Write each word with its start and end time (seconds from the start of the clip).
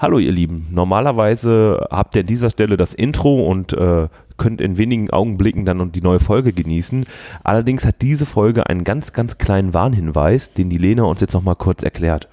Hallo 0.00 0.20
ihr 0.20 0.30
Lieben, 0.30 0.68
normalerweise 0.70 1.88
habt 1.90 2.14
ihr 2.14 2.20
an 2.20 2.26
dieser 2.28 2.50
Stelle 2.50 2.76
das 2.76 2.94
Intro 2.94 3.44
und 3.44 3.72
äh, 3.72 4.06
könnt 4.36 4.60
in 4.60 4.78
wenigen 4.78 5.10
Augenblicken 5.10 5.64
dann 5.64 5.90
die 5.90 6.02
neue 6.02 6.20
Folge 6.20 6.52
genießen. 6.52 7.04
Allerdings 7.42 7.84
hat 7.84 8.00
diese 8.00 8.24
Folge 8.24 8.68
einen 8.68 8.84
ganz, 8.84 9.12
ganz 9.12 9.38
kleinen 9.38 9.74
Warnhinweis, 9.74 10.54
den 10.54 10.70
die 10.70 10.78
Lena 10.78 11.02
uns 11.02 11.20
jetzt 11.20 11.34
nochmal 11.34 11.56
kurz 11.56 11.82
erklärt. 11.82 12.28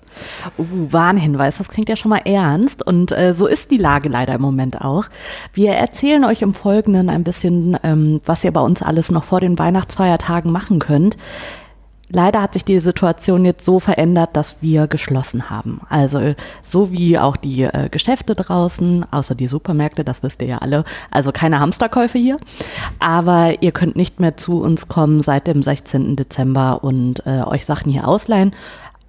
Uh, 0.60 0.66
Warnhinweis, 0.92 1.58
das 1.58 1.70
klingt 1.70 1.90
ja 1.90 1.96
schon 1.96 2.10
mal 2.10 2.22
ernst 2.24 2.86
und 2.86 3.12
äh, 3.12 3.34
so 3.34 3.48
ist 3.48 3.72
die 3.72 3.78
Lage 3.78 4.10
leider 4.10 4.36
im 4.36 4.42
Moment 4.42 4.82
auch. 4.82 5.06
Wir 5.52 5.72
erzählen 5.72 6.24
euch 6.24 6.44
im 6.44 6.54
Folgenden 6.54 7.10
ein 7.10 7.24
bisschen, 7.24 7.80
ähm, 7.82 8.22
was 8.26 8.44
ihr 8.44 8.52
bei 8.54 8.62
uns 8.62 8.84
alles 8.84 9.10
noch 9.10 9.24
vor 9.24 9.42
den 9.42 9.58
Weihnachtsfeiertagen 9.58 10.52
machen 10.52 10.78
könnt. 10.78 11.18
Leider 12.10 12.42
hat 12.42 12.54
sich 12.54 12.64
die 12.64 12.80
Situation 12.80 13.46
jetzt 13.46 13.66
so 13.66 13.80
verändert, 13.80 14.30
dass 14.34 14.62
wir 14.62 14.88
geschlossen 14.88 15.50
haben. 15.50 15.82
Also 15.90 16.36
so 16.62 16.92
wie 16.92 17.18
auch 17.18 17.36
die 17.36 17.64
äh, 17.64 17.90
Geschäfte 17.90 18.36
draußen, 18.36 19.06
außer 19.12 19.34
die 19.34 19.48
Supermärkte, 19.48 20.04
das 20.04 20.22
wisst 20.22 20.42
ihr 20.42 20.48
ja 20.48 20.58
alle. 20.60 20.84
Also 21.10 21.32
keine 21.32 21.60
Hamsterkäufe 21.60 22.20
hier. 22.20 22.38
Aber 23.00 23.62
ihr 23.64 23.72
könnt 23.72 23.96
nicht 23.96 24.20
mehr 24.20 24.38
zu 24.38 24.62
uns 24.62 24.88
kommen 24.88 25.24
seit 25.24 25.48
dem 25.48 25.64
16. 25.64 26.16
Dezember 26.16 26.84
und 26.84 27.26
äh, 27.26 27.42
euch 27.42 27.66
Sachen 27.66 27.92
hier 27.92 28.08
ausleihen. 28.08 28.54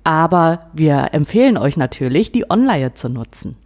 Aber 0.05 0.61
wir 0.73 1.09
empfehlen 1.12 1.59
euch 1.59 1.77
natürlich, 1.77 2.33
die 2.33 2.48
Online 2.51 2.95
zu 2.95 3.11
nutzen. 3.11 3.56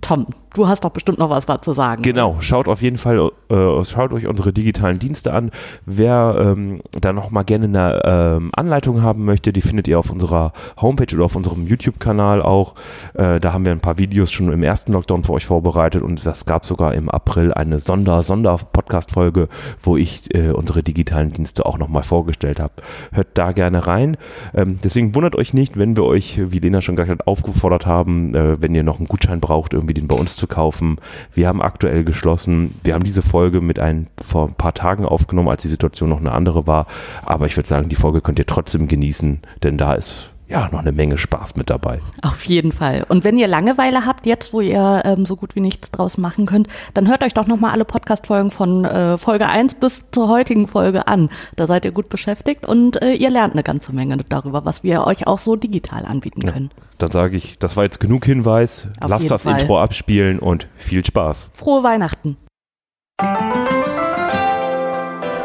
Tom, 0.00 0.26
du 0.56 0.66
hast 0.66 0.84
doch 0.84 0.90
bestimmt 0.90 1.18
noch 1.18 1.30
was 1.30 1.46
dazu 1.46 1.74
sagen. 1.74 2.02
Genau, 2.02 2.36
schaut 2.40 2.68
auf 2.68 2.82
jeden 2.82 2.98
Fall, 2.98 3.30
äh, 3.50 3.84
schaut 3.84 4.12
euch 4.12 4.26
unsere 4.26 4.52
digitalen 4.52 4.98
Dienste 4.98 5.32
an. 5.32 5.50
Wer 5.84 6.36
ähm, 6.38 6.80
da 6.98 7.12
noch 7.12 7.30
mal 7.30 7.42
gerne 7.42 7.66
eine 7.66 8.00
ähm, 8.04 8.50
Anleitung 8.54 9.02
haben 9.02 9.24
möchte, 9.24 9.52
die 9.52 9.60
findet 9.60 9.88
ihr 9.88 9.98
auf 9.98 10.10
unserer 10.10 10.52
Homepage 10.80 11.14
oder 11.14 11.26
auf 11.26 11.36
unserem 11.36 11.66
YouTube-Kanal 11.66 12.42
auch. 12.42 12.74
Äh, 13.14 13.38
da 13.38 13.52
haben 13.52 13.64
wir 13.64 13.72
ein 13.72 13.80
paar 13.80 13.98
Videos 13.98 14.32
schon 14.32 14.50
im 14.52 14.62
ersten 14.62 14.92
Lockdown 14.92 15.24
für 15.24 15.32
euch 15.32 15.46
vorbereitet 15.46 16.02
und 16.02 16.24
es 16.24 16.46
gab 16.46 16.64
sogar 16.64 16.94
im 16.94 17.10
April 17.10 17.52
eine 17.52 17.78
Sonder-Sonder-Podcast-Folge, 17.78 19.48
wo 19.82 19.96
ich 19.96 20.34
äh, 20.34 20.50
unsere 20.50 20.82
digitalen 20.82 21.32
Dienste 21.32 21.66
auch 21.66 21.78
noch 21.78 21.88
mal 21.88 22.02
vorgestellt 22.02 22.60
habe. 22.60 22.74
Hört 23.12 23.28
da 23.34 23.52
gerne 23.52 23.86
rein. 23.86 24.16
Ähm, 24.54 24.78
deswegen 24.82 25.14
wundert 25.14 25.36
euch 25.36 25.52
nicht, 25.52 25.76
wenn 25.76 25.96
wir 25.96 26.04
euch, 26.04 26.40
wie 26.50 26.58
Lena 26.58 26.80
schon 26.80 26.96
gesagt 26.96 27.10
hat, 27.10 27.26
aufgefordert 27.26 27.86
haben, 27.86 28.34
äh, 28.34 28.60
wenn 28.60 28.74
ihr 28.74 28.82
noch 28.82 28.98
einen 28.98 29.08
Gutschein 29.08 29.40
braucht, 29.40 29.74
irgendwie 29.74 29.94
den 29.94 30.08
bei 30.08 30.16
uns 30.16 30.36
zu 30.36 30.45
kaufen. 30.46 30.96
Wir 31.32 31.48
haben 31.48 31.62
aktuell 31.62 32.04
geschlossen. 32.04 32.74
Wir 32.84 32.94
haben 32.94 33.04
diese 33.04 33.22
Folge 33.22 33.60
mit 33.60 33.78
ein, 33.78 34.08
vor 34.22 34.48
ein 34.48 34.54
paar 34.54 34.74
Tagen 34.74 35.04
aufgenommen, 35.04 35.48
als 35.48 35.62
die 35.62 35.68
Situation 35.68 36.08
noch 36.08 36.20
eine 36.20 36.32
andere 36.32 36.66
war. 36.66 36.86
Aber 37.24 37.46
ich 37.46 37.56
würde 37.56 37.68
sagen, 37.68 37.88
die 37.88 37.96
Folge 37.96 38.20
könnt 38.20 38.38
ihr 38.38 38.46
trotzdem 38.46 38.88
genießen, 38.88 39.40
denn 39.62 39.78
da 39.78 39.94
ist 39.94 40.30
ja, 40.48 40.68
noch 40.70 40.80
eine 40.80 40.92
Menge 40.92 41.18
Spaß 41.18 41.56
mit 41.56 41.70
dabei. 41.70 42.00
Auf 42.22 42.44
jeden 42.44 42.70
Fall. 42.70 43.04
Und 43.08 43.24
wenn 43.24 43.36
ihr 43.36 43.48
Langeweile 43.48 44.06
habt, 44.06 44.26
jetzt, 44.26 44.52
wo 44.52 44.60
ihr 44.60 45.02
ähm, 45.04 45.26
so 45.26 45.36
gut 45.36 45.56
wie 45.56 45.60
nichts 45.60 45.90
draus 45.90 46.18
machen 46.18 46.46
könnt, 46.46 46.68
dann 46.94 47.08
hört 47.08 47.24
euch 47.24 47.34
doch 47.34 47.46
nochmal 47.46 47.72
alle 47.72 47.84
Podcast-Folgen 47.84 48.50
von 48.52 48.84
äh, 48.84 49.18
Folge 49.18 49.46
1 49.46 49.74
bis 49.74 50.04
zur 50.12 50.28
heutigen 50.28 50.68
Folge 50.68 51.08
an. 51.08 51.30
Da 51.56 51.66
seid 51.66 51.84
ihr 51.84 51.90
gut 51.90 52.08
beschäftigt 52.08 52.64
und 52.64 53.02
äh, 53.02 53.12
ihr 53.12 53.30
lernt 53.30 53.54
eine 53.54 53.64
ganze 53.64 53.92
Menge 53.92 54.16
darüber, 54.28 54.64
was 54.64 54.84
wir 54.84 55.04
euch 55.04 55.26
auch 55.26 55.38
so 55.38 55.56
digital 55.56 56.04
anbieten 56.04 56.42
können. 56.42 56.70
Ja, 56.76 56.82
dann 56.98 57.10
sage 57.10 57.36
ich, 57.36 57.58
das 57.58 57.76
war 57.76 57.84
jetzt 57.84 57.98
genug 57.98 58.24
Hinweis. 58.24 58.88
Auf 59.00 59.10
Lasst 59.10 59.30
das 59.30 59.42
Fall. 59.42 59.60
Intro 59.60 59.80
abspielen 59.80 60.38
und 60.38 60.68
viel 60.76 61.04
Spaß. 61.04 61.50
Frohe 61.54 61.82
Weihnachten. 61.82 62.36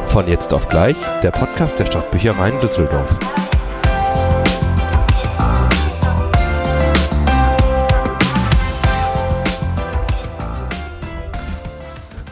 Von 0.05 0.27
jetzt 0.27 0.53
auf 0.53 0.67
gleich, 0.67 0.97
der 1.23 1.31
Podcast 1.31 1.79
der 1.79 1.85
Stadtbüchereien 1.85 2.59
Düsseldorf. 2.59 3.17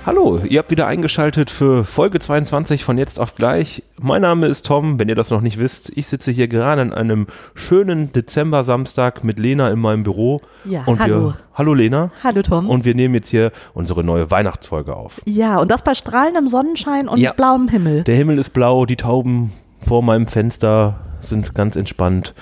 Hallo, 0.10 0.40
ihr 0.44 0.58
habt 0.58 0.72
wieder 0.72 0.88
eingeschaltet 0.88 1.52
für 1.52 1.86
Folge 1.86 2.18
22 2.18 2.84
von 2.84 2.98
jetzt 2.98 3.20
auf 3.20 3.36
gleich. 3.36 3.84
Mein 4.02 4.24
Name 4.24 4.48
ist 4.48 4.66
Tom, 4.66 4.98
wenn 4.98 5.08
ihr 5.08 5.14
das 5.14 5.30
noch 5.30 5.42
nicht 5.42 5.60
wisst. 5.60 5.92
Ich 5.96 6.08
sitze 6.08 6.32
hier 6.32 6.48
gerade 6.48 6.82
an 6.82 6.92
einem 6.92 7.28
schönen 7.54 8.12
Dezember-Samstag 8.12 9.24
mit 9.24 9.38
Lena 9.38 9.70
in 9.70 9.78
meinem 9.78 10.02
Büro. 10.02 10.42
Ja, 10.66 10.82
und 10.88 11.00
hallo. 11.00 11.26
Wir, 11.28 11.38
hallo 11.54 11.76
Lena. 11.76 12.10
Hallo 12.24 12.42
Tom. 12.42 12.72
Und 12.72 12.86
wir 12.86 12.96
nehmen 12.96 13.14
jetzt 13.14 13.30
hier 13.30 13.52
unsere 13.76 14.04
neue 14.04 14.32
Weihnachtsfolge 14.32 14.96
auf. 14.96 15.22
Ja, 15.28 15.60
und 15.60 15.70
das 15.70 15.84
bei 15.84 15.94
strahlendem 15.94 16.48
Sonnenschein 16.48 17.08
und 17.08 17.20
ja, 17.20 17.34
blauem 17.34 17.68
Himmel. 17.68 18.04
Der 18.04 18.16
Himmel 18.16 18.40
ist 18.40 18.50
blau, 18.50 18.88
die 18.88 18.96
Tauben 18.96 19.54
vor 19.80 20.02
meinem 20.02 20.26
Fenster 20.26 21.02
sind 21.22 21.54
ganz 21.54 21.76
entspannt. 21.76 22.34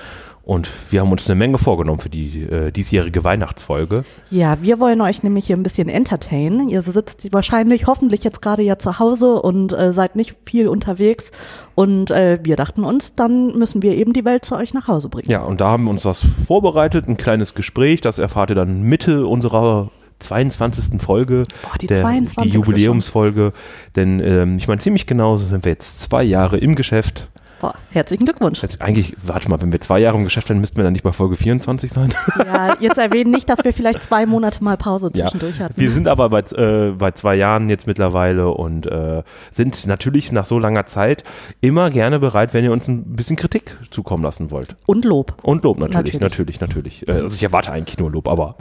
Und 0.48 0.70
wir 0.90 1.02
haben 1.02 1.12
uns 1.12 1.30
eine 1.30 1.36
Menge 1.36 1.58
vorgenommen 1.58 2.00
für 2.00 2.08
die 2.08 2.44
äh, 2.44 2.72
diesjährige 2.72 3.26
Weihnachtsfolge. 3.26 4.06
Ja, 4.30 4.58
wir 4.62 4.80
wollen 4.80 5.02
euch 5.02 5.22
nämlich 5.22 5.48
hier 5.48 5.58
ein 5.58 5.62
bisschen 5.64 5.90
entertainen. 5.90 6.70
Ihr 6.70 6.82
sitzt 6.82 7.34
wahrscheinlich, 7.34 7.86
hoffentlich 7.86 8.24
jetzt 8.24 8.42
gerade 8.42 8.62
ja 8.62 8.80
zu 8.80 8.98
Hause 8.98 9.42
und 9.42 9.74
äh, 9.74 9.92
seid 9.92 10.16
nicht 10.16 10.38
viel 10.46 10.70
unterwegs. 10.70 11.32
Und 11.76 12.12
äh, 12.12 12.40
wir 12.44 12.56
dachten 12.56 12.86
uns, 12.86 13.14
dann 13.14 13.58
müssen 13.58 13.82
wir 13.82 13.96
eben 13.96 14.14
die 14.14 14.24
Welt 14.24 14.46
zu 14.46 14.56
euch 14.56 14.74
nach 14.74 14.88
Hause 14.88 15.10
bringen. 15.10 15.30
Ja, 15.30 15.44
und 15.44 15.60
da 15.60 15.68
haben 15.68 15.84
wir 15.84 15.92
uns 15.92 16.06
was 16.06 16.26
vorbereitet, 16.48 17.10
ein 17.10 17.18
kleines 17.18 17.54
Gespräch. 17.54 18.00
Das 18.00 18.18
erfahrt 18.18 18.50
ihr 18.50 18.56
dann 18.56 18.84
Mitte 18.84 19.28
unserer 19.28 19.92
22. 20.20 21.02
Folge, 21.02 21.44
Boah, 21.62 21.78
die, 21.78 21.88
der, 21.88 21.98
22. 21.98 22.52
die 22.52 22.56
Jubiläumsfolge. 22.56 23.52
Denn 23.98 24.22
ähm, 24.22 24.56
ich 24.56 24.70
meine, 24.70 24.80
ziemlich 24.80 25.08
genau 25.08 25.36
sind 25.36 25.66
wir 25.66 25.74
jetzt 25.74 26.02
zwei 26.02 26.24
Jahre 26.24 26.58
im 26.58 26.76
Geschäft. 26.76 27.28
Boah, 27.60 27.76
herzlichen 27.90 28.26
Glückwunsch. 28.26 28.62
Jetzt 28.62 28.82
eigentlich, 28.82 29.16
warte 29.24 29.50
mal, 29.50 29.62
wenn 29.62 29.72
wir 29.72 29.82
zwei 29.82 30.00
Jahre 30.00 30.18
im 30.18 30.24
Geschäft 30.24 30.50
wären, 30.50 30.60
müssten 30.60 30.78
wir 30.78 30.84
dann 30.84 30.94
nicht 30.94 31.04
bei 31.04 31.12
Folge 31.12 31.36
24 31.36 31.92
sein? 31.92 32.14
Ja, 32.38 32.78
jetzt 32.80 32.98
erwähnen 32.98 33.32
nicht, 33.32 33.50
dass 33.50 33.64
wir 33.64 33.74
vielleicht 33.74 34.04
zwei 34.04 34.26
Monate 34.26 34.64
mal 34.64 34.78
Pause 34.78 35.12
zwischendurch 35.12 35.58
ja, 35.58 35.66
hatten. 35.66 35.80
Wir 35.80 35.92
sind 35.92 36.08
aber 36.08 36.30
bei, 36.30 36.40
äh, 36.40 36.92
bei 36.92 37.12
zwei 37.12 37.36
Jahren 37.36 37.70
jetzt 37.70 37.88
mittlerweile 37.88 38.50
und 38.50 38.86
äh, 38.86 39.24
sind 39.52 39.88
natürlich 39.88 40.32
nach 40.32 40.46
so 40.46 40.60
langer 40.60 40.86
Zeit 40.86 41.24
immer 41.62 41.90
gerne 41.90 42.20
bereit, 42.20 42.54
wenn 42.54 42.64
ihr 42.64 42.72
uns 42.72 42.88
ein 42.88 43.16
bisschen 43.16 43.36
Kritik 43.36 43.78
zukommen 43.90 44.24
lassen 44.24 44.52
wollt. 44.52 44.76
Und 44.86 45.04
Lob. 45.04 45.38
Und 45.42 45.64
Lob 45.64 45.80
natürlich, 45.80 46.20
natürlich, 46.20 46.60
natürlich. 46.60 46.88
natürlich. 46.88 47.08
Äh, 47.08 47.24
also 47.24 47.36
ich 47.36 47.44
erwarte 47.44 47.72
eigentlich 47.72 47.98
nur 47.98 48.12
Lob, 48.12 48.28
aber. 48.28 48.56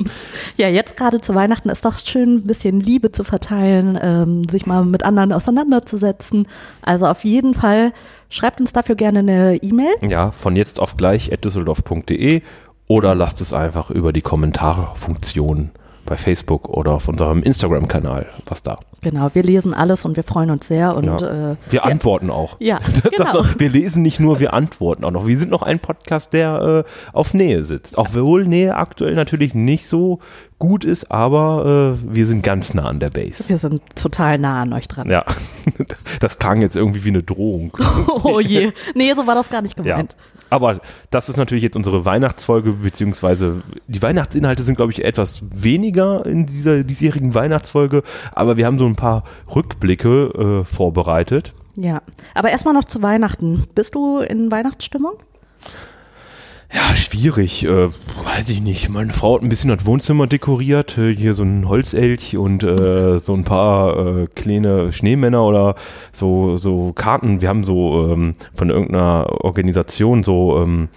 ja, 0.56 0.68
jetzt 0.68 0.96
gerade 0.96 1.20
zu 1.20 1.34
Weihnachten 1.34 1.68
ist 1.68 1.84
doch 1.84 1.98
schön, 1.98 2.36
ein 2.36 2.46
bisschen 2.46 2.80
Liebe 2.80 3.12
zu 3.12 3.24
verteilen, 3.24 3.98
ähm, 4.00 4.48
sich 4.48 4.66
mal 4.66 4.84
mit 4.84 5.04
anderen 5.04 5.32
auseinanderzusetzen. 5.32 6.48
Also 6.82 7.06
auf 7.06 7.24
jeden 7.24 7.54
Fall 7.54 7.92
Schreibt 8.32 8.60
uns 8.60 8.72
dafür 8.72 8.94
gerne 8.94 9.18
eine 9.18 9.56
E-Mail. 9.56 9.92
Ja, 10.00 10.30
von 10.30 10.56
jetzt 10.56 10.80
auf 10.80 10.96
gleich 10.96 11.30
düsseldorf.de 11.44 12.40
oder 12.86 13.14
lasst 13.14 13.42
es 13.42 13.52
einfach 13.52 13.90
über 13.90 14.14
die 14.14 14.22
Kommentarfunktion 14.22 15.70
bei 16.06 16.16
Facebook 16.16 16.66
oder 16.70 16.92
auf 16.92 17.08
unserem 17.08 17.42
Instagram-Kanal 17.42 18.26
was 18.46 18.62
da. 18.62 18.78
Genau, 19.02 19.28
wir 19.34 19.42
lesen 19.42 19.74
alles 19.74 20.06
und 20.06 20.16
wir 20.16 20.24
freuen 20.24 20.50
uns 20.50 20.66
sehr. 20.66 20.96
Und, 20.96 21.04
ja. 21.04 21.16
äh, 21.52 21.56
wir 21.68 21.80
ja. 21.80 21.82
antworten 21.82 22.30
auch. 22.30 22.56
Ja, 22.58 22.80
genau. 23.02 23.42
Das, 23.42 23.60
wir 23.60 23.68
lesen 23.68 24.00
nicht 24.00 24.18
nur, 24.18 24.40
wir 24.40 24.54
antworten 24.54 25.04
auch 25.04 25.10
noch. 25.10 25.26
Wir 25.26 25.38
sind 25.38 25.50
noch 25.50 25.62
ein 25.62 25.78
Podcast, 25.78 26.32
der 26.32 26.84
äh, 26.86 26.90
auf 27.12 27.34
Nähe 27.34 27.64
sitzt. 27.64 27.98
Auch 27.98 28.14
wohl 28.14 28.46
Nähe 28.46 28.76
aktuell 28.76 29.14
natürlich 29.14 29.52
nicht 29.52 29.86
so 29.86 30.20
gut 30.62 30.84
ist, 30.84 31.10
aber 31.10 31.96
äh, 32.00 32.14
wir 32.14 32.24
sind 32.24 32.44
ganz 32.44 32.72
nah 32.72 32.84
an 32.84 33.00
der 33.00 33.10
Base. 33.10 33.48
Wir 33.48 33.58
sind 33.58 33.82
total 33.96 34.38
nah 34.38 34.62
an 34.62 34.72
euch 34.72 34.86
dran. 34.86 35.10
Ja, 35.10 35.24
das 36.20 36.38
klang 36.38 36.62
jetzt 36.62 36.76
irgendwie 36.76 37.02
wie 37.02 37.08
eine 37.08 37.24
Drohung. 37.24 37.76
oh 38.22 38.38
je, 38.38 38.70
nee, 38.94 39.12
so 39.12 39.26
war 39.26 39.34
das 39.34 39.50
gar 39.50 39.60
nicht 39.60 39.74
gemeint. 39.74 40.12
Ja. 40.12 40.42
Aber 40.50 40.80
das 41.10 41.28
ist 41.28 41.36
natürlich 41.36 41.64
jetzt 41.64 41.74
unsere 41.74 42.04
Weihnachtsfolge, 42.04 42.74
beziehungsweise 42.74 43.62
die 43.88 44.00
Weihnachtsinhalte 44.02 44.62
sind, 44.62 44.76
glaube 44.76 44.92
ich, 44.92 45.04
etwas 45.04 45.42
weniger 45.52 46.24
in 46.26 46.46
dieser 46.46 46.84
diesjährigen 46.84 47.34
Weihnachtsfolge, 47.34 48.04
aber 48.32 48.56
wir 48.56 48.64
haben 48.64 48.78
so 48.78 48.86
ein 48.86 48.94
paar 48.94 49.24
Rückblicke 49.52 50.62
äh, 50.62 50.64
vorbereitet. 50.64 51.54
Ja, 51.74 52.02
aber 52.34 52.50
erstmal 52.50 52.74
noch 52.74 52.84
zu 52.84 53.02
Weihnachten. 53.02 53.64
Bist 53.74 53.96
du 53.96 54.20
in 54.20 54.52
Weihnachtsstimmung? 54.52 55.14
Ja, 56.74 56.96
schwierig. 56.96 57.64
Äh, 57.64 57.88
weiß 58.24 58.48
ich 58.48 58.62
nicht. 58.62 58.88
Meine 58.88 59.12
Frau 59.12 59.34
hat 59.34 59.42
ein 59.42 59.48
bisschen 59.50 59.68
das 59.68 59.84
Wohnzimmer 59.84 60.26
dekoriert. 60.26 60.96
Äh, 60.96 61.14
hier 61.14 61.34
so 61.34 61.42
ein 61.42 61.68
Holzelch 61.68 62.36
und 62.36 62.62
äh, 62.62 63.18
so 63.18 63.34
ein 63.34 63.44
paar 63.44 64.22
äh, 64.22 64.26
kleine 64.34 64.92
Schneemänner 64.92 65.44
oder 65.44 65.74
so, 66.12 66.56
so 66.56 66.92
Karten. 66.94 67.42
Wir 67.42 67.50
haben 67.50 67.64
so 67.64 68.10
ähm, 68.10 68.36
von 68.54 68.70
irgendeiner 68.70 69.44
Organisation 69.44 70.22
so 70.22 70.62
ähm, 70.62 70.88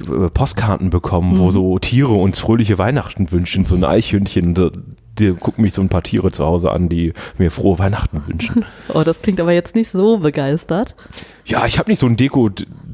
äh, 0.00 0.28
Postkarten 0.28 0.90
bekommen, 0.90 1.34
mhm. 1.34 1.38
wo 1.38 1.50
so 1.50 1.78
Tiere 1.78 2.12
uns 2.12 2.38
fröhliche 2.38 2.76
Weihnachten 2.76 3.30
wünschen. 3.32 3.64
So 3.64 3.76
ein 3.76 3.84
Eichhündchen. 3.84 4.54
Da, 4.54 4.70
die 5.18 5.32
gucken 5.32 5.62
mich 5.62 5.72
so 5.72 5.80
ein 5.80 5.88
paar 5.88 6.02
Tiere 6.02 6.30
zu 6.30 6.44
Hause 6.44 6.72
an, 6.72 6.90
die 6.90 7.14
mir 7.38 7.50
frohe 7.50 7.78
Weihnachten 7.78 8.22
wünschen. 8.26 8.64
Oh, 8.92 9.04
das 9.04 9.22
klingt 9.22 9.40
aber 9.40 9.52
jetzt 9.52 9.76
nicht 9.76 9.90
so 9.90 10.18
begeistert. 10.18 10.96
Ja, 11.44 11.64
ich 11.64 11.78
habe 11.78 11.88
nicht 11.88 12.00
so 12.00 12.06
einen 12.06 12.16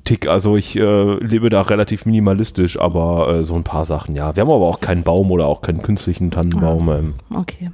Deko-Tick, 0.07 0.29
also 0.29 0.57
ich 0.57 0.77
äh, 0.77 1.15
lebe 1.19 1.51
da 1.51 1.63
relativ 1.63 2.07
minimalistisch, 2.07 2.79
aber 2.79 3.29
äh, 3.29 3.45
so 3.45 3.55
ein 3.55 3.65
paar 3.65 3.85
Sachen, 3.85 4.15
ja. 4.15 4.35
Wir 4.37 4.43
haben 4.43 4.51
aber 4.51 4.67
auch 4.67 4.81
keinen 4.81 5.03
Baum 5.03 5.31
oder 5.31 5.47
auch 5.47 5.63
keinen 5.63 5.83
künstlichen 5.83 6.31
Tannenbaum. 6.31 6.89
Ah, 6.89 6.99
ähm. 6.99 7.15
Okay. 7.35 7.71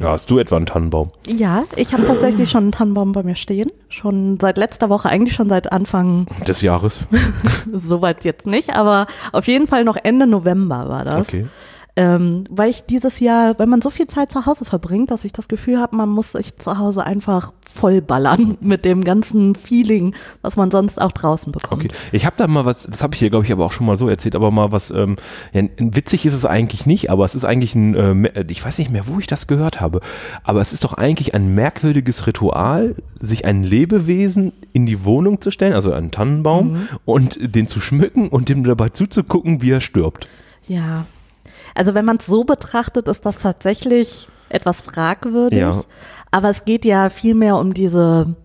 Ja, 0.00 0.10
hast 0.10 0.30
du 0.30 0.38
etwa 0.38 0.56
einen 0.56 0.66
Tannenbaum? 0.66 1.12
Ja, 1.26 1.64
ich 1.76 1.92
habe 1.92 2.04
tatsächlich 2.04 2.50
schon 2.50 2.64
einen 2.64 2.72
Tannenbaum 2.72 3.12
bei 3.12 3.22
mir 3.22 3.36
stehen. 3.36 3.70
Schon 3.88 4.38
seit 4.40 4.56
letzter 4.56 4.88
Woche, 4.88 5.08
eigentlich 5.08 5.34
schon 5.34 5.48
seit 5.48 5.70
Anfang 5.70 6.26
Des 6.48 6.60
Jahres. 6.62 7.00
Soweit 7.72 8.24
jetzt 8.24 8.46
nicht, 8.46 8.74
aber 8.74 9.06
auf 9.32 9.46
jeden 9.46 9.66
Fall 9.66 9.84
noch 9.84 9.96
Ende 10.02 10.26
November 10.26 10.88
war 10.88 11.04
das. 11.04 11.28
Okay. 11.28 11.46
Ähm, 11.94 12.44
weil 12.48 12.70
ich 12.70 12.86
dieses 12.86 13.20
Jahr, 13.20 13.58
wenn 13.58 13.68
man 13.68 13.82
so 13.82 13.90
viel 13.90 14.06
Zeit 14.06 14.32
zu 14.32 14.46
Hause 14.46 14.64
verbringt, 14.64 15.10
dass 15.10 15.26
ich 15.26 15.32
das 15.34 15.46
Gefühl 15.46 15.78
habe, 15.78 15.94
man 15.94 16.08
muss 16.08 16.32
sich 16.32 16.56
zu 16.56 16.78
Hause 16.78 17.04
einfach 17.04 17.52
vollballern 17.68 18.56
mit 18.62 18.86
dem 18.86 19.04
ganzen 19.04 19.54
Feeling, 19.54 20.14
was 20.40 20.56
man 20.56 20.70
sonst 20.70 20.98
auch 20.98 21.12
draußen 21.12 21.52
bekommt. 21.52 21.84
Okay. 21.84 21.94
Ich 22.12 22.24
habe 22.24 22.36
da 22.38 22.46
mal 22.46 22.64
was, 22.64 22.84
das 22.84 23.02
habe 23.02 23.12
ich 23.14 23.18
hier, 23.18 23.28
glaube 23.28 23.44
ich, 23.44 23.52
aber 23.52 23.66
auch 23.66 23.72
schon 23.72 23.86
mal 23.86 23.98
so 23.98 24.08
erzählt, 24.08 24.34
aber 24.34 24.50
mal 24.50 24.72
was, 24.72 24.90
ähm, 24.90 25.16
ja, 25.52 25.64
witzig 25.76 26.24
ist 26.24 26.32
es 26.32 26.46
eigentlich 26.46 26.86
nicht, 26.86 27.10
aber 27.10 27.26
es 27.26 27.34
ist 27.34 27.44
eigentlich 27.44 27.74
ein, 27.74 27.94
äh, 27.94 28.14
mer- 28.14 28.48
ich 28.48 28.64
weiß 28.64 28.78
nicht 28.78 28.90
mehr, 28.90 29.06
wo 29.06 29.18
ich 29.18 29.26
das 29.26 29.46
gehört 29.46 29.82
habe, 29.82 30.00
aber 30.44 30.62
es 30.62 30.72
ist 30.72 30.84
doch 30.84 30.94
eigentlich 30.94 31.34
ein 31.34 31.54
merkwürdiges 31.54 32.26
Ritual, 32.26 32.94
sich 33.20 33.44
ein 33.44 33.62
Lebewesen 33.62 34.52
in 34.72 34.86
die 34.86 35.04
Wohnung 35.04 35.42
zu 35.42 35.50
stellen, 35.50 35.74
also 35.74 35.92
einen 35.92 36.10
Tannenbaum, 36.10 36.88
und 37.04 37.38
den 37.54 37.66
zu 37.66 37.80
schmücken 37.80 38.28
und 38.28 38.48
dem 38.48 38.64
dabei 38.64 38.88
zuzugucken, 38.88 39.60
wie 39.60 39.72
er 39.72 39.82
stirbt. 39.82 40.26
Ja. 40.66 41.04
Also 41.74 41.94
wenn 41.94 42.04
man 42.04 42.16
es 42.18 42.26
so 42.26 42.44
betrachtet, 42.44 43.08
ist 43.08 43.26
das 43.26 43.38
tatsächlich 43.38 44.28
etwas 44.48 44.82
fragwürdig. 44.82 45.60
Ja. 45.60 45.82
Aber 46.30 46.48
es 46.48 46.64
geht 46.64 46.84
ja 46.84 47.10
vielmehr 47.10 47.56
um 47.56 47.74
diese, 47.74 48.36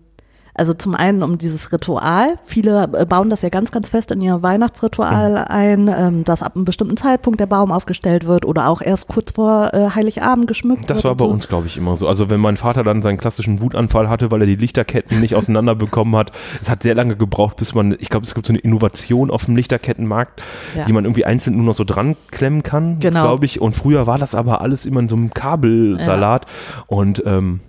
also 0.58 0.74
zum 0.74 0.94
einen 0.94 1.22
um 1.22 1.38
dieses 1.38 1.72
Ritual. 1.72 2.38
Viele 2.44 2.90
äh, 2.92 3.06
bauen 3.06 3.30
das 3.30 3.42
ja 3.42 3.48
ganz, 3.48 3.70
ganz 3.70 3.88
fest 3.88 4.10
in 4.10 4.20
ihr 4.20 4.42
Weihnachtsritual 4.42 5.30
Mhm. 5.32 5.36
ein, 5.48 5.88
ähm, 5.96 6.24
dass 6.24 6.42
ab 6.42 6.56
einem 6.56 6.64
bestimmten 6.64 6.96
Zeitpunkt 6.96 7.40
der 7.40 7.46
Baum 7.46 7.72
aufgestellt 7.72 8.26
wird 8.26 8.44
oder 8.44 8.68
auch 8.68 8.80
erst 8.82 9.08
kurz 9.08 9.32
vor 9.32 9.72
äh, 9.72 9.90
Heiligabend 9.94 10.46
geschmückt 10.46 10.82
wird. 10.82 10.90
Das 10.90 11.04
war 11.04 11.14
bei 11.14 11.24
so. 11.24 11.30
uns, 11.30 11.48
glaube 11.48 11.66
ich, 11.66 11.76
immer 11.76 11.96
so. 11.96 12.08
Also 12.08 12.30
wenn 12.30 12.40
mein 12.40 12.56
Vater 12.56 12.84
dann 12.84 13.02
seinen 13.02 13.18
klassischen 13.18 13.60
Wutanfall 13.60 14.08
hatte, 14.08 14.30
weil 14.30 14.40
er 14.42 14.46
die 14.46 14.56
Lichterketten 14.56 15.20
nicht 15.20 15.34
auseinander 15.34 15.74
bekommen 15.74 16.16
hat, 16.16 16.32
es 16.62 16.68
hat 16.70 16.82
sehr 16.82 16.94
lange 16.94 17.16
gebraucht, 17.16 17.56
bis 17.56 17.74
man, 17.74 17.96
ich 17.98 18.08
glaube, 18.08 18.24
es 18.26 18.34
gibt 18.34 18.46
so 18.46 18.52
eine 18.52 18.58
Innovation 18.60 19.30
auf 19.30 19.44
dem 19.46 19.56
Lichterkettenmarkt, 19.56 20.42
Ja. 20.76 20.84
die 20.86 20.92
man 20.92 21.04
irgendwie 21.04 21.24
einzeln 21.24 21.56
nur 21.56 21.66
noch 21.66 21.74
so 21.74 21.84
dran 21.84 22.16
klemmen 22.30 22.62
kann, 22.62 22.98
Genau. 22.98 23.22
glaube 23.22 23.46
ich. 23.46 23.60
Und 23.60 23.74
früher 23.76 24.06
war 24.06 24.18
das 24.18 24.34
aber 24.34 24.60
alles 24.60 24.86
immer 24.86 25.00
in 25.00 25.08
so 25.08 25.16
einem 25.16 25.32
Kabelsalat 25.32 26.46
und 26.86 27.22
ähm, 27.26 27.60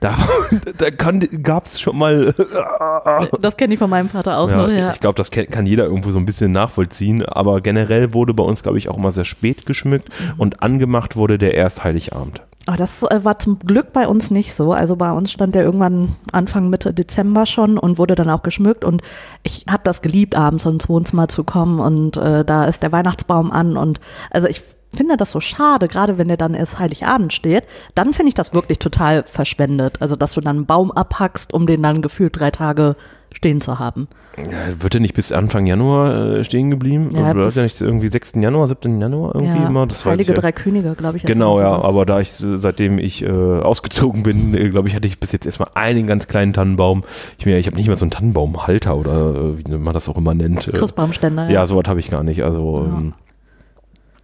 da, 0.00 0.16
da 0.78 0.90
gab 0.90 1.66
es 1.66 1.80
schon 1.80 1.98
mal 1.98 2.34
Das 3.40 3.56
kenne 3.56 3.74
ich 3.74 3.78
von 3.78 3.90
meinem 3.90 4.08
Vater 4.08 4.38
auch 4.38 4.50
ja, 4.50 4.56
noch, 4.56 4.68
ja. 4.68 4.92
Ich 4.92 5.00
glaube, 5.00 5.16
das 5.16 5.30
kann 5.30 5.66
jeder 5.66 5.84
irgendwo 5.84 6.10
so 6.10 6.18
ein 6.18 6.26
bisschen 6.26 6.52
nachvollziehen. 6.52 7.24
Aber 7.24 7.60
generell 7.60 8.12
wurde 8.12 8.34
bei 8.34 8.42
uns, 8.42 8.62
glaube 8.62 8.78
ich, 8.78 8.88
auch 8.88 8.96
immer 8.96 9.12
sehr 9.12 9.24
spät 9.24 9.66
geschmückt 9.66 10.08
Mhm. 10.08 10.34
und 10.40 10.62
angemacht 10.62 11.16
wurde 11.16 11.38
der 11.38 11.54
erst 11.54 11.84
Heiligabend. 11.84 12.42
Aber 12.66 12.76
das 12.76 13.02
äh, 13.02 13.24
war 13.24 13.36
zum 13.38 13.58
Glück 13.60 13.92
bei 13.92 14.06
uns 14.06 14.30
nicht 14.30 14.54
so. 14.54 14.72
Also 14.72 14.96
bei 14.96 15.10
uns 15.12 15.32
stand 15.32 15.54
der 15.54 15.62
irgendwann 15.64 16.16
Anfang 16.32 16.68
Mitte 16.68 16.92
Dezember 16.92 17.46
schon 17.46 17.78
und 17.78 17.98
wurde 17.98 18.14
dann 18.14 18.28
auch 18.30 18.42
geschmückt. 18.42 18.84
Und 18.84 19.02
ich 19.42 19.64
habe 19.68 19.82
das 19.84 20.02
geliebt, 20.02 20.36
abends 20.36 20.66
ins 20.66 20.88
Wohnzimmer 20.88 21.28
zu 21.28 21.44
kommen 21.44 21.80
und 21.80 22.16
äh, 22.16 22.44
da 22.44 22.64
ist 22.64 22.82
der 22.82 22.92
Weihnachtsbaum 22.92 23.52
an. 23.52 23.76
Und 23.76 24.00
also 24.30 24.48
ich 24.48 24.62
finde 24.94 25.16
das 25.16 25.30
so 25.30 25.40
schade, 25.40 25.88
gerade 25.88 26.18
wenn 26.18 26.28
der 26.28 26.36
dann 26.36 26.54
erst 26.54 26.78
Heiligabend 26.78 27.32
steht. 27.32 27.64
Dann 27.94 28.12
finde 28.12 28.28
ich 28.28 28.34
das 28.34 28.54
wirklich 28.54 28.78
total 28.78 29.24
verschwendet. 29.24 30.00
Also 30.00 30.16
dass 30.16 30.34
du 30.34 30.40
dann 30.40 30.56
einen 30.56 30.66
Baum 30.66 30.90
abhackst, 30.90 31.52
um 31.52 31.66
den 31.66 31.82
dann 31.82 32.02
gefühlt 32.02 32.38
drei 32.38 32.50
Tage 32.50 32.96
stehen 33.34 33.60
zu 33.60 33.78
haben. 33.78 34.08
Ja, 34.36 34.80
wird 34.80 34.94
er 34.94 35.00
nicht 35.00 35.14
bis 35.14 35.32
Anfang 35.32 35.66
Januar 35.66 36.38
äh, 36.38 36.44
stehen 36.44 36.70
geblieben? 36.70 37.10
Ja, 37.12 37.32
Oder 37.32 37.54
er 37.54 37.62
nicht 37.62 37.80
irgendwie 37.80 38.08
6. 38.08 38.34
Januar, 38.36 38.68
7. 38.68 39.00
Januar 39.00 39.34
irgendwie 39.34 39.62
ja, 39.62 39.68
immer? 39.68 39.86
Das 39.86 40.04
Heilige 40.04 40.32
ich 40.32 40.36
ja. 40.36 40.40
Drei 40.40 40.52
Könige, 40.52 40.94
glaube 40.94 41.18
ich. 41.18 41.24
Genau, 41.24 41.58
ja, 41.60 41.82
aber 41.82 42.06
da 42.06 42.20
ich, 42.20 42.42
äh, 42.42 42.58
seitdem 42.58 42.98
ich 42.98 43.22
äh, 43.22 43.28
ausgezogen 43.28 44.22
bin, 44.22 44.54
äh, 44.54 44.70
glaube 44.70 44.88
ich, 44.88 44.94
hatte 44.94 45.06
ich 45.06 45.18
bis 45.18 45.32
jetzt 45.32 45.44
erstmal 45.44 45.70
einen 45.74 46.06
ganz 46.06 46.26
kleinen 46.26 46.52
Tannenbaum. 46.52 47.04
Ich, 47.38 47.46
mir, 47.46 47.58
ich 47.58 47.66
habe 47.66 47.76
nicht 47.76 47.88
mal 47.88 47.96
so 47.96 48.04
einen 48.04 48.12
Tannenbaumhalter 48.12 48.96
oder 48.96 49.58
wie 49.58 49.76
man 49.76 49.92
das 49.92 50.08
auch 50.08 50.16
immer 50.16 50.34
nennt. 50.34 50.70
Christbaumständer. 50.72 51.50
Ja, 51.50 51.66
sowas 51.66 51.84
habe 51.86 52.00
ich 52.00 52.10
gar 52.10 52.22
nicht. 52.22 52.42
Also 52.42 52.86
ähm, 52.88 53.12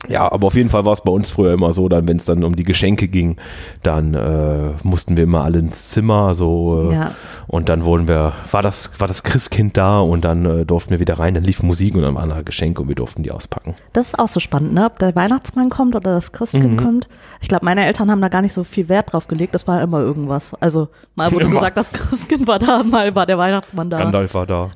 ja, 0.09 0.31
aber 0.31 0.47
auf 0.49 0.55
jeden 0.55 0.71
Fall 0.71 0.85
war 0.85 0.93
es 0.93 1.01
bei 1.03 1.11
uns 1.13 1.31
früher 1.31 1.53
immer 1.53 1.73
so, 1.73 1.89
dann 1.89 2.07
wenn 2.09 2.17
es 2.19 2.25
dann 2.25 2.45
um 2.45 2.57
die 2.57 2.65
Geschenke 2.65 3.09
ging, 3.09 3.37
dann 3.83 4.15
äh, 4.15 4.71
mussten 4.83 5.17
wir 5.17 5.25
immer 5.25 5.45
alle 5.45 5.59
ins 5.59 5.91
Zimmer 5.91 6.35
so 6.35 6.91
äh, 6.91 6.95
Ja. 6.95 7.11
und 7.47 7.69
dann 7.69 7.85
wurden 7.85 8.09
wir, 8.09 8.33
war 8.51 8.63
das, 8.63 8.99
war 9.01 9.09
das 9.09 9.23
Christkind 9.23 9.77
da 9.77 10.01
und 10.01 10.25
dann 10.25 10.45
äh, 10.45 10.65
durften 10.67 10.91
wir 10.91 11.01
wieder 11.01 11.19
rein, 11.19 11.35
dann 11.35 11.45
lief 11.45 11.63
Musik 11.63 11.95
und 11.95 12.03
dann 12.03 12.15
waren 12.15 12.29
da 12.31 12.43
Geschenke 12.43 12.83
und 12.83 12.89
wir 12.89 12.95
durften 12.95 13.23
die 13.23 13.31
auspacken. 13.31 13.75
Das 13.93 14.09
ist 14.09 14.19
auch 14.19 14.29
so 14.29 14.41
spannend, 14.41 14.75
ne? 14.75 14.87
ob 14.87 14.99
der 14.99 15.15
Weihnachtsmann 15.15 15.71
kommt 15.71 15.95
oder 15.97 16.13
das 16.15 16.33
Christkind 16.33 16.73
Mhm. 16.81 16.85
kommt. 16.85 17.09
Ich 17.41 17.49
glaube, 17.49 17.65
meine 17.65 17.85
Eltern 17.87 18.11
haben 18.11 18.21
da 18.23 18.29
gar 18.29 18.43
nicht 18.43 18.53
so 18.55 18.65
viel 18.65 18.89
Wert 18.89 19.13
drauf 19.13 19.29
gelegt. 19.29 19.55
Das 19.55 19.67
war 19.69 19.83
immer 19.83 20.01
irgendwas. 20.01 20.55
Also 20.61 20.89
mal 21.15 21.31
wurde 21.33 21.45
Immer. 21.47 21.57
gesagt, 21.57 21.77
das 21.77 21.93
Christkind 21.93 22.47
war 22.47 22.59
da, 22.59 22.83
mal 22.83 23.15
war 23.15 23.27
der 23.27 23.37
Weihnachtsmann 23.39 23.91
da. 23.91 23.99
Gandalf 23.99 24.35
war 24.35 24.47
da. 24.47 24.71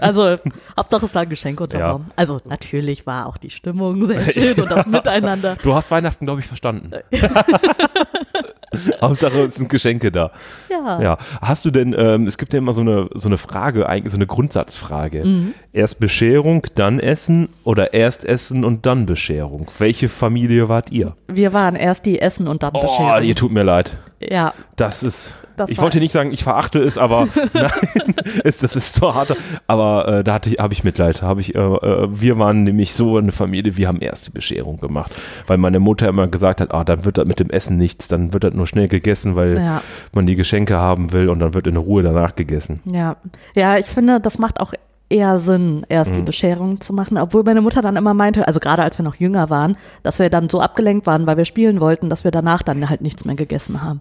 Also 0.00 0.36
Hauptsache 0.76 1.06
es 1.06 1.14
lag 1.14 1.22
ein 1.22 1.28
Geschenk 1.28 1.60
unter 1.60 1.78
Ja. 1.78 1.92
Baum. 1.92 2.06
Also 2.16 2.40
natürlich 2.48 3.06
war 3.06 3.26
auch 3.26 3.36
die 3.36 3.50
Stimmung 3.50 4.04
sehr 4.04 4.20
schön 4.24 4.57
und 4.60 4.70
das 4.70 4.86
Miteinander. 4.86 5.56
Du 5.62 5.74
hast 5.74 5.90
Weihnachten, 5.90 6.24
glaube 6.26 6.40
ich, 6.40 6.46
verstanden. 6.46 6.90
Hauptsache, 9.00 9.44
es 9.44 9.54
sind 9.56 9.68
Geschenke 9.68 10.12
da. 10.12 10.30
Ja. 10.70 11.00
Ja. 11.02 11.18
Hast 11.40 11.64
du 11.64 11.70
denn, 11.70 11.94
ähm, 11.98 12.26
es 12.26 12.36
gibt 12.38 12.52
ja 12.52 12.58
immer 12.58 12.72
so 12.72 12.82
eine, 12.82 13.08
so 13.14 13.28
eine 13.28 13.38
Frage, 13.38 13.88
eigentlich 13.88 14.12
so 14.12 14.18
eine 14.18 14.26
Grundsatzfrage. 14.26 15.24
Mhm. 15.24 15.54
Erst 15.72 16.00
Bescherung, 16.00 16.66
dann 16.74 17.00
Essen 17.00 17.48
oder 17.64 17.94
erst 17.94 18.24
Essen 18.24 18.64
und 18.64 18.84
dann 18.86 19.06
Bescherung? 19.06 19.68
Welche 19.78 20.08
Familie 20.08 20.68
wart 20.68 20.90
ihr? 20.92 21.16
Wir 21.28 21.52
waren 21.52 21.76
erst 21.76 22.04
die 22.06 22.20
Essen 22.20 22.46
und 22.46 22.62
dann 22.62 22.72
Oh, 22.74 22.80
Bescherung. 22.82 23.22
ihr 23.22 23.34
tut 23.34 23.52
mir 23.52 23.62
leid. 23.62 23.96
Ja, 24.20 24.52
Das 24.76 25.02
ist. 25.02 25.34
Das 25.58 25.68
ich 25.68 25.78
wollte 25.78 25.98
nicht 25.98 26.12
sagen, 26.12 26.32
ich 26.32 26.42
verachte 26.44 26.78
es, 26.80 26.96
aber 26.96 27.28
nein, 27.52 27.70
es, 28.44 28.58
das 28.58 28.76
ist 28.76 28.94
so 28.94 29.14
hart. 29.14 29.36
Aber 29.66 30.08
äh, 30.08 30.24
da 30.24 30.34
hatte 30.34 30.50
ich, 30.50 30.58
habe 30.58 30.72
ich 30.72 30.84
Mitleid. 30.84 31.22
Habe 31.22 31.40
ich, 31.40 31.54
äh, 31.54 31.58
äh, 31.58 32.08
wir 32.10 32.38
waren 32.38 32.62
nämlich 32.64 32.94
so 32.94 33.16
eine 33.18 33.32
Familie, 33.32 33.76
wir 33.76 33.88
haben 33.88 34.00
erst 34.00 34.28
die 34.28 34.30
Bescherung 34.30 34.78
gemacht, 34.78 35.12
weil 35.46 35.58
meine 35.58 35.80
Mutter 35.80 36.08
immer 36.08 36.26
gesagt 36.28 36.60
hat, 36.60 36.72
ah, 36.72 36.84
dann 36.84 37.04
wird 37.04 37.18
das 37.18 37.26
mit 37.26 37.40
dem 37.40 37.50
Essen 37.50 37.76
nichts, 37.76 38.08
dann 38.08 38.32
wird 38.32 38.44
das 38.44 38.54
nur 38.54 38.66
schnell 38.66 38.88
gegessen, 38.88 39.36
weil 39.36 39.58
Ja. 39.58 39.82
man 40.12 40.26
die 40.26 40.36
Geschenke 40.36 40.76
haben 40.76 41.12
will 41.12 41.28
und 41.28 41.40
dann 41.40 41.52
wird 41.54 41.66
in 41.66 41.76
Ruhe 41.76 42.02
danach 42.02 42.36
gegessen. 42.36 42.80
Ja, 42.84 43.16
ja, 43.54 43.76
ich 43.76 43.86
finde, 43.86 44.20
das 44.20 44.38
macht 44.38 44.60
auch 44.60 44.72
eher 45.10 45.38
Sinn, 45.38 45.86
erst 45.88 46.10
Mhm. 46.10 46.14
die 46.16 46.22
Bescherung 46.22 46.80
zu 46.82 46.92
machen, 46.92 47.16
obwohl 47.16 47.42
meine 47.42 47.62
Mutter 47.62 47.80
dann 47.80 47.96
immer 47.96 48.12
meinte, 48.12 48.46
also 48.46 48.60
gerade 48.60 48.82
als 48.82 48.98
wir 48.98 49.04
noch 49.04 49.14
jünger 49.14 49.48
waren, 49.48 49.76
dass 50.02 50.18
wir 50.18 50.28
dann 50.28 50.50
so 50.50 50.60
abgelenkt 50.60 51.06
waren, 51.06 51.26
weil 51.26 51.38
wir 51.38 51.46
spielen 51.46 51.80
wollten, 51.80 52.10
dass 52.10 52.24
wir 52.24 52.30
danach 52.30 52.62
dann 52.62 52.90
halt 52.90 53.00
nichts 53.00 53.24
mehr 53.24 53.34
gegessen 53.34 53.82
haben. 53.82 54.00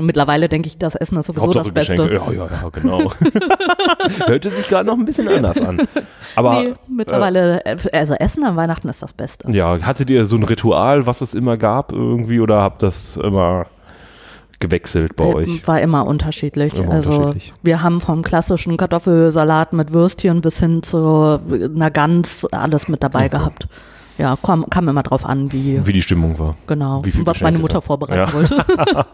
Mittlerweile 0.00 0.48
denke 0.48 0.68
ich, 0.68 0.78
das 0.78 0.94
Essen 0.94 1.16
ist 1.18 1.26
sowieso 1.26 1.52
das 1.52 1.68
Beste. 1.70 1.96
Geschenke. 1.96 2.14
Ja, 2.14 2.32
ja, 2.32 2.48
ja, 2.62 2.68
genau. 2.70 3.12
Hörte 4.26 4.50
sich 4.50 4.68
gerade 4.68 4.86
noch 4.86 4.98
ein 4.98 5.04
bisschen 5.04 5.28
anders 5.34 5.60
an. 5.60 5.80
Aber 6.36 6.62
nee, 6.62 6.72
mittlerweile, 6.88 7.64
äh, 7.64 7.76
also 7.92 8.14
Essen 8.14 8.44
an 8.44 8.56
Weihnachten 8.56 8.88
ist 8.88 9.02
das 9.02 9.12
Beste. 9.12 9.50
Ja, 9.50 9.78
hattet 9.82 10.10
ihr 10.10 10.24
so 10.26 10.36
ein 10.36 10.42
Ritual, 10.44 11.06
was 11.06 11.20
es 11.20 11.34
immer 11.34 11.56
gab 11.56 11.92
irgendwie 11.92 12.40
oder 12.40 12.62
habt 12.62 12.82
das 12.82 13.16
immer 13.16 13.66
gewechselt 14.58 15.16
bei 15.16 15.24
Äh, 15.24 15.34
euch? 15.34 15.66
War 15.66 15.80
immer 15.80 16.06
unterschiedlich. 16.06 16.74
Immer 16.78 16.92
also 16.92 17.12
unterschiedlich. 17.12 17.54
wir 17.62 17.82
haben 17.82 18.00
vom 18.00 18.22
klassischen 18.22 18.76
Kartoffelsalat 18.76 19.72
mit 19.72 19.92
Würstchen 19.92 20.40
bis 20.42 20.60
hin 20.60 20.82
zu 20.82 21.40
einer 21.74 21.90
Gans 21.90 22.44
alles 22.52 22.86
mit 22.88 23.02
dabei 23.02 23.20
Okay. 23.26 23.30
gehabt. 23.30 23.68
Ja, 24.20 24.36
kam, 24.42 24.68
kam 24.68 24.86
immer 24.88 25.02
drauf 25.02 25.24
an, 25.24 25.50
wie, 25.52 25.80
Wie 25.86 25.92
die 25.94 26.02
Stimmung 26.02 26.38
war. 26.38 26.54
genau, 26.66 27.02
wie 27.04 27.10
viel 27.10 27.26
was 27.26 27.40
meine 27.40 27.58
Mutter 27.58 27.80
vorbereiten 27.80 28.20
Ja. 28.20 28.32
wollte. 28.32 28.64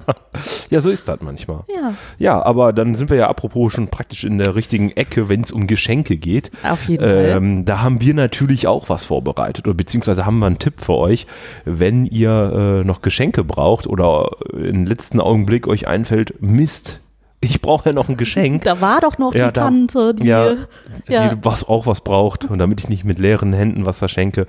Ja, 0.68 0.80
so 0.82 0.90
ist 0.90 1.08
das 1.08 1.18
manchmal. 1.22 1.60
ja, 1.75 1.94
Ja, 2.18 2.44
aber 2.44 2.72
dann 2.72 2.94
sind 2.94 3.08
wir 3.08 3.16
ja 3.16 3.28
apropos 3.28 3.72
schon 3.72 3.88
praktisch 3.88 4.25
in 4.25 4.36
der 4.38 4.54
richtigen 4.54 4.90
Ecke, 4.90 5.28
wenn 5.28 5.40
es 5.42 5.50
um 5.52 5.66
Geschenke 5.66 6.16
geht. 6.16 6.50
auf 6.68 6.88
jeden 6.88 7.02
Fall. 7.04 7.32
Ähm, 7.36 7.64
da 7.64 7.82
haben 7.82 8.00
wir 8.00 8.12
natürlich 8.14 8.66
auch 8.66 8.88
was 8.88 9.04
vorbereitet 9.06 9.66
oder 9.66 9.75
beziehungsweise 9.75 10.26
haben 10.26 10.38
wir 10.40 10.46
einen 10.46 10.58
Tipp 10.58 10.80
für 10.80 10.94
euch, 10.94 11.26
wenn 11.64 12.04
ihr 12.04 12.80
äh, 12.82 12.86
noch 12.86 13.00
Geschenke 13.00 13.44
braucht 13.44 13.86
oder 13.86 14.28
im 14.52 14.84
letzten 14.86 15.20
Augenblick 15.20 15.66
euch 15.68 15.86
einfällt, 15.86 16.34
Mist, 16.42 17.00
ich 17.40 17.62
brauche 17.62 17.90
ja 17.90 17.94
noch 17.94 18.08
ein 18.08 18.16
Geschenk. 18.16 18.64
Da 18.64 18.80
war 18.80 19.00
doch 19.00 19.18
noch 19.18 19.34
Ja, 19.34 19.46
die 19.48 19.52
Tante, 19.52 20.14
die, 20.14 20.25
ja, 20.26 20.52
ja. 21.08 21.28
die 21.28 21.36
was 21.44 21.66
auch 21.68 21.86
was 21.86 22.00
braucht 22.02 22.44
und 22.50 22.58
damit 22.58 22.80
ich 22.80 22.88
nicht 22.88 23.04
mit 23.04 23.18
leeren 23.18 23.52
Händen 23.52 23.86
was 23.86 23.98
verschenke, 24.00 24.46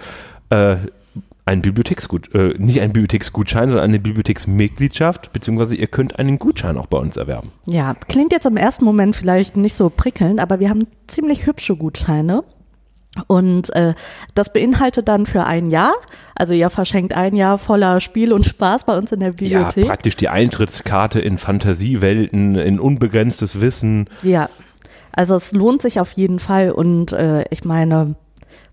äh, 0.49 0.77
ein 1.45 1.61
Bibliotheksgut, 1.61 2.33
äh, 2.35 2.53
nicht 2.57 2.81
ein 2.81 2.91
Bibliotheksgutschein, 2.91 3.69
sondern 3.69 3.85
eine 3.85 3.99
Bibliotheksmitgliedschaft, 3.99 5.31
beziehungsweise 5.31 5.75
ihr 5.75 5.87
könnt 5.87 6.19
einen 6.19 6.39
Gutschein 6.39 6.77
auch 6.77 6.87
bei 6.87 6.97
uns 6.97 7.15
erwerben. 7.17 7.51
ja, 7.65 7.93
klingt 8.07 8.33
jetzt 8.33 8.45
im 8.45 8.57
ersten 8.57 8.83
Moment 8.85 9.15
vielleicht 9.15 9.55
nicht 9.57 9.77
so 9.77 9.89
prickelnd, 9.89 10.39
aber 10.41 10.59
wir 10.59 10.69
haben 10.69 10.87
ziemlich 11.07 11.45
hübsche 11.45 11.75
Gutscheine. 11.75 12.43
Und 13.25 13.73
äh, 13.75 13.95
das 14.35 14.53
beinhaltet 14.53 15.07
dann 15.07 15.25
für 15.25 15.45
ein 15.45 15.71
Jahr, 15.71 15.93
also 16.35 16.53
ihr 16.53 16.69
verschenkt 16.69 17.15
ein 17.15 17.35
Jahr 17.35 17.57
voller 17.57 17.99
Spiel 17.99 18.31
und 18.31 18.45
Spaß 18.45 18.83
bei 18.85 18.95
uns 18.95 19.11
in 19.11 19.21
der 19.21 19.29
Ja, 19.29 19.35
Bibliothek. 19.35 19.87
praktisch 19.87 20.17
die 20.17 20.29
Eintrittskarte 20.29 21.19
in 21.19 21.39
Fantasiewelten, 21.39 22.53
in 22.55 22.79
unbegrenztes 22.79 23.59
Wissen. 23.59 24.07
Ja, 24.21 24.49
also 25.13 25.35
es 25.35 25.51
lohnt 25.51 25.81
sich 25.81 25.99
auf 25.99 26.11
jeden 26.11 26.37
Fall 26.37 26.69
und 26.71 27.11
äh, 27.11 27.45
ich 27.49 27.63
meine, 27.63 28.17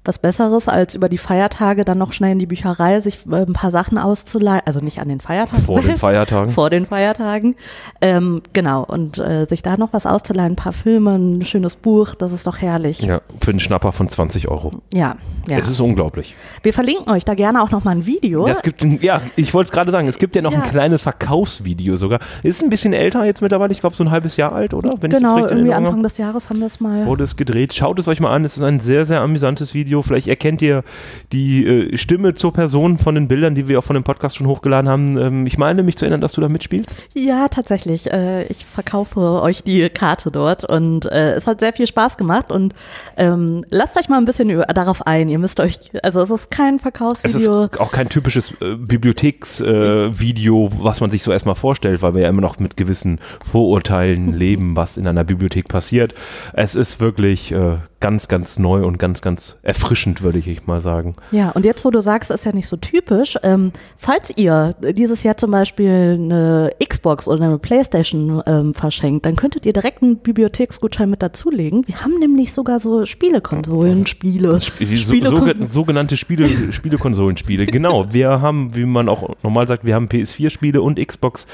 was 0.04 0.18
Besseres, 0.18 0.68
als 0.68 0.94
über 0.94 1.08
die 1.08 1.18
Feiertage 1.18 1.84
dann 1.84 1.98
noch 1.98 2.12
schnell 2.12 2.32
in 2.32 2.38
die 2.38 2.46
Bücherei 2.46 3.00
sich 3.00 3.20
äh, 3.30 3.36
ein 3.46 3.52
paar 3.54 3.70
Sachen 3.70 3.96
auszuleihen, 3.98 4.62
also 4.66 4.80
nicht 4.80 5.00
an 5.00 5.08
den 5.08 5.20
Feiertagen. 5.20 5.64
Vor 5.64 5.80
den 5.80 5.96
Feiertagen. 5.98 6.50
vor 6.52 6.70
den 6.70 6.86
Feiertagen. 6.86 7.56
Ähm, 8.00 8.42
genau, 8.52 8.84
und 8.84 9.18
äh, 9.18 9.46
sich 9.46 9.62
da 9.62 9.76
noch 9.76 9.92
was 9.92 10.06
auszuleihen, 10.06 10.52
ein 10.52 10.56
paar 10.56 10.72
Filme, 10.72 11.14
ein 11.16 11.44
schönes 11.44 11.76
Buch, 11.76 12.14
das 12.14 12.32
ist 12.32 12.46
doch 12.46 12.58
herrlich. 12.58 13.00
Ja, 13.00 13.22
für 13.40 13.50
einen 13.50 13.60
Schnapper 13.60 13.92
von 13.92 14.08
20 14.08 14.48
Euro. 14.48 14.72
Ja, 14.92 15.16
ja. 15.48 15.58
Es 15.58 15.68
ist 15.68 15.80
unglaublich. 15.80 16.34
Wir 16.62 16.72
verlinken 16.72 17.10
euch 17.10 17.24
da 17.24 17.34
gerne 17.34 17.62
auch 17.62 17.70
noch 17.70 17.84
mal 17.84 17.92
ein 17.92 18.06
Video. 18.06 18.46
Ja, 18.46 18.52
es 18.52 18.62
gibt, 18.62 18.82
ein- 18.82 18.98
ja 19.02 19.20
ich 19.36 19.54
wollte 19.54 19.68
es 19.68 19.72
gerade 19.72 19.90
sagen, 19.90 20.06
es 20.08 20.18
gibt 20.18 20.36
ja 20.36 20.42
noch 20.42 20.52
Ja. 20.52 20.58
ein 20.62 20.70
kleines 20.70 21.02
Verkaufsvideo 21.02 21.96
sogar. 21.96 22.20
Ist 22.42 22.62
ein 22.62 22.70
bisschen 22.70 22.92
älter 22.92 23.24
jetzt 23.24 23.40
mittlerweile, 23.42 23.72
ich 23.72 23.80
glaube 23.80 23.96
so 23.96 24.04
ein 24.04 24.10
halbes 24.10 24.36
Jahr 24.36 24.52
alt, 24.52 24.74
oder? 24.74 24.92
Wenn 25.00 25.10
ich 25.10 25.16
genau, 25.16 25.38
irgendwie 25.38 25.72
Anfang 25.72 26.02
des 26.02 26.18
Jahres 26.18 26.50
haben 26.50 26.60
wir 26.60 26.66
es 26.66 26.80
mal. 26.80 27.06
wurde 27.06 27.24
es 27.24 27.36
gedreht. 27.36 27.74
Schaut 27.74 27.98
es 27.98 28.08
euch 28.08 28.20
mal 28.20 28.32
an. 28.34 28.44
Es 28.44 28.56
ist 28.56 28.62
ein 28.62 28.80
sehr, 28.80 29.04
sehr 29.04 29.20
amüsantes 29.20 29.72
Video. 29.74 29.93
Vielleicht 30.02 30.28
erkennt 30.28 30.62
ihr 30.62 30.84
die 31.32 31.66
äh, 31.66 31.96
Stimme 31.96 32.34
zur 32.34 32.52
Person 32.52 32.98
von 32.98 33.14
den 33.14 33.28
Bildern, 33.28 33.54
die 33.54 33.68
wir 33.68 33.78
auch 33.78 33.84
von 33.84 33.94
dem 33.94 34.04
Podcast 34.04 34.36
schon 34.36 34.46
hochgeladen 34.46 34.88
haben. 34.88 35.18
Ähm, 35.18 35.46
ich 35.46 35.58
meine 35.58 35.82
mich 35.82 35.96
zu 35.96 36.04
erinnern, 36.04 36.20
dass 36.20 36.32
du 36.32 36.40
da 36.40 36.48
mitspielst. 36.48 37.08
Ja, 37.14 37.48
tatsächlich. 37.48 38.10
Äh, 38.10 38.44
ich 38.46 38.64
verkaufe 38.64 39.20
euch 39.42 39.62
die 39.62 39.88
Karte 39.88 40.30
dort 40.30 40.64
und 40.64 41.06
äh, 41.06 41.32
es 41.34 41.46
hat 41.46 41.60
sehr 41.60 41.72
viel 41.72 41.86
Spaß 41.86 42.16
gemacht 42.16 42.50
und 42.50 42.74
ähm, 43.16 43.64
lasst 43.70 43.96
euch 43.98 44.08
mal 44.08 44.18
ein 44.18 44.24
bisschen 44.24 44.50
über, 44.50 44.64
darauf 44.66 45.06
ein. 45.06 45.28
Ihr 45.28 45.38
müsst 45.38 45.60
euch, 45.60 45.78
also 46.02 46.22
es 46.22 46.30
ist 46.30 46.50
kein 46.50 46.76
Es 46.76 46.82
Verkaufsvideo. 46.82 47.64
ist 47.64 47.80
auch 47.80 47.92
kein 47.92 48.08
typisches 48.08 48.52
äh, 48.60 48.74
Bibliotheksvideo, 48.76 50.06
äh, 50.08 50.20
Video, 50.20 50.70
was 50.78 51.00
man 51.00 51.10
sich 51.10 51.22
so 51.22 51.32
erstmal 51.32 51.54
vorstellt, 51.54 52.02
weil 52.02 52.14
wir 52.14 52.22
ja 52.22 52.28
immer 52.28 52.40
noch 52.40 52.58
mit 52.58 52.76
gewissen 52.76 53.20
Vorurteilen 53.44 54.32
leben, 54.38 54.76
was 54.76 54.96
in 54.96 55.06
einer 55.06 55.24
Bibliothek 55.24 55.68
passiert. 55.68 56.14
Es 56.52 56.74
ist 56.74 57.00
wirklich 57.00 57.52
äh, 57.52 57.76
ganz, 58.04 58.28
ganz 58.28 58.58
neu 58.58 58.84
und 58.84 58.98
ganz, 58.98 59.22
ganz 59.22 59.56
erfrischend, 59.62 60.20
würde 60.20 60.36
ich 60.38 60.66
mal 60.66 60.82
sagen. 60.82 61.14
Ja, 61.32 61.52
und 61.52 61.64
jetzt, 61.64 61.86
wo 61.86 61.90
du 61.90 62.02
sagst, 62.02 62.30
ist 62.30 62.44
ja 62.44 62.52
nicht 62.52 62.68
so 62.68 62.76
typisch, 62.76 63.38
ähm, 63.42 63.72
falls 63.96 64.30
ihr 64.36 64.72
dieses 64.92 65.22
Jahr 65.22 65.38
zum 65.38 65.50
Beispiel 65.52 66.18
eine 66.20 66.72
Xbox 66.86 67.26
oder 67.28 67.44
eine 67.44 67.58
Playstation 67.58 68.42
ähm, 68.44 68.74
verschenkt, 68.74 69.24
dann 69.24 69.36
könntet 69.36 69.64
ihr 69.64 69.72
direkt 69.72 70.02
einen 70.02 70.18
Bibliotheksgutschein 70.18 71.08
mit 71.08 71.22
dazulegen. 71.22 71.88
Wir 71.88 72.02
haben 72.02 72.18
nämlich 72.18 72.52
sogar 72.52 72.78
so 72.78 73.06
Spielekonsolen, 73.06 74.06
Spiele, 74.06 74.60
so, 74.60 74.70
Spielekon- 74.84 75.60
so, 75.60 75.66
sogenannte 75.66 76.18
Spiele, 76.18 76.50
Spielekonsolenspiele. 76.72 77.64
Genau. 77.64 78.12
Wir 78.12 78.42
haben, 78.42 78.76
wie 78.76 78.84
man 78.84 79.08
auch 79.08 79.30
normal 79.42 79.66
sagt, 79.66 79.86
wir 79.86 79.94
haben 79.94 80.08
PS4-Spiele 80.08 80.82
und 80.82 80.98
Xbox 81.04 81.46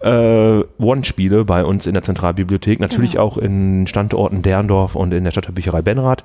äh, 0.00 0.60
One-Spiele 0.78 1.44
bei 1.44 1.64
uns 1.64 1.86
in 1.86 1.94
der 1.94 2.02
Zentralbibliothek. 2.02 2.80
Natürlich 2.80 3.12
Genau. 3.12 3.24
auch 3.26 3.38
in 3.38 3.86
Standorten 3.86 4.42
Derndorf 4.42 4.96
und 4.96 5.12
in 5.14 5.22
der 5.22 5.30
Stadtbücherei 5.30 5.83
Benrath. 5.84 6.24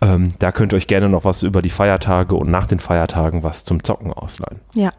Ähm, 0.00 0.28
da 0.38 0.52
könnt 0.52 0.72
ihr 0.72 0.76
euch 0.76 0.86
gerne 0.86 1.08
noch 1.08 1.24
was 1.24 1.42
über 1.42 1.62
die 1.62 1.70
Feiertage 1.70 2.34
und 2.34 2.50
nach 2.50 2.66
den 2.66 2.80
Feiertagen 2.80 3.42
was 3.44 3.64
zum 3.64 3.82
Zocken 3.84 4.12
ausleihen. 4.12 4.60
Ja, 4.74 4.90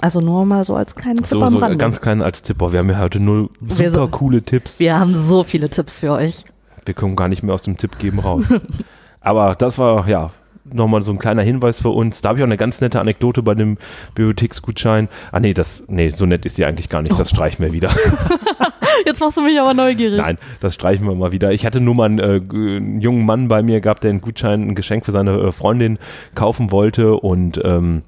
also 0.00 0.20
nur 0.20 0.44
mal 0.46 0.64
so 0.64 0.74
als 0.74 0.94
kleinen 0.96 1.18
Tipp 1.18 1.26
So, 1.26 1.42
am 1.42 1.50
so 1.52 1.58
Rande. 1.58 1.76
ganz 1.76 2.00
klein 2.00 2.22
als 2.22 2.42
Tipp. 2.42 2.58
Wir 2.60 2.78
haben 2.78 2.90
ja 2.90 2.98
heute 2.98 3.20
Wir 3.20 3.48
super 3.68 3.90
sind- 3.90 4.10
coole 4.12 4.42
Tipps. 4.42 4.80
Wir 4.80 4.98
haben 4.98 5.14
so 5.14 5.44
viele 5.44 5.68
Tipps 5.70 5.98
für 5.98 6.12
euch. 6.12 6.44
Wir 6.84 6.94
kommen 6.94 7.14
gar 7.14 7.28
nicht 7.28 7.42
mehr 7.42 7.54
aus 7.54 7.62
dem 7.62 7.76
Tipp 7.76 7.98
geben 7.98 8.18
raus. 8.20 8.52
Aber 9.20 9.54
das 9.54 9.78
war 9.78 10.08
ja 10.08 10.30
nochmal 10.64 11.02
so 11.02 11.12
ein 11.12 11.18
kleiner 11.18 11.42
Hinweis 11.42 11.78
für 11.80 11.90
uns. 11.90 12.22
Da 12.22 12.30
habe 12.30 12.38
ich 12.38 12.42
auch 12.42 12.48
eine 12.48 12.56
ganz 12.56 12.80
nette 12.80 13.00
Anekdote 13.00 13.42
bei 13.42 13.54
dem 13.54 13.76
Bibliotheksgutschein. 14.14 15.08
Ah 15.32 15.40
nee, 15.40 15.52
das 15.54 15.82
nee, 15.88 16.10
so 16.10 16.26
nett 16.26 16.44
ist 16.46 16.58
die 16.58 16.64
eigentlich 16.64 16.88
gar 16.88 17.02
nicht. 17.02 17.18
Das 17.18 17.28
streichen 17.30 17.64
wir 17.64 17.72
wieder. 17.72 17.90
Jetzt 19.06 19.20
machst 19.20 19.36
du 19.36 19.42
mich 19.42 19.58
aber 19.60 19.74
neugierig. 19.74 20.18
Nein, 20.18 20.38
das 20.60 20.74
streichen 20.74 21.06
wir 21.06 21.14
mal 21.14 21.32
wieder. 21.32 21.52
Ich 21.52 21.64
hatte 21.66 21.80
nur 21.80 21.94
mal 21.94 22.04
einen, 22.06 22.18
äh, 22.18 22.40
einen 22.52 23.00
jungen 23.00 23.24
Mann 23.26 23.48
bei 23.48 23.62
mir 23.62 23.80
gehabt, 23.80 24.04
der 24.04 24.10
einen 24.10 24.20
Gutschein, 24.20 24.62
ein 24.68 24.74
Geschenk 24.74 25.04
für 25.04 25.12
seine 25.12 25.32
äh, 25.38 25.52
Freundin 25.52 25.98
kaufen 26.34 26.70
wollte 26.70 27.14
und 27.14 27.60
ähm, 27.64 28.02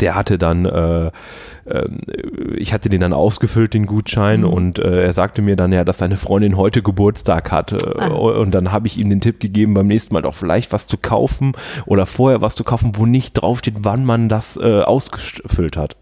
der 0.00 0.14
hatte 0.14 0.38
dann, 0.38 0.64
äh, 0.64 1.10
ähm, 1.66 1.98
ich 2.56 2.72
hatte 2.72 2.88
den 2.88 3.02
dann 3.02 3.12
ausgefüllt, 3.12 3.74
den 3.74 3.84
Gutschein, 3.84 4.40
Mhm. 4.40 4.46
und 4.46 4.78
äh, 4.78 5.02
er 5.02 5.12
sagte 5.12 5.42
mir 5.42 5.54
dann 5.54 5.70
ja, 5.70 5.84
dass 5.84 5.98
seine 5.98 6.16
Freundin 6.16 6.56
heute 6.56 6.80
Geburtstag 6.82 7.52
hat. 7.52 7.72
Äh, 7.72 8.00
Ah. 8.00 8.06
Und 8.06 8.52
dann 8.52 8.72
habe 8.72 8.86
ich 8.86 8.96
ihm 8.96 9.10
den 9.10 9.20
Tipp 9.20 9.38
gegeben, 9.38 9.74
beim 9.74 9.86
nächsten 9.88 10.14
Mal 10.14 10.22
doch 10.22 10.34
vielleicht 10.34 10.72
was 10.72 10.86
zu 10.86 10.96
kaufen 10.96 11.52
oder 11.84 12.06
vorher 12.06 12.40
was 12.40 12.54
zu 12.54 12.64
kaufen, 12.64 12.92
wo 12.96 13.04
nicht 13.04 13.34
draufsteht, 13.34 13.76
wann 13.82 14.06
man 14.06 14.30
das 14.30 14.56
äh, 14.56 14.80
ausgefüllt 14.80 15.76
hat. 15.76 15.96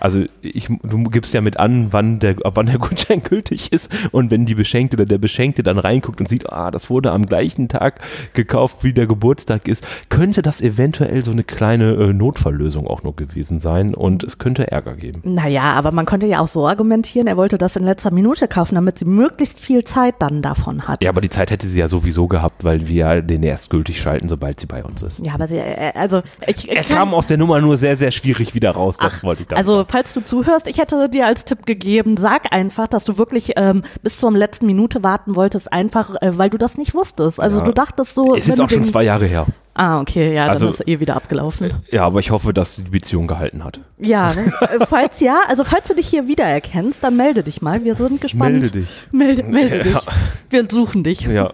Also 0.00 0.24
ich, 0.42 0.68
du 0.82 1.04
gibst 1.04 1.34
ja 1.34 1.40
mit 1.40 1.58
an, 1.58 1.88
wann 1.92 2.18
der, 2.20 2.36
ab 2.44 2.52
wann 2.56 2.66
der 2.66 2.78
Gutschein 2.78 3.22
gültig 3.22 3.72
ist 3.72 3.90
und 4.12 4.30
wenn 4.30 4.46
die 4.46 4.54
Beschenkte 4.54 4.96
oder 4.96 5.06
der 5.06 5.18
Beschenkte 5.18 5.62
dann 5.62 5.78
reinguckt 5.78 6.20
und 6.20 6.28
sieht, 6.28 6.50
ah, 6.52 6.70
das 6.70 6.90
wurde 6.90 7.12
am 7.12 7.26
gleichen 7.26 7.68
Tag 7.68 8.00
gekauft, 8.34 8.78
wie 8.84 8.92
der 8.92 9.06
Geburtstag 9.06 9.68
ist, 9.68 9.84
könnte 10.08 10.42
das 10.42 10.60
eventuell 10.60 11.24
so 11.24 11.30
eine 11.30 11.44
kleine 11.44 11.92
äh, 11.94 12.12
Notfalllösung 12.12 12.86
auch 12.86 13.02
noch 13.02 13.16
gewesen 13.16 13.60
sein 13.60 13.94
und 13.94 14.24
es 14.24 14.38
könnte 14.38 14.70
Ärger 14.70 14.94
geben. 14.94 15.20
Naja, 15.24 15.72
aber 15.74 15.92
man 15.92 16.06
konnte 16.06 16.26
ja 16.26 16.40
auch 16.40 16.48
so 16.48 16.66
argumentieren, 16.66 17.26
er 17.26 17.36
wollte 17.36 17.58
das 17.58 17.76
in 17.76 17.84
letzter 17.84 18.10
Minute 18.12 18.48
kaufen, 18.48 18.74
damit 18.74 18.98
sie 18.98 19.04
möglichst 19.04 19.60
viel 19.60 19.84
Zeit 19.84 20.16
dann 20.20 20.42
davon 20.42 20.86
hat. 20.88 21.02
Ja, 21.02 21.10
aber 21.10 21.20
die 21.20 21.30
Zeit 21.30 21.50
hätte 21.50 21.66
sie 21.66 21.78
ja 21.78 21.88
sowieso 21.88 22.28
gehabt, 22.28 22.64
weil 22.64 22.86
wir 22.88 23.22
den 23.22 23.42
erst 23.42 23.70
gültig 23.70 24.00
schalten, 24.00 24.28
sobald 24.28 24.60
sie 24.60 24.66
bei 24.66 24.84
uns 24.84 25.02
ist. 25.02 25.24
Ja, 25.24 25.34
aber 25.34 25.46
sie, 25.46 25.56
äh, 25.56 25.92
also 25.94 26.22
ich, 26.46 26.68
Er 26.70 26.82
kann- 26.84 26.96
kam 26.96 27.14
aus 27.14 27.26
der 27.26 27.36
Nummer 27.38 27.60
nur 27.60 27.78
sehr, 27.78 27.96
sehr 27.96 28.10
schwierig 28.10 28.54
wieder 28.54 28.70
raus, 28.70 28.96
das 29.00 29.18
Ach, 29.18 29.22
wollte 29.24 29.42
ich 29.42 29.48
damit 29.48 29.58
Also, 29.58 29.84
falls 29.88 30.14
du 30.14 30.20
zuhörst, 30.24 30.68
ich 30.68 30.78
hätte 30.78 31.08
dir 31.08 31.26
als 31.26 31.44
Tipp 31.44 31.66
gegeben, 31.66 32.16
sag 32.16 32.52
einfach, 32.52 32.86
dass 32.86 33.04
du 33.04 33.18
wirklich 33.18 33.52
ähm, 33.56 33.82
bis 34.02 34.18
zur 34.18 34.30
letzten 34.32 34.66
Minute 34.66 35.02
warten 35.02 35.36
wolltest, 35.36 35.72
einfach, 35.72 36.14
äh, 36.20 36.36
weil 36.38 36.50
du 36.50 36.58
das 36.58 36.76
nicht 36.78 36.94
wusstest. 36.94 37.40
Also 37.40 37.58
Ja. 37.58 37.64
du 37.64 37.72
dachtest 37.72 38.14
so, 38.14 38.34
Es 38.34 38.48
ist 38.48 38.60
auch 38.60 38.70
schon 38.70 38.84
zwei 38.84 39.04
Jahre 39.04 39.26
her. 39.26 39.46
Ah, 39.80 40.00
okay, 40.00 40.34
ja, 40.34 40.46
Also- 40.48 40.64
dann 40.66 40.74
ist 40.74 40.88
eh 40.88 40.98
wieder 40.98 41.14
abgelaufen. 41.14 41.72
Ja, 41.90 42.04
aber 42.04 42.18
ich 42.18 42.32
hoffe, 42.32 42.52
dass 42.52 42.74
die 42.76 42.82
Beziehung 42.82 43.28
gehalten 43.28 43.62
hat. 43.62 43.80
Ja, 43.98 44.32
äh, 44.32 44.84
falls 44.88 45.20
ja, 45.20 45.38
also 45.48 45.62
falls 45.62 45.86
du 45.86 45.94
dich 45.94 46.08
hier 46.08 46.26
wiedererkennst, 46.26 47.02
dann 47.04 47.16
melde 47.16 47.44
dich 47.44 47.62
mal. 47.62 47.84
Wir 47.84 47.94
sind 47.94 48.20
gespannt. 48.20 48.54
Melde 48.54 48.70
dich. 48.72 48.88
Melde, 49.12 49.42
melde 49.44 49.84
dich. 49.84 49.92
Ja. 49.94 50.02
Wir 50.50 50.66
suchen 50.68 51.04
dich. 51.04 51.20
Ja, 51.20 51.52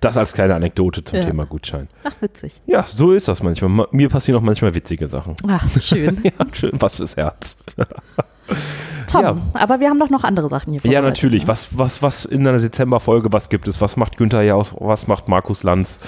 das 0.00 0.16
als 0.18 0.34
kleine 0.34 0.54
Anekdote 0.54 1.02
zum 1.04 1.18
Ja. 1.18 1.24
Thema 1.24 1.46
Gutschein. 1.46 1.88
Ach, 2.04 2.12
witzig. 2.20 2.60
Ja, 2.66 2.84
so 2.84 3.12
ist 3.12 3.28
das 3.28 3.42
manchmal. 3.42 3.70
Ma- 3.70 3.88
Mir 3.92 4.10
passieren 4.10 4.38
auch 4.38 4.44
manchmal 4.44 4.74
witzige 4.74 5.08
Sachen. 5.08 5.34
Ach, 5.48 5.64
schön. 5.80 6.20
Ja, 6.22 6.32
schön, 6.52 6.72
was 6.74 6.96
fürs 6.96 7.16
Herz. 7.16 7.56
Tom, 9.14 9.22
Ja. 9.22 9.36
aber 9.54 9.80
wir 9.80 9.88
haben 9.88 9.98
doch 9.98 10.10
noch 10.10 10.24
andere 10.24 10.48
Sachen 10.48 10.72
hier 10.72 10.90
Ja, 10.90 11.00
natürlich. 11.02 11.42
ne? 11.42 11.48
Was, 11.48 11.68
was, 11.72 12.02
was 12.02 12.24
in 12.24 12.46
einer 12.46 12.58
Dezemberfolge, 12.58 13.32
was 13.32 13.48
gibt 13.48 13.68
es? 13.68 13.80
Was 13.80 13.96
macht 13.96 14.16
Günther 14.16 14.42
Jaus? 14.42 14.74
Was 14.78 15.06
macht 15.06 15.28
Markus 15.28 15.62
Lanz? 15.62 15.98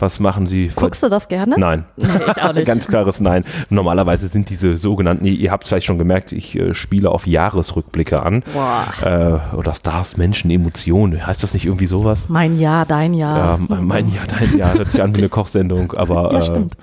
Was 0.00 0.20
machen 0.20 0.46
sie? 0.46 0.70
Guckst 0.74 1.02
du 1.02 1.08
das 1.08 1.28
gerne? 1.28 1.54
Nein. 1.58 1.84
Nee, 1.96 2.06
ich 2.36 2.42
auch 2.42 2.52
nicht. 2.54 2.66
Ganz 2.66 2.86
klares 2.86 3.20
Nein. 3.20 3.44
Normalerweise 3.70 4.26
sind 4.28 4.48
diese 4.50 4.76
sogenannten, 4.76 5.24
ihr, 5.24 5.50
habt 5.50 5.64
es 5.64 5.68
vielleicht 5.68 5.86
schon 5.86 5.98
gemerkt, 5.98 6.32
ich 6.32 6.56
äh, 6.58 6.74
spiele 6.74 7.10
auf 7.10 7.26
Jahresrückblicke 7.26 8.22
an. 8.22 8.42
Boah. 8.52 9.42
Äh, 9.52 9.56
oder 9.56 9.74
Stars, 9.74 10.16
Menschen, 10.16 10.50
Emotionen. 10.50 11.26
Heißt 11.26 11.42
das 11.42 11.54
nicht 11.54 11.64
irgendwie 11.66 11.86
sowas? 11.86 12.28
Mein 12.28 12.58
Jahr, 12.58 12.86
dein 12.86 13.14
Jahr. 13.14 13.58
Ja, 13.68 13.76
mein 13.80 14.12
Jahr, 14.12 14.26
dein 14.26 14.56
Jahr, 14.56 14.74
hört 14.74 14.90
sich 14.90 15.02
an 15.02 15.14
wie 15.14 15.18
eine 15.18 15.28
Kochsendung, 15.28 15.92
aber, 15.92 16.32
Ja, 16.32 16.38
äh, 16.38 16.42
stimmt. 16.42 16.76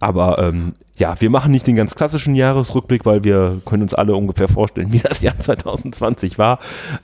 Aber 0.00 0.38
ähm, 0.38 0.74
ja, 0.96 1.20
wir 1.20 1.30
machen 1.30 1.50
nicht 1.50 1.66
den 1.66 1.76
ganz 1.76 1.94
klassischen 1.94 2.34
Jahresrückblick, 2.34 3.04
weil 3.04 3.24
wir 3.24 3.60
können 3.64 3.82
uns 3.82 3.94
alle 3.94 4.14
ungefähr 4.14 4.48
vorstellen, 4.48 4.92
wie 4.92 4.98
das 4.98 5.22
Jahr 5.22 5.38
2020 5.38 6.38
war. 6.38 6.58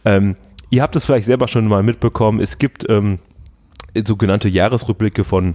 Ähm, 0.04 0.36
ihr 0.70 0.82
habt 0.82 0.96
es 0.96 1.04
vielleicht 1.04 1.26
selber 1.26 1.48
schon 1.48 1.66
mal 1.66 1.82
mitbekommen, 1.82 2.40
es 2.40 2.58
gibt 2.58 2.88
ähm, 2.88 3.18
sogenannte 4.06 4.48
Jahresrückblicke 4.48 5.24
von 5.24 5.54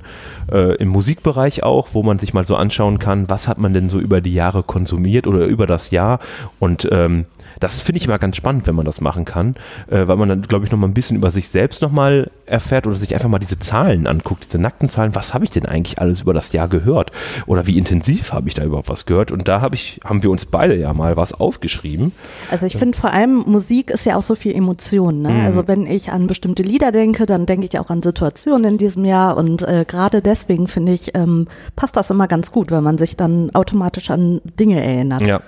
äh, 0.52 0.76
im 0.76 0.90
Musikbereich 0.90 1.64
auch, 1.64 1.90
wo 1.94 2.04
man 2.04 2.20
sich 2.20 2.34
mal 2.34 2.46
so 2.46 2.56
anschauen 2.56 3.00
kann, 3.00 3.30
was 3.30 3.48
hat 3.48 3.58
man 3.58 3.74
denn 3.74 3.90
so 3.90 4.00
über 4.00 4.22
die 4.22 4.34
Jahre 4.34 4.64
konsumiert 4.64 5.26
oder 5.26 5.46
über 5.46 5.66
das 5.66 5.90
Jahr 5.90 6.20
und 6.60 6.88
ähm, 6.92 7.26
das 7.60 7.82
finde 7.82 7.98
ich 7.98 8.06
immer 8.06 8.20
ganz 8.20 8.36
spannend, 8.36 8.68
wenn 8.68 8.76
man 8.76 8.86
das 8.86 9.02
machen 9.02 9.26
kann, 9.26 9.56
äh, 9.88 10.08
weil 10.08 10.18
man 10.18 10.30
dann, 10.30 10.42
glaube 10.44 10.66
ich, 10.66 10.72
noch 10.72 10.80
mal 10.80 10.88
ein 10.88 10.94
bisschen 10.94 11.18
über 11.18 11.32
sich 11.32 11.50
selbst 11.50 11.82
noch 11.82 11.92
mal 11.92 12.30
erfährt 12.46 12.88
oder 12.88 12.96
sich 12.96 13.14
einfach 13.14 13.30
mal 13.30 13.40
diese 13.40 13.60
Zahlen 13.60 14.08
anguckt, 14.08 14.46
diese 14.46 14.60
nackten 14.60 14.90
Zahlen. 14.90 15.16
Was 15.16 15.34
habe 15.34 15.44
ich 15.44 15.52
denn 15.52 15.66
eigentlich 15.66 16.00
alles 16.00 16.22
über 16.22 16.34
das 16.34 16.52
Jahr 16.52 16.68
gehört? 16.68 17.12
Oder 17.46 17.68
wie 17.68 17.78
intensiv 17.78 18.34
habe 18.34 18.48
ich 18.48 18.54
da 18.54 18.64
überhaupt 18.64 18.90
was 18.90 19.06
gehört? 19.06 19.32
Und 19.32 19.48
da 19.48 19.62
habe 19.62 19.76
ich, 19.76 20.00
haben 20.04 20.24
wir 20.24 20.32
uns 20.32 20.46
beide 20.46 20.76
ja 20.76 20.94
mal 20.94 21.18
was 21.18 21.34
aufgeschrieben. 21.34 22.14
Also 22.50 22.66
ich 22.66 22.78
finde 22.78 22.98
vor 22.98 23.12
allem 23.12 23.44
Musik 23.48 23.92
ist 23.92 24.06
ja 24.06 24.16
auch 24.16 24.22
so 24.22 24.36
viel 24.36 24.56
Emotion. 24.56 25.22
Ne? 25.22 25.30
Mhm. 25.30 25.46
Also 25.46 25.68
wenn 25.68 25.86
ich 25.86 26.12
an 26.12 26.28
bestimmte 26.28 26.64
Lieder 26.64 26.92
denke, 26.92 27.26
dann 27.26 27.46
denke 27.46 27.66
ich 27.66 27.80
auch 27.80 27.90
an 27.90 28.02
Situationen 28.02 28.74
in 28.74 28.78
diesem 28.78 29.06
Jahr 29.06 29.38
und 29.38 29.62
äh, 29.64 29.86
gerade 29.88 30.22
deswegen 30.22 30.68
finde 30.68 30.94
ich, 30.94 31.16
ähm, 31.16 31.48
passt 31.76 31.98
das 31.98 32.10
immer 32.10 32.28
ganz 32.28 32.52
gut, 32.52 32.72
weil 32.72 32.82
man 32.82 32.98
sich 32.98 33.18
dann 33.18 33.52
automatisch 33.54 34.10
an 34.10 34.42
Dinge 34.60 34.84
erinnert. 34.84 35.28
Ja. 35.28 35.42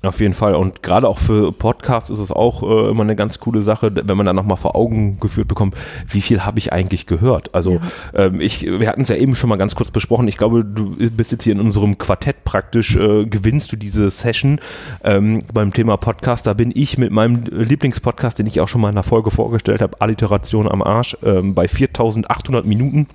Auf 0.00 0.20
jeden 0.20 0.34
Fall. 0.34 0.54
Und 0.54 0.84
gerade 0.84 1.08
auch 1.08 1.18
für 1.18 1.50
Podcasts 1.50 2.08
ist 2.08 2.20
es 2.20 2.30
auch 2.30 2.62
äh, 2.62 2.88
immer 2.88 3.02
eine 3.02 3.16
ganz 3.16 3.40
coole 3.40 3.64
Sache, 3.64 3.90
wenn 3.92 4.16
man 4.16 4.26
dann 4.26 4.36
nochmal 4.36 4.56
vor 4.56 4.76
Augen 4.76 5.18
geführt 5.18 5.48
bekommt, 5.48 5.74
wie 6.08 6.20
viel 6.20 6.44
habe 6.44 6.60
ich 6.60 6.72
eigentlich 6.72 7.06
gehört. 7.06 7.52
Also 7.52 7.80
ähm, 8.14 8.40
ich, 8.40 8.62
wir 8.62 8.86
hatten 8.86 9.00
es 9.00 9.08
ja 9.08 9.16
eben 9.16 9.34
schon 9.34 9.48
mal 9.48 9.56
ganz 9.56 9.74
kurz 9.74 9.90
besprochen. 9.90 10.28
Ich 10.28 10.36
glaube, 10.36 10.64
du 10.64 10.94
bist 11.10 11.32
jetzt 11.32 11.42
hier 11.42 11.52
in 11.52 11.58
unserem 11.58 11.98
Quartett 11.98 12.44
praktisch, 12.44 12.94
äh, 12.94 13.26
gewinnst 13.26 13.72
du 13.72 13.76
diese 13.76 14.08
Session 14.12 14.60
ähm, 15.02 15.42
beim 15.52 15.72
Thema 15.72 15.96
Podcast. 15.96 16.46
Da 16.46 16.52
bin 16.52 16.70
ich 16.72 16.96
mit 16.96 17.10
meinem 17.10 17.42
Lieblingspodcast, 17.50 18.38
den 18.38 18.46
ich 18.46 18.60
auch 18.60 18.68
schon 18.68 18.80
mal 18.80 18.90
in 18.90 18.94
einer 18.94 19.02
Folge 19.02 19.32
vorgestellt 19.32 19.80
habe, 19.80 20.00
Alliteration 20.00 20.68
am 20.70 20.80
Arsch, 20.80 21.16
ähm, 21.24 21.54
bei 21.56 21.66
4800 21.66 22.64
Minuten. 22.64 23.08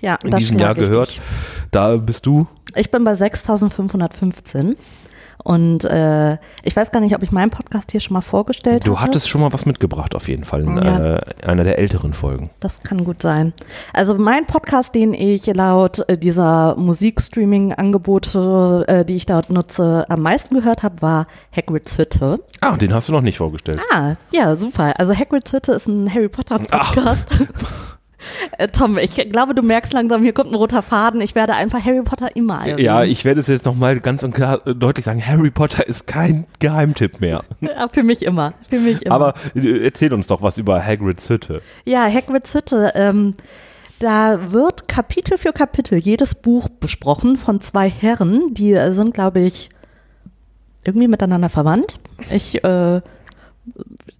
Ja, 0.00 0.18
in 0.24 0.32
das 0.32 0.40
diesem 0.40 0.58
Jahr 0.58 0.76
ich 0.76 0.88
gehört. 0.88 1.20
Da 1.70 1.96
bist 1.96 2.26
du. 2.26 2.48
Ich 2.74 2.90
bin 2.90 3.04
bei 3.04 3.14
6515 3.14 4.74
und 5.46 5.84
äh, 5.84 6.38
ich 6.64 6.74
weiß 6.74 6.90
gar 6.90 6.98
nicht, 7.00 7.14
ob 7.14 7.22
ich 7.22 7.30
meinen 7.30 7.50
Podcast 7.50 7.92
hier 7.92 8.00
schon 8.00 8.14
mal 8.14 8.20
vorgestellt 8.20 8.84
Du 8.86 8.96
hatte. 8.98 9.10
hattest 9.10 9.28
schon 9.28 9.40
mal 9.40 9.52
was 9.52 9.64
mitgebracht, 9.64 10.14
auf 10.16 10.26
jeden 10.28 10.44
Fall, 10.44 10.62
in 10.64 10.76
Ja. 10.76 11.14
äh, 11.16 11.20
einer 11.46 11.62
der 11.62 11.78
älteren 11.78 12.12
Folgen. 12.12 12.50
Das 12.60 12.80
kann 12.80 13.04
gut 13.04 13.22
sein. 13.22 13.52
Also 13.92 14.16
mein 14.16 14.46
Podcast, 14.46 14.94
den 14.96 15.14
ich 15.14 15.46
laut 15.46 16.04
äh, 16.08 16.18
dieser 16.18 16.74
Musikstreaming-Angebote, 16.76 18.84
äh, 18.88 19.04
die 19.04 19.14
ich 19.16 19.26
dort 19.26 19.50
nutze, 19.50 20.04
am 20.08 20.22
meisten 20.22 20.54
gehört 20.56 20.82
habe, 20.82 21.00
war 21.02 21.26
Hagrid's 21.54 21.96
Hütte. 21.96 22.40
Ah, 22.60 22.76
den 22.76 22.92
hast 22.92 23.08
du 23.08 23.12
noch 23.12 23.20
nicht 23.20 23.38
vorgestellt. 23.38 23.80
Ah, 23.92 24.14
ja, 24.32 24.56
super. 24.56 24.94
Also 24.98 25.14
Hagrid's 25.14 25.52
Hütte 25.52 25.72
ist 25.72 25.86
ein 25.86 26.12
Harry 26.12 26.28
Potter 26.28 26.58
Podcast. 26.58 27.24
Äh, 28.58 28.68
Tom, 28.68 28.98
ich 28.98 29.14
glaube, 29.14 29.54
du 29.54 29.62
merkst 29.62 29.92
langsam, 29.92 30.22
hier 30.22 30.32
kommt 30.32 30.50
ein 30.50 30.54
roter 30.54 30.82
Faden. 30.82 31.20
Ich 31.20 31.34
werde 31.34 31.54
einfach 31.54 31.84
Harry 31.84 32.02
Potter 32.02 32.34
immer 32.36 32.60
erwähnen. 32.60 32.78
Ja, 32.78 33.04
ich 33.04 33.24
werde 33.24 33.40
es 33.40 33.46
jetzt 33.46 33.64
nochmal 33.64 34.00
ganz 34.00 34.22
und 34.22 34.34
klar 34.34 34.66
äh, 34.66 34.74
deutlich 34.74 35.04
sagen, 35.04 35.24
Harry 35.24 35.50
Potter 35.50 35.86
ist 35.86 36.06
kein 36.06 36.46
Geheimtipp 36.58 37.20
mehr. 37.20 37.44
Ja, 37.60 37.88
für 37.88 38.02
mich 38.02 38.22
immer. 38.22 38.54
Für 38.68 38.78
mich 38.78 39.02
immer. 39.04 39.14
Aber 39.14 39.34
äh, 39.54 39.84
erzähl 39.84 40.12
uns 40.12 40.28
doch 40.28 40.40
was 40.40 40.56
über 40.56 40.82
Hagrids 40.84 41.28
Hütte. 41.28 41.62
Ja, 41.84 42.06
Hagrid's 42.06 42.54
Hütte, 42.54 42.92
ähm, 42.94 43.34
da 43.98 44.52
wird 44.52 44.88
Kapitel 44.88 45.36
für 45.38 45.52
Kapitel 45.52 45.98
jedes 45.98 46.34
Buch 46.34 46.68
besprochen 46.68 47.36
von 47.38 47.60
zwei 47.60 47.88
Herren, 47.88 48.54
die 48.54 48.76
sind, 48.90 49.14
glaube 49.14 49.40
ich, 49.40 49.70
irgendwie 50.84 51.08
miteinander 51.08 51.48
verwandt. 51.48 51.98
Ich, 52.30 52.62
äh, 52.62 53.00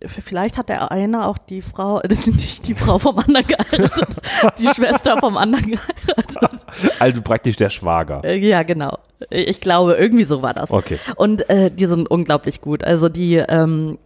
vielleicht 0.04 0.58
hat 0.58 0.68
der 0.68 0.90
eine 0.90 1.26
auch 1.26 1.38
die 1.38 1.62
Frau, 1.62 2.00
nicht 2.08 2.66
die 2.66 2.74
Frau 2.74 2.98
vom 2.98 3.18
anderen 3.18 3.46
geheiratet, 3.46 4.16
die 4.58 4.68
Schwester 4.68 5.18
vom 5.18 5.36
anderen 5.36 5.70
geheiratet. 5.72 6.66
Also 7.00 7.22
praktisch 7.22 7.56
der 7.56 7.70
Schwager. 7.70 8.22
Äh, 8.24 8.38
Ja, 8.38 8.62
genau. 8.62 8.98
Ich 9.30 9.60
glaube, 9.60 9.94
irgendwie 9.94 10.24
so 10.24 10.42
war 10.42 10.52
das. 10.54 10.70
Okay. 10.70 10.98
Und 11.16 11.48
äh, 11.48 11.70
die 11.70 11.86
sind 11.86 12.10
unglaublich 12.10 12.60
gut. 12.60 12.84
Also 12.84 13.08
die 13.08 13.36
ähm, 13.36 13.98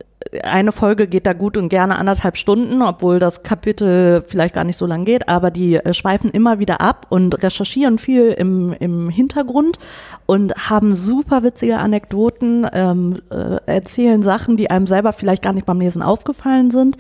eine 0.43 0.73
Folge 0.73 1.07
geht 1.07 1.27
da 1.27 1.33
gut 1.33 1.57
und 1.57 1.71
gerne 1.71 1.99
anderthalb 1.99 2.37
Stunden, 2.37 2.83
obwohl 2.83 3.19
das 3.19 3.43
Kapitel 3.43 4.23
vielleicht 4.27 4.55
gar 4.55 4.65
nicht 4.65 4.79
so 4.79 4.87
lang 4.87 5.05
geht, 5.05 5.29
aber 5.29 5.51
die 5.51 5.77
äh, 5.77 5.95
schweifen 5.95 6.31
immer 6.31 6.59
wieder 6.59 6.81
ab 6.81 7.07
und 7.09 7.43
recherchieren 7.43 7.99
viel 7.99 8.33
im, 8.33 8.73
im 8.79 9.09
Hintergrund 9.09 9.79
und 10.27 10.55
haben 10.69 10.95
super 10.95 11.43
witzige 11.43 11.79
Anekdoten, 11.79 12.67
ähm, 12.73 13.23
äh, 13.31 13.57
erzählen 13.67 14.23
Sachen, 14.23 14.57
die 14.57 14.71
einem 14.71 14.87
selber 14.87 15.13
vielleicht 15.13 15.43
gar 15.43 15.53
nicht 15.53 15.67
beim 15.67 15.81
Lesen 15.81 16.03
aufgefallen 16.03 16.71
sind 16.71 16.99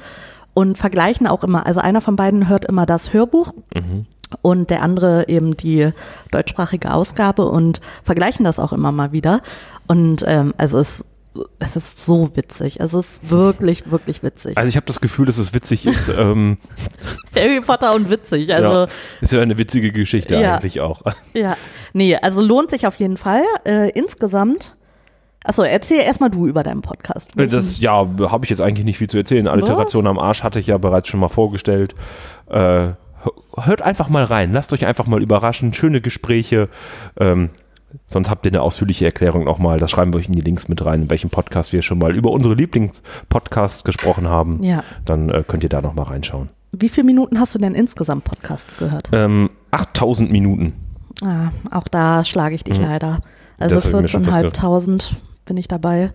und 0.54 0.78
vergleichen 0.78 1.26
auch 1.26 1.44
immer. 1.44 1.66
Also 1.66 1.80
einer 1.80 2.00
von 2.00 2.16
beiden 2.16 2.48
hört 2.48 2.64
immer 2.64 2.86
das 2.86 3.12
Hörbuch 3.12 3.52
und 4.42 4.70
der 4.70 4.82
andere 4.82 5.28
eben 5.28 5.56
die 5.56 5.90
deutschsprachige 6.30 6.92
Ausgabe 6.92 7.46
und 7.46 7.80
vergleichen 8.02 8.44
das 8.44 8.58
auch 8.58 8.72
immer 8.72 8.92
mal 8.92 9.12
wieder. 9.12 9.40
Und 9.86 10.24
ähm, 10.26 10.54
also 10.56 10.78
es, 10.78 11.04
es 11.58 11.76
ist 11.76 12.04
so 12.04 12.34
witzig. 12.34 12.80
Es 12.80 12.92
ist 12.92 13.30
wirklich, 13.30 13.90
wirklich 13.90 14.22
witzig. 14.22 14.56
Also 14.56 14.68
ich 14.68 14.76
habe 14.76 14.87
das 14.87 15.00
Gefühl, 15.00 15.26
dass 15.26 15.38
es 15.38 15.54
witzig 15.54 15.87
ist. 15.87 16.08
ähm, 16.18 16.58
Harry 17.34 17.60
Potter 17.60 17.94
und 17.94 18.10
witzig. 18.10 18.52
Also 18.52 18.78
ja, 18.78 18.88
ist 19.20 19.32
ja 19.32 19.40
eine 19.40 19.56
witzige 19.56 19.92
Geschichte 19.92 20.34
Ja. 20.34 20.54
eigentlich 20.56 20.80
auch. 20.80 21.02
ja. 21.32 21.56
Nee, 21.92 22.16
also 22.16 22.40
lohnt 22.40 22.70
sich 22.70 22.87
auf 22.87 22.96
jeden 22.96 23.16
Fall. 23.16 23.42
Äh, 23.64 23.90
insgesamt. 23.90 24.76
Achso, 25.44 25.62
erzähl 25.62 26.00
erstmal 26.00 26.30
du 26.30 26.46
über 26.46 26.62
deinen 26.62 26.82
Podcast. 26.82 27.30
Das, 27.34 27.80
ja, 27.80 27.92
habe 27.94 28.44
ich 28.44 28.50
jetzt 28.50 28.60
eigentlich 28.60 28.84
nicht 28.84 28.99
viel 28.99 29.08
zu 29.08 29.16
erzählen. 29.16 29.49
Alliteration 29.49 30.06
am 30.06 30.18
Arsch 30.18 30.42
hatte 30.42 30.58
ich 30.58 30.66
ja 30.66 30.76
bereits 30.76 31.08
schon 31.08 31.18
mal 31.20 31.28
vorgestellt. 31.28 31.94
Äh, 32.50 32.90
hört 33.56 33.82
einfach 33.82 34.08
mal 34.08 34.25
rein, 34.25 34.52
lasst 34.52 34.72
euch 34.72 34.84
einfach 34.84 35.06
mal 35.06 35.22
überraschen. 35.22 35.72
Schöne 35.72 36.02
Gespräche. 36.02 36.68
Ähm, 37.18 37.50
sonst 38.06 38.30
habt 38.30 38.47
ihr 38.47 38.52
eine 38.52 38.62
ausführliche 38.62 39.04
Erklärung 39.04 39.44
nochmal. 39.44 39.78
Das 39.78 39.90
schreiben 39.90 40.12
wir 40.12 40.18
euch 40.18 40.26
in 40.26 40.35
die 40.35 40.40
Links 40.40 40.68
mit 40.68 40.85
rein, 40.85 41.02
in 41.02 41.11
welchem 41.11 41.30
Podcast 41.30 41.73
wir 41.73 41.82
schon 41.82 41.99
mal 41.99 42.14
über 42.14 42.30
unsere 42.30 42.54
Lieblingspodcasts 42.54 43.85
gesprochen 43.85 44.28
haben. 44.28 44.62
Ja. 44.62 44.82
Dann 45.04 45.28
äh, 45.28 45.44
könnt 45.47 45.62
ihr 45.62 45.68
da 45.68 45.80
nochmal 45.80 46.06
reinschauen. 46.06 46.49
Wie 46.73 46.88
viele 46.88 47.06
Minuten 47.06 47.40
hast 47.40 47.54
du 47.54 47.59
denn 47.59 47.75
insgesamt 47.75 48.25
Podcast 48.25 48.66
gehört? 48.78 49.09
Ähm, 49.12 49.50
8000 49.73 50.30
Minuten. 50.30 50.75
Ah, 51.23 51.50
auch 51.70 51.88
da 51.88 52.25
schlage 52.25 52.54
ich 52.54 52.64
dich 52.64 52.78
leider. 52.80 53.18
Also 53.59 53.75
Das 53.75 53.85
hab 53.85 53.94
ich 53.94 54.00
mir 54.02 54.09
schon 54.09 54.25
fast 54.25 54.44
14.500 54.44 55.12
bin 55.44 55.56
ich 55.56 55.68
dabei. 55.68 56.12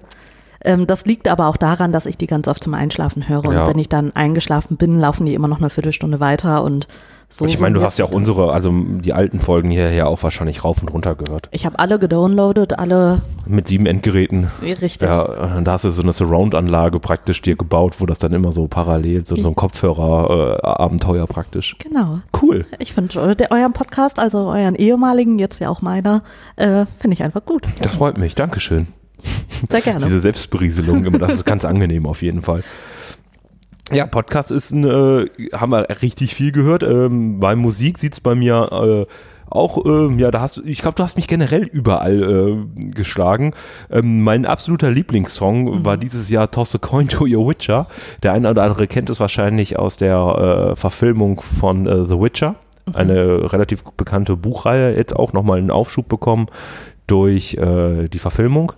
Ähm, 0.63 0.87
das 0.87 1.05
liegt 1.05 1.27
aber 1.27 1.47
auch 1.47 1.57
daran, 1.57 1.91
dass 1.91 2.05
ich 2.05 2.17
die 2.17 2.27
ganz 2.27 2.47
oft 2.47 2.63
zum 2.63 2.73
Einschlafen 2.73 3.29
höre. 3.29 3.51
Ja. 3.51 3.63
Und 3.63 3.69
wenn 3.69 3.79
ich 3.79 3.89
dann 3.89 4.15
eingeschlafen 4.15 4.77
bin, 4.77 4.99
laufen 4.99 5.25
die 5.25 5.33
immer 5.33 5.47
noch 5.47 5.59
eine 5.59 5.69
Viertelstunde 5.69 6.19
weiter 6.19 6.63
und 6.63 6.87
so. 7.27 7.43
Und 7.43 7.49
ich 7.49 7.59
meine, 7.59 7.75
du 7.77 7.83
hast 7.83 7.97
ja 7.97 8.05
auch 8.05 8.11
unsere, 8.11 8.53
also 8.53 8.71
die 8.71 9.13
alten 9.13 9.39
Folgen 9.39 9.71
hierher 9.71 10.07
auch 10.07 10.21
wahrscheinlich 10.23 10.63
rauf 10.63 10.81
und 10.81 10.89
runter 10.89 11.15
gehört. 11.15 11.49
Ich 11.51 11.65
habe 11.65 11.79
alle 11.79 11.99
gedownloadet, 11.99 12.77
alle 12.77 13.21
Mit 13.45 13.67
sieben 13.67 13.85
Endgeräten. 13.85 14.51
richtig. 14.61 15.01
Ja, 15.01 15.57
äh, 15.57 15.63
da 15.63 15.73
hast 15.73 15.85
du 15.85 15.91
so 15.91 16.01
eine 16.01 16.13
Surround-Anlage 16.13 16.99
praktisch 16.99 17.41
dir 17.41 17.55
gebaut, 17.55 17.95
wo 17.99 18.05
das 18.05 18.19
dann 18.19 18.31
immer 18.33 18.53
so 18.53 18.67
parallel, 18.67 19.25
so, 19.25 19.35
so 19.35 19.49
ein 19.49 19.55
Kopfhörer-Abenteuer 19.55 21.27
praktisch. 21.27 21.75
Genau. 21.79 22.19
Cool. 22.41 22.65
Ich 22.79 22.93
finde 22.93 23.19
euren 23.49 23.73
Podcast, 23.73 24.19
also 24.19 24.49
euren 24.49 24.75
ehemaligen, 24.75 25.39
jetzt 25.39 25.59
ja 25.59 25.69
auch 25.69 25.81
meiner, 25.81 26.23
äh, 26.55 26.85
finde 26.99 27.15
ich 27.15 27.23
einfach 27.23 27.43
gut. 27.45 27.67
Das 27.81 27.95
freut 27.95 28.17
mich. 28.17 28.35
Dankeschön. 28.35 28.87
Sehr 29.69 29.81
gerne. 29.81 30.05
Diese 30.05 30.21
Selbstberieselung, 30.21 31.05
immer, 31.05 31.19
das 31.19 31.33
ist 31.33 31.45
ganz 31.45 31.65
angenehm 31.65 32.05
auf 32.05 32.21
jeden 32.21 32.41
Fall. 32.41 32.63
Ja, 33.91 34.07
Podcast 34.07 34.51
ist 34.51 34.71
ein, 34.71 34.83
äh, 34.83 35.27
haben 35.53 35.71
wir 35.71 35.87
richtig 36.01 36.33
viel 36.33 36.51
gehört. 36.51 36.83
Ähm, 36.83 37.39
bei 37.39 37.55
Musik 37.55 37.99
sieht 37.99 38.13
es 38.13 38.19
bei 38.19 38.33
mir 38.33 39.05
äh, 39.07 39.11
auch, 39.47 39.85
ähm, 39.85 40.17
ja, 40.17 40.31
da 40.31 40.41
hast 40.41 40.57
du, 40.57 40.63
ich 40.63 40.81
glaube, 40.81 40.95
du 40.95 41.03
hast 41.03 41.17
mich 41.17 41.27
generell 41.27 41.63
überall 41.63 42.23
äh, 42.23 42.89
geschlagen. 42.91 43.53
Ähm, 43.91 44.23
mein 44.23 44.45
absoluter 44.45 44.89
Lieblingssong 44.89 45.85
war 45.85 45.97
dieses 45.97 46.29
Jahr 46.29 46.49
Toss 46.49 46.73
a 46.73 46.79
Coin 46.79 47.07
to 47.07 47.25
Your 47.25 47.47
Witcher. 47.47 47.87
Der 48.23 48.33
eine 48.33 48.49
oder 48.49 48.63
andere 48.63 48.87
kennt 48.87 49.09
es 49.11 49.19
wahrscheinlich 49.19 49.77
aus 49.77 49.97
der 49.97 50.71
äh, 50.71 50.75
Verfilmung 50.75 51.41
von 51.41 51.85
äh, 51.85 52.07
The 52.07 52.19
Witcher. 52.19 52.55
Eine 52.93 53.51
relativ 53.51 53.83
bekannte 53.83 54.35
Buchreihe, 54.35 54.95
jetzt 54.95 55.15
auch 55.15 55.33
nochmal 55.33 55.57
einen 55.57 55.71
Aufschub 55.71 56.07
bekommen 56.07 56.47
durch 57.07 57.55
äh, 57.55 58.07
die 58.09 58.19
Verfilmung. 58.19 58.73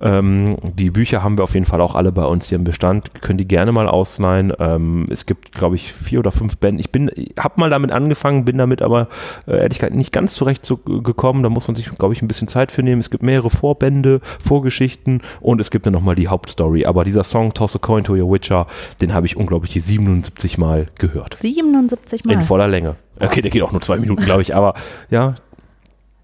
Ähm, 0.00 0.54
die 0.62 0.90
Bücher 0.90 1.22
haben 1.22 1.38
wir 1.38 1.44
auf 1.44 1.54
jeden 1.54 1.66
Fall 1.66 1.80
auch 1.80 1.94
alle 1.94 2.12
bei 2.12 2.24
uns 2.24 2.48
hier 2.48 2.58
im 2.58 2.64
Bestand. 2.64 3.22
Können 3.22 3.38
die 3.38 3.48
gerne 3.48 3.72
mal 3.72 3.88
ausleihen. 3.88 4.52
Ähm, 4.58 5.06
es 5.10 5.26
gibt, 5.26 5.52
glaube 5.52 5.76
ich, 5.76 5.92
vier 5.92 6.18
oder 6.18 6.32
fünf 6.32 6.58
Bände. 6.58 6.80
Ich 6.80 6.90
bin, 6.90 7.10
habe 7.38 7.60
mal 7.60 7.70
damit 7.70 7.92
angefangen, 7.92 8.44
bin 8.44 8.58
damit 8.58 8.82
aber 8.82 9.08
äh, 9.46 9.56
ehrlich 9.56 9.78
gesagt 9.78 9.94
nicht 9.94 10.12
ganz 10.12 10.34
zurecht 10.34 10.64
zu, 10.64 10.78
gekommen. 10.78 11.42
Da 11.42 11.48
muss 11.48 11.68
man 11.68 11.74
sich, 11.74 11.90
glaube 11.90 12.14
ich, 12.14 12.22
ein 12.22 12.28
bisschen 12.28 12.48
Zeit 12.48 12.72
für 12.72 12.82
nehmen. 12.82 13.00
Es 13.00 13.10
gibt 13.10 13.22
mehrere 13.22 13.50
Vorbände, 13.50 14.20
Vorgeschichten 14.44 15.22
und 15.40 15.60
es 15.60 15.70
gibt 15.70 15.86
dann 15.86 15.92
nochmal 15.92 16.14
die 16.14 16.28
Hauptstory. 16.28 16.86
Aber 16.86 17.04
dieser 17.04 17.24
Song 17.24 17.54
Toss 17.54 17.76
a 17.76 17.78
Coin 17.78 18.04
to 18.04 18.14
Your 18.14 18.30
Witcher, 18.32 18.66
den 19.00 19.14
habe 19.14 19.26
ich 19.26 19.36
unglaublich 19.36 19.72
die 19.72 19.80
77 19.80 20.58
Mal 20.58 20.88
gehört. 20.98 21.34
77 21.34 22.24
Mal. 22.24 22.32
In 22.32 22.42
voller 22.42 22.68
Länge. 22.68 22.96
Okay, 23.20 23.42
der 23.42 23.50
geht 23.50 23.62
auch 23.62 23.72
nur 23.72 23.80
zwei 23.80 23.96
Minuten, 23.96 24.24
glaube 24.24 24.42
ich. 24.42 24.56
Aber 24.56 24.74
ja, 25.08 25.36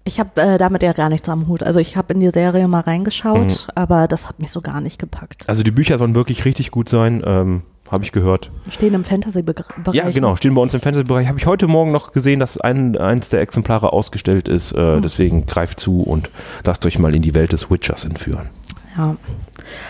Ich 0.03 0.19
habe 0.19 0.41
äh, 0.41 0.57
damit 0.57 0.81
ja 0.83 0.93
gar 0.93 1.09
nichts 1.09 1.29
am 1.29 1.47
Hut. 1.47 1.61
Also 1.63 1.79
ich 1.79 1.95
habe 1.95 2.13
in 2.13 2.19
die 2.19 2.29
Serie 2.29 2.67
mal 2.67 2.79
reingeschaut, 2.81 3.49
Mhm. 3.51 3.71
aber 3.75 4.07
das 4.07 4.27
hat 4.27 4.39
mich 4.39 4.51
so 4.51 4.61
gar 4.61 4.81
nicht 4.81 4.97
gepackt. 4.99 5.43
also 5.47 5.61
die 5.63 5.71
Bücher 5.71 5.97
sollen 5.99 6.15
wirklich 6.15 6.43
richtig 6.45 6.71
gut 6.71 6.89
sein. 6.89 7.21
Ähm, 7.25 7.61
habe 7.91 8.03
ich 8.05 8.13
gehört. 8.13 8.51
Stehen 8.69 8.93
im 8.93 9.03
Fantasy-Bereich. 9.03 9.65
Ja, 9.93 10.09
genau, 10.11 10.37
stehen 10.37 10.55
bei 10.55 10.61
uns 10.61 10.73
im 10.73 10.79
Fantasy-Bereich. 10.79 11.27
Habe 11.27 11.37
ich 11.39 11.45
heute 11.45 11.67
Morgen 11.67 11.91
noch 11.91 12.13
gesehen, 12.13 12.39
dass 12.39 12.57
ein, 12.57 12.95
eins 12.97 13.27
der 13.29 13.41
Exemplare 13.41 13.91
ausgestellt 13.91 14.47
ist. 14.47 14.71
Äh, 14.71 14.95
Hm. 14.95 15.01
Deswegen 15.01 15.45
greift 15.45 15.79
zu 15.81 16.01
und 16.01 16.29
lasst 16.63 16.85
euch 16.85 16.97
mal 16.99 17.13
in 17.13 17.21
die 17.21 17.35
Welt 17.35 17.51
des 17.51 17.69
Witchers 17.69 18.05
entführen. 18.05 18.49
Ja. 18.97 19.17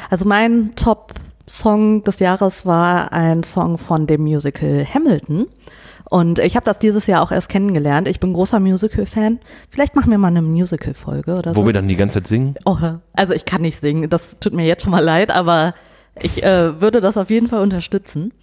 Also 0.10 0.28
mein 0.28 0.72
Top-Song 0.76 2.04
des 2.04 2.20
Jahres 2.20 2.66
war 2.66 3.14
ein 3.14 3.44
Song 3.44 3.78
von 3.78 4.08
dem 4.08 4.22
Musical 4.24 4.86
Hamilton. 4.92 5.46
Und 6.12 6.40
ich 6.40 6.58
habe 6.58 6.66
das 6.66 6.78
dieses 6.78 7.08
Jahr 7.08 7.22
auch 7.22 7.32
erst 7.32 7.48
kennengelernt. 7.48 8.06
Ich 8.06 8.20
bin 8.20 8.34
großer 8.34 8.60
Musical-Fan. 8.60 9.40
Vielleicht 9.70 9.96
machen 9.96 10.12
wir 10.12 10.18
mal 10.18 10.28
eine 10.28 10.42
Musical-Folge 10.42 11.36
oder 11.36 11.56
Wo 11.56 11.62
so. 11.62 11.66
wir 11.68 11.72
dann 11.74 11.88
die 11.88 11.96
ganze 11.96 12.16
Zeit 12.16 12.28
singen. 12.28 12.56
Oh, 12.66 12.76
also 13.14 13.34
ich 13.34 13.46
kann 13.46 13.62
nicht 13.62 13.80
singen, 13.80 14.10
das 14.10 14.36
tut 14.42 14.52
mir 14.54 14.66
jetzt 14.66 14.84
schon 14.84 14.92
mal 14.92 15.00
leid, 15.04 15.32
aber 15.32 15.74
ich 16.20 16.44
äh, 16.44 16.82
würde 16.82 17.00
das 17.00 17.16
auf 17.16 17.30
jeden 17.30 17.48
Fall 17.48 17.62
unterstützen. 17.62 18.34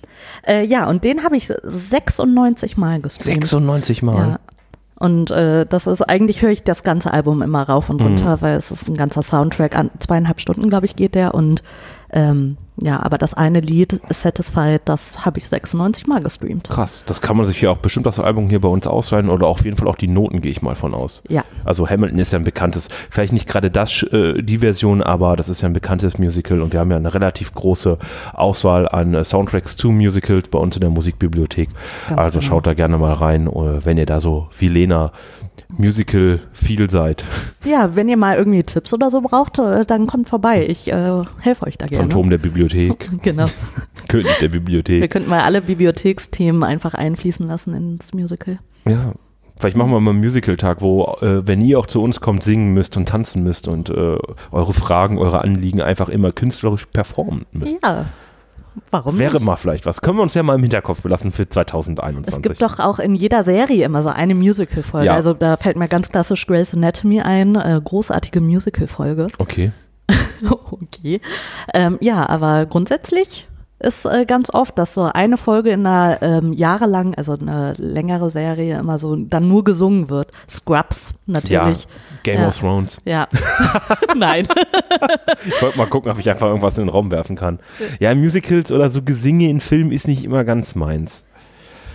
Äh, 0.46 0.64
ja, 0.64 0.88
und 0.88 1.04
den 1.04 1.24
habe 1.24 1.36
ich 1.36 1.52
96 1.62 2.78
Mal 2.78 3.02
gestreamt. 3.02 3.44
96 3.44 4.02
Mal. 4.02 4.28
Ja. 4.28 4.40
Und 4.98 5.30
äh, 5.30 5.66
das 5.66 5.86
ist 5.86 6.00
eigentlich 6.00 6.40
höre 6.40 6.50
ich 6.50 6.64
das 6.64 6.82
ganze 6.82 7.12
Album 7.12 7.42
immer 7.42 7.62
rauf 7.62 7.90
und 7.90 8.00
runter, 8.00 8.36
Mhm. 8.38 8.40
weil 8.40 8.56
es 8.56 8.70
ist 8.70 8.88
ein 8.88 8.96
ganzer 8.96 9.22
Soundtrack 9.22 9.76
an 9.76 9.90
zweieinhalb 9.98 10.40
Stunden, 10.40 10.70
glaube 10.70 10.86
ich, 10.86 10.96
geht 10.96 11.14
der 11.14 11.34
und 11.34 11.62
Ähm, 12.10 12.56
ja, 12.80 13.02
aber 13.02 13.18
das 13.18 13.34
eine 13.34 13.60
Lied, 13.60 14.00
Satisfied, 14.08 14.82
das 14.84 15.26
habe 15.26 15.38
ich 15.38 15.48
96 15.48 16.06
Mal 16.06 16.22
gestreamt. 16.22 16.68
Krass, 16.68 17.02
das 17.06 17.20
kann 17.20 17.36
man 17.36 17.44
sich 17.44 17.60
ja 17.60 17.70
auch 17.70 17.78
bestimmt 17.78 18.06
das 18.06 18.20
Album 18.20 18.48
hier 18.48 18.60
bei 18.60 18.68
uns 18.68 18.86
ausleihen 18.86 19.30
oder 19.30 19.46
auf 19.46 19.64
jeden 19.64 19.76
Fall 19.76 19.88
auch 19.88 19.96
die 19.96 20.08
Noten, 20.08 20.40
gehe 20.40 20.52
ich 20.52 20.62
mal 20.62 20.76
von 20.76 20.94
aus. 20.94 21.22
Ja. 21.28 21.44
Also 21.64 21.88
Hamilton 21.88 22.18
ist 22.18 22.32
ja 22.32 22.38
ein 22.38 22.44
bekanntes, 22.44 22.88
vielleicht 23.10 23.32
nicht 23.32 23.48
gerade 23.48 23.70
das, 23.70 24.04
äh, 24.04 24.42
die 24.42 24.58
Version, 24.58 25.02
aber 25.02 25.36
das 25.36 25.48
ist 25.48 25.60
ja 25.60 25.68
ein 25.68 25.72
bekanntes 25.72 26.18
Musical 26.18 26.62
und 26.62 26.72
wir 26.72 26.80
haben 26.80 26.90
ja 26.90 26.96
eine 26.96 27.12
relativ 27.12 27.52
große 27.52 27.98
Auswahl 28.32 28.88
an 28.88 29.14
äh, 29.14 29.24
Soundtracks 29.24 29.76
zu 29.76 29.90
Musicals 29.90 30.48
bei 30.48 30.58
uns 30.58 30.76
in 30.76 30.80
der 30.80 30.90
Musikbibliothek. 30.90 31.70
Ganz 32.08 32.18
also 32.18 32.38
genau. 32.38 32.48
schaut 32.48 32.66
da 32.66 32.74
gerne 32.74 32.96
mal 32.96 33.14
rein, 33.14 33.48
äh, 33.48 33.84
wenn 33.84 33.98
ihr 33.98 34.06
da 34.06 34.20
so 34.20 34.48
wie 34.56 34.68
Lena 34.68 35.12
Musical 35.76 36.40
viel 36.52 36.88
seid. 36.90 37.24
Ja, 37.64 37.94
wenn 37.94 38.08
ihr 38.08 38.16
mal 38.16 38.36
irgendwie 38.36 38.62
Tipps 38.62 38.92
oder 38.94 39.10
so 39.10 39.20
braucht, 39.20 39.58
äh, 39.58 39.84
dann 39.84 40.06
kommt 40.06 40.28
vorbei. 40.28 40.66
Ich 40.66 40.90
äh, 40.90 41.22
helfe 41.40 41.66
euch 41.66 41.76
da 41.78 41.86
gerne. 41.86 42.04
Phantom 42.04 42.30
der 42.30 42.38
Bibliothek, 42.38 43.10
Genau. 43.22 43.46
König 44.08 44.26
der 44.40 44.50
Wir 44.52 44.60
Bibliothek. 44.60 45.10
könnten 45.10 45.28
mal 45.28 45.42
alle 45.42 45.60
Bibliotheksthemen 45.60 46.64
einfach 46.64 46.94
einfließen 46.94 47.46
lassen 47.46 47.74
ins 47.74 48.14
Musical. 48.14 48.58
Ja. 48.86 49.12
Vielleicht 49.60 49.76
machen 49.76 49.90
wir 49.90 49.98
mal 49.98 50.10
einen 50.12 50.20
Musical-Tag, 50.20 50.80
wo, 50.82 51.16
äh, 51.20 51.44
wenn 51.46 51.60
ihr 51.60 51.80
auch 51.80 51.86
zu 51.86 52.00
uns 52.00 52.20
kommt, 52.20 52.44
singen 52.44 52.72
müsst 52.74 52.96
und 52.96 53.08
tanzen 53.08 53.42
müsst 53.42 53.66
und 53.66 53.90
äh, 53.90 54.16
eure 54.52 54.72
Fragen, 54.72 55.18
eure 55.18 55.42
Anliegen 55.42 55.82
einfach 55.82 56.08
immer 56.08 56.30
künstlerisch 56.30 56.86
performen 56.86 57.44
müsst. 57.52 57.76
Ja. 57.82 58.06
Warum? 58.90 59.18
Wäre 59.18 59.34
nicht? 59.34 59.44
mal 59.44 59.56
vielleicht 59.56 59.86
was. 59.86 60.00
Können 60.00 60.18
wir 60.18 60.22
uns 60.22 60.34
ja 60.34 60.42
mal 60.42 60.54
im 60.54 60.62
Hinterkopf 60.62 61.02
belassen 61.02 61.32
für 61.32 61.48
2021. 61.48 62.34
Es 62.34 62.42
gibt 62.42 62.62
doch 62.62 62.78
auch 62.78 62.98
in 62.98 63.14
jeder 63.14 63.42
Serie 63.42 63.84
immer 63.84 64.02
so 64.02 64.10
eine 64.10 64.34
Musical-Folge. 64.34 65.06
Ja. 65.06 65.14
Also 65.14 65.34
da 65.34 65.56
fällt 65.56 65.76
mir 65.76 65.88
ganz 65.88 66.10
klassisch 66.10 66.46
Grey's 66.46 66.74
Anatomy 66.74 67.20
ein, 67.20 67.56
äh, 67.56 67.80
großartige 67.82 68.40
Musical-Folge. 68.40 69.28
Okay. 69.38 69.72
okay. 70.70 71.20
Ähm, 71.74 71.98
ja, 72.00 72.28
aber 72.28 72.66
grundsätzlich 72.66 73.47
ist 73.80 74.04
äh, 74.06 74.24
ganz 74.26 74.52
oft, 74.52 74.76
dass 74.78 74.94
so 74.94 75.04
eine 75.04 75.36
Folge 75.36 75.70
in 75.70 75.86
einer 75.86 76.20
ähm, 76.20 76.52
jahrelang, 76.52 77.14
also 77.14 77.34
eine 77.38 77.74
längere 77.78 78.30
Serie 78.30 78.78
immer 78.78 78.98
so 78.98 79.14
dann 79.14 79.46
nur 79.48 79.62
gesungen 79.64 80.10
wird. 80.10 80.32
Scrubs 80.48 81.14
natürlich. 81.26 81.84
Ja, 81.84 81.90
Game 82.24 82.40
Ja. 82.40 82.48
of 82.48 82.58
Thrones. 82.58 82.98
Ja. 83.04 83.28
Nein. 84.16 84.46
Ich 85.46 85.62
wollte 85.62 85.78
mal 85.78 85.86
gucken, 85.86 86.10
ob 86.10 86.18
ich 86.18 86.28
einfach 86.28 86.48
irgendwas 86.48 86.76
in 86.76 86.84
den 86.84 86.90
Raum 86.90 87.10
werfen 87.10 87.36
kann. 87.36 87.60
Ja, 88.00 88.14
Musicals 88.14 88.72
oder 88.72 88.90
so 88.90 89.02
Gesinge 89.02 89.48
in 89.48 89.60
Filmen 89.60 89.92
ist 89.92 90.08
nicht 90.08 90.24
immer 90.24 90.44
ganz 90.44 90.74
meins. 90.74 91.24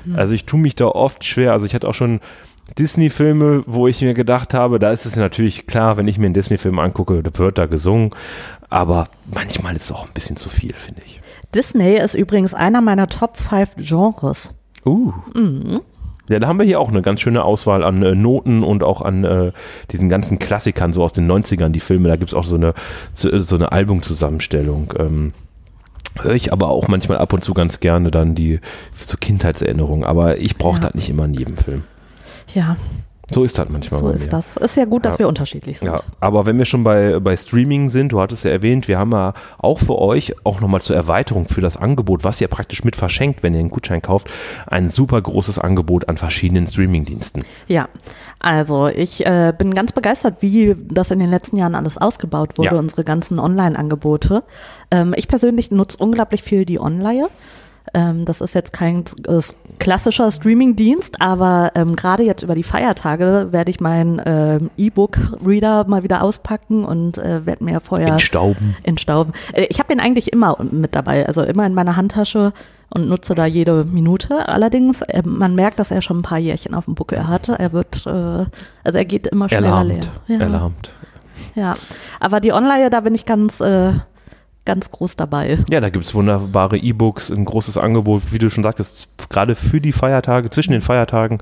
Hm. 0.05 0.15
Also 0.15 0.33
ich 0.33 0.45
tue 0.45 0.59
mich 0.59 0.75
da 0.75 0.85
oft 0.85 1.23
schwer. 1.25 1.51
Also 1.51 1.65
ich 1.65 1.75
hatte 1.75 1.87
auch 1.87 1.93
schon 1.93 2.21
Disney-Filme, 2.77 3.63
wo 3.67 3.87
ich 3.87 4.01
mir 4.01 4.13
gedacht 4.13 4.53
habe, 4.53 4.79
da 4.79 4.91
ist 4.91 5.05
es 5.05 5.15
natürlich 5.15 5.67
klar, 5.67 5.97
wenn 5.97 6.07
ich 6.07 6.17
mir 6.17 6.25
einen 6.27 6.33
Disney-Film 6.33 6.79
angucke, 6.79 7.21
da 7.21 7.37
wird 7.37 7.57
da 7.57 7.65
gesungen. 7.65 8.11
Aber 8.69 9.05
manchmal 9.31 9.75
ist 9.75 9.85
es 9.85 9.91
auch 9.91 10.05
ein 10.07 10.13
bisschen 10.13 10.37
zu 10.37 10.49
viel, 10.49 10.73
finde 10.73 11.01
ich. 11.05 11.21
Disney 11.55 11.95
ist 11.97 12.13
übrigens 12.15 12.53
einer 12.53 12.81
meiner 12.81 13.07
Top 13.07 13.37
5 13.37 13.75
Genres. 13.77 14.53
Uh. 14.85 15.13
Mhm. 15.33 15.81
Ja, 16.29 16.39
da 16.39 16.47
haben 16.47 16.57
wir 16.57 16.65
hier 16.65 16.79
auch 16.79 16.87
eine 16.89 17.01
ganz 17.01 17.19
schöne 17.19 17.43
Auswahl 17.43 17.83
an 17.83 18.01
äh, 18.01 18.15
Noten 18.15 18.63
und 18.63 18.81
auch 18.81 19.01
an 19.01 19.23
äh, 19.25 19.51
diesen 19.91 20.07
ganzen 20.07 20.39
Klassikern, 20.39 20.93
so 20.93 21.03
aus 21.03 21.11
den 21.13 21.29
90ern, 21.29 21.69
die 21.69 21.81
Filme. 21.81 22.07
Da 22.07 22.15
gibt 22.15 22.31
es 22.31 22.33
auch 22.33 22.45
so 22.45 22.55
eine, 22.55 22.73
so, 23.11 23.37
so 23.39 23.55
eine 23.55 23.71
Albumzusammenstellung. 23.71 24.93
Ähm, 24.97 25.31
Höre 26.21 26.33
ich 26.35 26.53
aber 26.53 26.69
auch 26.69 26.87
manchmal 26.87 27.17
ab 27.17 27.33
und 27.33 27.43
zu 27.43 27.53
ganz 27.55 27.79
gerne 27.79 28.11
dann 28.11 28.35
die 28.35 28.59
so 29.01 29.17
Kindheitserinnerungen. 29.17 30.05
Aber 30.05 30.37
ich 30.37 30.57
brauche 30.57 30.75
Ja. 30.75 30.81
das 30.81 30.93
nicht 30.93 31.09
immer 31.09 31.25
in 31.25 31.33
jedem 31.33 31.57
Film. 31.57 31.83
Ja, 32.53 32.77
So 33.33 33.43
ist 33.43 33.57
das 33.57 33.69
manchmal 33.69 33.99
so 33.99 34.07
bei 34.07 34.13
ist 34.13 34.23
mir. 34.25 34.29
das. 34.29 34.57
Ist 34.57 34.77
ja 34.77 34.85
gut, 34.85 35.05
dass 35.05 35.15
Ja. 35.15 35.19
wir 35.19 35.27
unterschiedlich 35.27 35.79
sind. 35.79 35.87
Ja, 35.89 35.97
aber 36.19 36.45
wenn 36.45 36.57
wir 36.57 36.65
schon 36.65 36.83
bei, 36.83 37.19
bei 37.19 37.35
Streaming 37.37 37.89
sind, 37.89 38.11
du 38.11 38.21
hattest 38.21 38.43
ja 38.45 38.51
erwähnt, 38.51 38.87
wir 38.87 38.97
haben 38.99 39.11
ja 39.11 39.33
auch 39.57 39.79
für 39.79 39.97
euch, 39.99 40.33
auch 40.43 40.61
nochmal 40.61 40.81
zur 40.81 40.95
Erweiterung 40.95 41.47
für 41.47 41.61
das 41.61 41.77
Angebot, 41.77 42.23
was 42.23 42.39
ihr 42.41 42.47
praktisch 42.47 42.83
mit 42.83 42.95
verschenkt, 42.95 43.43
wenn 43.43 43.53
ihr 43.53 43.59
einen 43.59 43.69
Gutschein 43.69 44.01
kauft, 44.01 44.29
ein 44.67 44.89
super 44.89 45.21
großes 45.21 45.59
Angebot 45.59 46.07
an 46.09 46.17
verschiedenen 46.17 46.67
Streamingdiensten. 46.67 47.43
Ja, 47.67 47.89
also 48.39 48.87
ich 48.87 49.25
äh, 49.25 49.53
bin 49.57 49.73
ganz 49.73 49.91
begeistert, 49.93 50.35
wie 50.41 50.75
das 50.89 51.11
in 51.11 51.19
den 51.19 51.29
letzten 51.29 51.57
Jahren 51.57 51.75
alles 51.75 51.97
ausgebaut 51.97 52.57
wurde, 52.57 52.71
Ja. 52.75 52.79
unsere 52.79 53.03
ganzen 53.03 53.39
Online-Angebote. 53.39 54.43
Ähm, 54.91 55.13
ich 55.17 55.27
persönlich 55.27 55.71
nutze 55.71 55.97
unglaublich 55.97 56.43
viel 56.43 56.65
die 56.65 56.79
Online. 56.79 57.27
Ähm, 57.93 58.25
das 58.25 58.41
ist 58.41 58.55
jetzt 58.55 58.73
kein 58.73 59.03
äh, 59.27 59.39
klassischer 59.79 60.31
Streaming-Dienst, 60.31 61.21
aber 61.21 61.71
ähm, 61.75 61.95
gerade 61.95 62.23
jetzt 62.23 62.41
über 62.43 62.55
die 62.55 62.63
Feiertage 62.63 63.49
werde 63.51 63.69
ich 63.71 63.79
meinen 63.81 64.21
ähm, 64.25 64.69
E-Book-Reader 64.77 65.85
mal 65.87 66.03
wieder 66.03 66.23
auspacken 66.23 66.85
und 66.85 67.17
äh, 67.17 67.45
werde 67.45 67.63
mir 67.63 67.79
vorher 67.81 68.07
Entstauben. 68.13 68.75
entstauben. 68.83 69.33
Äh, 69.53 69.67
Ich 69.69 69.79
habe 69.79 69.89
den 69.89 69.99
eigentlich 69.99 70.31
immer 70.31 70.57
mit 70.71 70.95
dabei, 70.95 71.27
also 71.27 71.43
immer 71.43 71.65
in 71.65 71.73
meiner 71.73 71.95
Handtasche 71.95 72.53
und 72.89 73.09
nutze 73.09 73.35
da 73.35 73.45
jede 73.45 73.83
Minute. 73.83 74.47
Allerdings, 74.47 75.01
äh, 75.03 75.21
man 75.25 75.53
merkt, 75.55 75.77
dass 75.79 75.91
er 75.91 76.01
schon 76.01 76.19
ein 76.19 76.23
paar 76.23 76.37
Jährchen 76.39 76.73
auf 76.73 76.85
dem 76.85 76.95
Buckel 76.95 77.27
hat. 77.27 77.49
Er 77.49 77.73
wird, 77.73 78.05
äh, 78.05 78.09
also 78.83 78.97
er 78.97 79.05
geht 79.05 79.27
immer 79.27 79.49
schneller 79.49 79.83
leer. 79.83 79.99
Ja, 80.27 80.39
Erlahmt. 80.39 80.89
ja, 81.55 81.73
aber 82.19 82.39
die 82.39 82.53
Online, 82.53 82.89
da 82.89 83.01
bin 83.01 83.13
ich 83.13 83.25
ganz, 83.25 83.59
äh, 83.59 83.93
ganz 84.65 84.91
groß 84.91 85.17
dabei. 85.17 85.57
Ja, 85.69 85.81
da 85.81 85.89
gibt 85.89 86.05
es 86.05 86.15
wunderbare 86.15 86.77
E-Books, 86.77 87.29
ein 87.29 87.43
großes 87.43 87.77
Angebot, 87.77 88.31
wie 88.31 88.39
du 88.39 88.49
schon 88.49 88.63
sagtest, 88.63 89.09
gerade 89.29 89.55
für 89.55 89.81
die 89.81 89.91
Feiertage, 89.91 90.49
zwischen 90.49 90.71
den 90.71 90.81
Feiertagen 90.81 91.39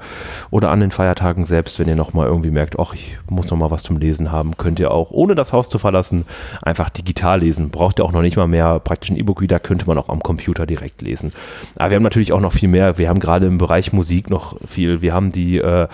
oder 0.50 0.72
an 0.72 0.80
den 0.80 0.92
Feiertagen 0.92 1.46
selbst, 1.46 1.78
wenn 1.78 1.88
ihr 1.88 1.96
nochmal 1.96 2.28
irgendwie 2.28 2.50
merkt, 2.50 2.80
ach, 2.80 2.94
ich 2.94 3.18
muss 3.30 3.52
nochmal 3.52 3.70
was 3.70 3.84
zum 3.84 3.98
Lesen 3.98 4.32
haben, 4.32 4.58
könnt 4.58 4.80
ihr 4.80 4.92
auch, 4.92 5.12
ohne 5.12 5.36
das 5.36 5.54
Haus 5.54 5.70
zu 5.70 5.78
verlassen, 5.78 6.26
einfach 6.64 6.90
digital 6.90 7.42
lesen. 7.42 7.70
Braucht 7.70 8.00
ihr 8.00 8.06
auch 8.06 8.12
noch 8.12 8.22
nicht 8.22 8.38
mal 8.38 8.48
mehr 8.48 8.80
praktischen 8.80 9.18
E-Book-Reader, 9.18 9.60
könnte 9.60 9.86
man 9.86 9.98
auch 10.00 10.10
am 10.10 10.22
Computer 10.24 10.66
direkt 10.66 11.02
lesen. 11.02 11.32
Aber 11.76 11.92
wir 11.92 11.96
haben 11.98 12.04
natürlich 12.04 12.34
auch 12.34 12.42
noch 12.42 12.54
viel 12.54 12.70
mehr. 12.70 12.98
Wir 12.98 13.10
haben 13.10 13.20
gerade 13.20 13.46
im 13.46 13.60
Bereich 13.60 13.94
Musik 13.94 14.30
noch 14.30 14.58
viel. 14.68 15.02
Wir 15.02 15.14
haben 15.14 15.32
die 15.32 15.60
äh, 15.60 15.88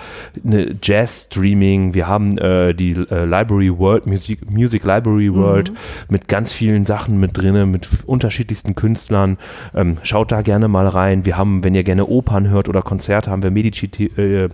ne 0.44 0.76
Jazz-Streaming, 0.82 1.94
wir 1.94 2.08
haben 2.08 2.38
äh, 2.38 2.74
die 2.74 2.92
äh, 2.92 3.26
Library 3.26 3.78
World, 3.78 4.06
Music, 4.06 4.50
Music 4.50 4.84
Library 4.84 5.34
World 5.34 5.74
mit 6.10 6.28
ganz 6.28 6.54
vielen 6.54 6.86
Sachen 6.86 7.17
mit 7.18 7.36
drinne, 7.38 7.66
mit 7.66 7.88
unterschiedlichsten 8.06 8.76
Künstlern. 8.76 9.38
Ähm, 9.76 9.98
schaut 10.04 10.32
da 10.32 10.42
gerne 10.42 10.68
mal 10.68 10.88
rein. 10.88 11.26
Wir 11.26 11.38
haben, 11.38 11.64
wenn 11.64 11.76
ihr 11.76 11.84
gerne 11.84 12.06
Opern 12.06 12.50
hört 12.50 12.70
oder 12.70 12.82
Konzerte, 12.82 13.32
haben 13.32 13.44
wir 13.44 13.52
Medici 13.52 13.86
äh, 14.18 14.50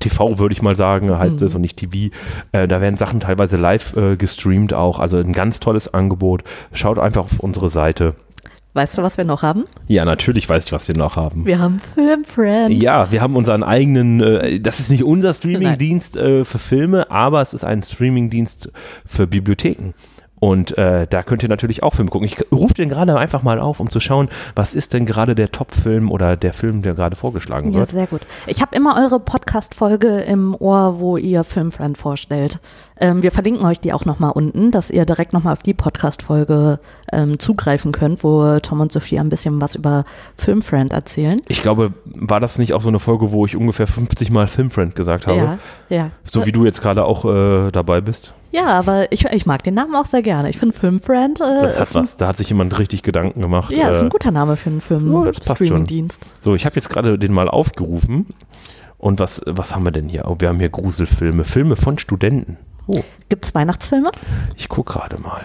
TV, 0.00 0.38
würde 0.38 0.52
ich 0.52 0.62
mal 0.62 0.76
sagen, 0.76 1.16
heißt 1.16 1.40
es 1.42 1.54
und 1.54 1.60
nicht 1.60 1.76
TV. 1.76 2.14
Äh, 2.52 2.68
da 2.68 2.80
werden 2.80 2.96
Sachen 2.96 3.20
teilweise 3.20 3.56
live 3.56 3.96
äh, 3.96 4.16
gestreamt 4.16 4.74
auch. 4.74 4.98
Also 4.98 5.16
ein 5.18 5.32
ganz 5.32 5.60
tolles 5.60 5.92
Angebot. 5.92 6.42
Schaut 6.72 6.98
einfach 6.98 7.24
auf 7.24 7.40
unsere 7.40 7.68
Seite. 7.68 8.14
Weißt 8.76 8.98
du, 8.98 9.02
was 9.02 9.16
wir 9.16 9.24
noch 9.24 9.42
haben? 9.42 9.64
Ja, 9.88 10.04
natürlich 10.04 10.46
weiß 10.46 10.66
ich, 10.66 10.72
was 10.72 10.86
wir 10.86 10.96
noch 10.98 11.16
haben. 11.16 11.46
Wir 11.46 11.60
haben 11.60 11.80
Filmfriend. 11.94 12.82
Ja, 12.82 13.10
wir 13.10 13.22
haben 13.22 13.34
unseren 13.34 13.62
eigenen, 13.62 14.20
äh, 14.20 14.60
das 14.60 14.80
ist 14.80 14.90
nicht 14.90 15.02
unser 15.02 15.32
Streamingdienst 15.32 16.18
äh, 16.18 16.44
für 16.44 16.58
Filme, 16.58 17.10
aber 17.10 17.40
es 17.40 17.54
ist 17.54 17.64
ein 17.64 17.82
Streamingdienst 17.82 18.70
für 19.06 19.26
Bibliotheken. 19.26 19.94
Und 20.46 20.78
äh, 20.78 21.08
da 21.10 21.24
könnt 21.24 21.42
ihr 21.42 21.48
natürlich 21.48 21.82
auch 21.82 21.94
Filme 21.94 22.08
gucken. 22.08 22.24
Ich 22.28 22.36
rufe 22.52 22.72
den 22.74 22.88
gerade 22.88 23.18
einfach 23.18 23.42
mal 23.42 23.58
auf, 23.58 23.80
um 23.80 23.90
zu 23.90 23.98
schauen, 23.98 24.28
was 24.54 24.76
ist 24.76 24.92
denn 24.92 25.04
gerade 25.04 25.34
der 25.34 25.50
Top-Film 25.50 26.08
oder 26.12 26.36
der 26.36 26.52
Film, 26.52 26.82
der 26.82 26.94
gerade 26.94 27.16
vorgeschlagen 27.16 27.72
Ja, 27.72 27.80
wird. 27.80 27.88
sehr 27.88 28.06
gut. 28.06 28.20
Ich 28.46 28.62
habe 28.62 28.76
immer 28.76 28.96
eure 28.96 29.18
Podcast-Folge 29.18 30.20
im 30.20 30.54
Ohr, 30.56 31.00
wo 31.00 31.16
ihr 31.16 31.42
Filmfriend 31.42 31.98
vorstellt. 31.98 32.60
Ähm, 33.00 33.24
wir 33.24 33.32
verlinken 33.32 33.66
euch 33.66 33.80
die 33.80 33.92
auch 33.92 34.04
nochmal 34.04 34.30
unten, 34.30 34.70
dass 34.70 34.88
ihr 34.92 35.04
direkt 35.04 35.32
nochmal 35.32 35.52
auf 35.54 35.64
die 35.64 35.74
Podcast-Folge 35.74 36.78
ähm, 37.12 37.40
zugreifen 37.40 37.90
könnt, 37.90 38.22
wo 38.22 38.60
Tom 38.60 38.80
und 38.80 38.92
Sophie 38.92 39.18
ein 39.18 39.28
bisschen 39.28 39.60
was 39.60 39.74
über 39.74 40.04
Filmfriend 40.38 40.92
erzählen. 40.92 41.42
Ich 41.48 41.60
glaube, 41.60 41.92
war 42.04 42.38
das 42.38 42.56
nicht 42.56 42.72
auch 42.72 42.82
so 42.82 42.88
eine 42.88 43.00
Folge, 43.00 43.32
wo 43.32 43.46
ich 43.46 43.56
ungefähr 43.56 43.88
50 43.88 44.30
Mal 44.30 44.46
Filmfriend 44.46 44.94
gesagt 44.94 45.26
habe? 45.26 45.36
Ja, 45.38 45.58
ja. 45.88 46.10
So 46.24 46.46
wie 46.46 46.52
du 46.52 46.64
jetzt 46.64 46.80
gerade 46.82 47.04
auch 47.04 47.24
äh, 47.24 47.72
dabei 47.72 48.00
bist. 48.00 48.32
Ja, 48.52 48.66
aber 48.78 49.10
ich, 49.12 49.24
ich 49.26 49.44
mag 49.46 49.62
den 49.64 49.74
Namen 49.74 49.94
auch 49.94 50.06
sehr 50.06 50.22
gerne. 50.22 50.48
Ich 50.50 50.58
finde 50.58 50.74
Filmfriend 50.76 51.40
äh, 51.40 51.44
Das 51.62 51.74
hat 51.76 51.82
ist, 51.82 51.94
was. 51.94 52.16
Da 52.16 52.28
hat 52.28 52.36
sich 52.36 52.48
jemand 52.48 52.78
richtig 52.78 53.02
Gedanken 53.02 53.40
gemacht. 53.40 53.72
ja, 53.72 53.88
ist 53.90 54.00
äh, 54.00 54.04
ein 54.04 54.08
guter 54.10 54.30
Name 54.30 54.56
für 54.56 54.70
einen 54.70 54.78
Ja. 54.78 54.82
Film-Streaming-Dienst. 54.86 56.22
So, 56.40 56.54
ich 56.54 56.64
habe 56.64 56.76
jetzt 56.76 56.88
gerade 56.88 57.18
den 57.18 57.32
mal 57.32 57.48
aufgerufen. 57.48 58.26
Und 58.98 59.20
was, 59.20 59.42
was 59.46 59.74
haben 59.74 59.84
wir 59.84 59.90
denn 59.90 60.08
hier? 60.08 60.24
Oh, 60.26 60.36
wir 60.38 60.48
haben 60.48 60.58
hier 60.58 60.70
Gruselfilme. 60.70 61.44
Filme 61.44 61.76
von 61.76 61.98
Studenten. 61.98 62.56
Oh, 62.86 63.02
Gibt 63.28 63.44
es 63.44 63.54
Weihnachtsfilme? 63.54 64.10
ich 64.56 64.68
gucke 64.68 64.94
gerade 64.94 65.20
mal. 65.20 65.44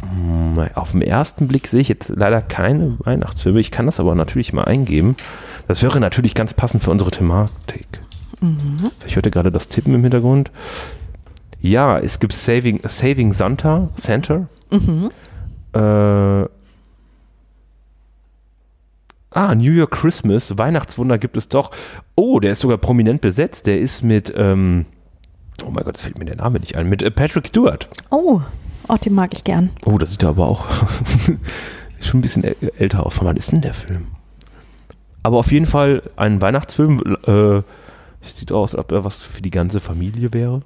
Hm, 0.00 0.58
Auf 0.74 0.92
den 0.92 1.02
ersten 1.02 1.46
Blick 1.46 1.66
sehe 1.68 1.80
ich 1.80 1.88
jetzt 1.88 2.08
leider 2.08 2.40
keine 2.40 2.96
Weihnachtsfilme. 3.00 3.60
Ich 3.60 3.70
kann 3.70 3.86
das 3.86 4.00
aber 4.00 4.14
natürlich 4.14 4.52
mal 4.52 4.64
eingeben. 4.64 5.14
Das 5.68 5.82
wäre 5.82 6.00
natürlich 6.00 6.34
ganz 6.34 6.54
passend 6.54 6.82
für 6.82 6.90
unsere 6.90 7.10
Thematik. 7.10 7.86
Ich 9.06 9.16
hörte 9.16 9.30
gerade 9.30 9.50
das 9.50 9.68
Tippen 9.68 9.94
im 9.94 10.02
Hintergrund. 10.02 10.50
Ja, 11.60 11.98
es 11.98 12.20
gibt 12.20 12.32
Saving, 12.32 12.80
Saving 12.84 13.32
Santa, 13.32 13.88
Santa. 13.96 14.48
Mhm. 14.70 15.10
Äh, 15.72 15.78
ah, 15.78 16.48
New 19.54 19.72
York 19.72 19.90
Christmas, 19.90 20.56
Weihnachtswunder 20.56 21.18
gibt 21.18 21.36
es 21.36 21.48
doch. 21.48 21.70
Oh, 22.14 22.40
der 22.40 22.52
ist 22.52 22.60
sogar 22.60 22.78
prominent 22.78 23.20
besetzt. 23.20 23.66
Der 23.66 23.78
ist 23.78 24.02
mit, 24.02 24.32
ähm, 24.36 24.86
oh 25.64 25.70
mein 25.70 25.84
Gott, 25.84 25.96
jetzt 25.96 26.02
fällt 26.02 26.18
mir 26.18 26.24
der 26.24 26.36
Name 26.36 26.60
nicht 26.60 26.76
ein, 26.76 26.88
mit 26.88 27.02
äh, 27.02 27.10
Patrick 27.10 27.46
Stewart. 27.46 27.88
Oh, 28.10 28.40
Oh, 28.88 28.96
den 28.96 29.14
mag 29.14 29.32
ich 29.32 29.44
gern. 29.44 29.70
Oh, 29.84 29.98
das 29.98 30.10
sieht 30.10 30.24
aber 30.24 30.48
auch 30.48 30.66
schon 32.00 32.18
ein 32.18 32.22
bisschen 32.22 32.42
älter 32.42 33.06
aus. 33.06 33.14
Von 33.14 33.28
wann 33.28 33.36
ist 33.36 33.52
denn 33.52 33.60
der 33.60 33.72
Film? 33.72 34.08
Aber 35.22 35.36
auf 35.38 35.52
jeden 35.52 35.66
Fall 35.66 36.02
ein 36.16 36.40
Weihnachtsfilm. 36.40 37.00
Äh, 37.24 37.62
sieht 38.22 38.52
aus, 38.52 38.74
als 38.74 38.84
ob 38.84 38.92
er 38.92 39.04
was 39.04 39.22
für 39.22 39.42
die 39.42 39.50
ganze 39.50 39.80
Familie 39.80 40.32
wäre. 40.32 40.60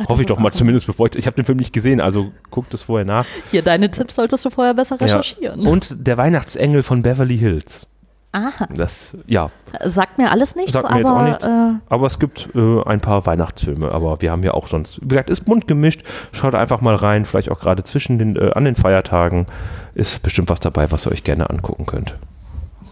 Ach, 0.00 0.08
Hoffe 0.08 0.22
ich 0.22 0.28
doch 0.28 0.38
mal 0.38 0.52
zumindest, 0.52 0.86
bevor 0.86 1.06
ich. 1.06 1.16
Ich 1.16 1.26
habe 1.26 1.36
den 1.36 1.44
Film 1.44 1.58
nicht 1.58 1.72
gesehen, 1.72 2.00
also 2.00 2.32
guck 2.50 2.68
das 2.70 2.82
vorher 2.82 3.06
nach. 3.06 3.26
Hier, 3.50 3.62
deine 3.62 3.90
Tipps 3.90 4.14
solltest 4.14 4.44
du 4.44 4.50
vorher 4.50 4.74
besser 4.74 5.00
recherchieren. 5.00 5.62
Ja. 5.62 5.70
Und 5.70 5.96
der 6.06 6.16
Weihnachtsengel 6.16 6.82
von 6.82 7.02
Beverly 7.02 7.38
Hills. 7.38 7.88
Aha. 8.32 8.68
Das, 8.74 9.16
ja. 9.26 9.50
Sagt 9.84 10.18
mir 10.18 10.30
alles 10.30 10.54
nichts, 10.54 10.72
Sagt 10.72 10.90
mir 10.90 10.90
aber, 10.90 10.98
jetzt 10.98 11.10
auch 11.10 11.22
nichts. 11.22 11.44
Äh, 11.44 11.80
aber 11.88 12.06
es 12.06 12.18
gibt 12.18 12.48
äh, 12.54 12.82
ein 12.84 13.00
paar 13.00 13.24
Weihnachtsfilme, 13.24 13.90
aber 13.90 14.20
wir 14.20 14.30
haben 14.30 14.42
ja 14.42 14.52
auch 14.52 14.68
sonst, 14.68 15.00
wie 15.02 15.08
gesagt, 15.08 15.30
ist 15.30 15.46
bunt 15.46 15.66
gemischt. 15.66 16.04
Schaut 16.32 16.54
einfach 16.54 16.80
mal 16.80 16.94
rein, 16.94 17.24
vielleicht 17.24 17.50
auch 17.50 17.58
gerade 17.58 17.84
zwischen 17.84 18.18
den, 18.18 18.36
äh, 18.36 18.52
an 18.54 18.64
den 18.64 18.76
Feiertagen 18.76 19.46
ist 19.94 20.22
bestimmt 20.22 20.50
was 20.50 20.60
dabei, 20.60 20.90
was 20.90 21.06
ihr 21.06 21.12
euch 21.12 21.24
gerne 21.24 21.48
angucken 21.48 21.86
könnt. 21.86 22.16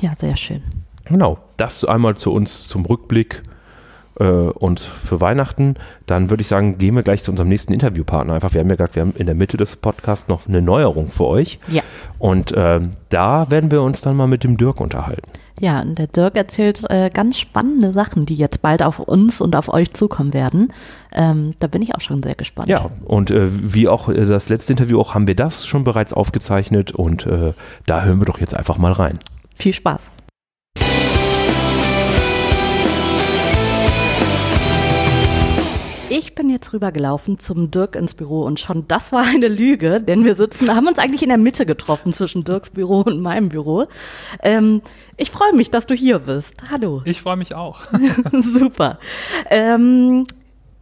Ja, 0.00 0.12
sehr 0.16 0.36
schön. 0.36 0.62
Genau, 1.04 1.38
das 1.56 1.84
einmal 1.84 2.16
zu 2.16 2.32
uns 2.32 2.66
zum 2.66 2.84
Rückblick 2.86 3.42
und 4.24 4.80
für 4.80 5.20
Weihnachten. 5.20 5.74
Dann 6.06 6.30
würde 6.30 6.40
ich 6.40 6.48
sagen, 6.48 6.78
gehen 6.78 6.94
wir 6.94 7.02
gleich 7.02 7.22
zu 7.22 7.30
unserem 7.30 7.48
nächsten 7.48 7.72
Interviewpartner. 7.72 8.34
Einfach, 8.34 8.54
wir 8.54 8.60
haben 8.60 8.70
ja 8.70 8.76
gerade, 8.76 8.94
wir 8.94 9.02
haben 9.02 9.14
in 9.16 9.26
der 9.26 9.34
Mitte 9.34 9.56
des 9.56 9.76
Podcasts 9.76 10.28
noch 10.28 10.48
eine 10.48 10.62
Neuerung 10.62 11.10
für 11.10 11.26
euch. 11.26 11.58
Ja. 11.70 11.82
Und 12.18 12.52
äh, 12.52 12.80
da 13.10 13.50
werden 13.50 13.70
wir 13.70 13.82
uns 13.82 14.00
dann 14.00 14.16
mal 14.16 14.26
mit 14.26 14.42
dem 14.42 14.56
Dirk 14.56 14.80
unterhalten. 14.80 15.30
Ja, 15.60 15.80
und 15.80 15.98
der 15.98 16.06
Dirk 16.06 16.36
erzählt 16.36 16.82
äh, 16.90 17.08
ganz 17.08 17.38
spannende 17.38 17.92
Sachen, 17.92 18.26
die 18.26 18.34
jetzt 18.34 18.60
bald 18.60 18.82
auf 18.82 18.98
uns 18.98 19.40
und 19.40 19.56
auf 19.56 19.72
euch 19.72 19.92
zukommen 19.94 20.34
werden. 20.34 20.72
Ähm, 21.12 21.54
da 21.60 21.66
bin 21.66 21.80
ich 21.80 21.94
auch 21.94 22.00
schon 22.00 22.22
sehr 22.22 22.34
gespannt. 22.34 22.68
Ja, 22.68 22.90
und 23.04 23.30
äh, 23.30 23.48
wie 23.50 23.88
auch 23.88 24.08
äh, 24.08 24.26
das 24.26 24.50
letzte 24.50 24.72
Interview 24.72 25.00
auch, 25.00 25.14
haben 25.14 25.26
wir 25.26 25.34
das 25.34 25.66
schon 25.66 25.84
bereits 25.84 26.12
aufgezeichnet 26.12 26.92
und 26.92 27.24
äh, 27.26 27.54
da 27.86 28.04
hören 28.04 28.20
wir 28.20 28.26
doch 28.26 28.38
jetzt 28.38 28.54
einfach 28.54 28.76
mal 28.76 28.92
rein. 28.92 29.18
Viel 29.54 29.72
Spaß. 29.72 30.10
Ich 36.18 36.34
bin 36.34 36.48
jetzt 36.48 36.72
rübergelaufen 36.72 37.38
zum 37.38 37.70
Dirk 37.70 37.94
ins 37.94 38.14
Büro 38.14 38.44
und 38.44 38.58
schon 38.58 38.88
das 38.88 39.12
war 39.12 39.24
eine 39.24 39.48
Lüge, 39.48 40.00
denn 40.00 40.24
wir 40.24 40.34
sitzen, 40.34 40.74
haben 40.74 40.88
uns 40.88 40.98
eigentlich 40.98 41.22
in 41.22 41.28
der 41.28 41.36
Mitte 41.36 41.66
getroffen 41.66 42.14
zwischen 42.14 42.42
Dirks 42.42 42.70
Büro 42.70 43.00
und 43.00 43.20
meinem 43.20 43.50
Büro. 43.50 43.84
Ähm, 44.42 44.80
ich 45.18 45.30
freue 45.30 45.52
mich, 45.52 45.70
dass 45.70 45.84
du 45.84 45.92
hier 45.92 46.20
bist. 46.20 46.54
Hallo. 46.70 47.02
Ich 47.04 47.20
freue 47.20 47.36
mich 47.36 47.54
auch. 47.54 47.82
Super. 48.32 48.98
Ähm, 49.50 50.26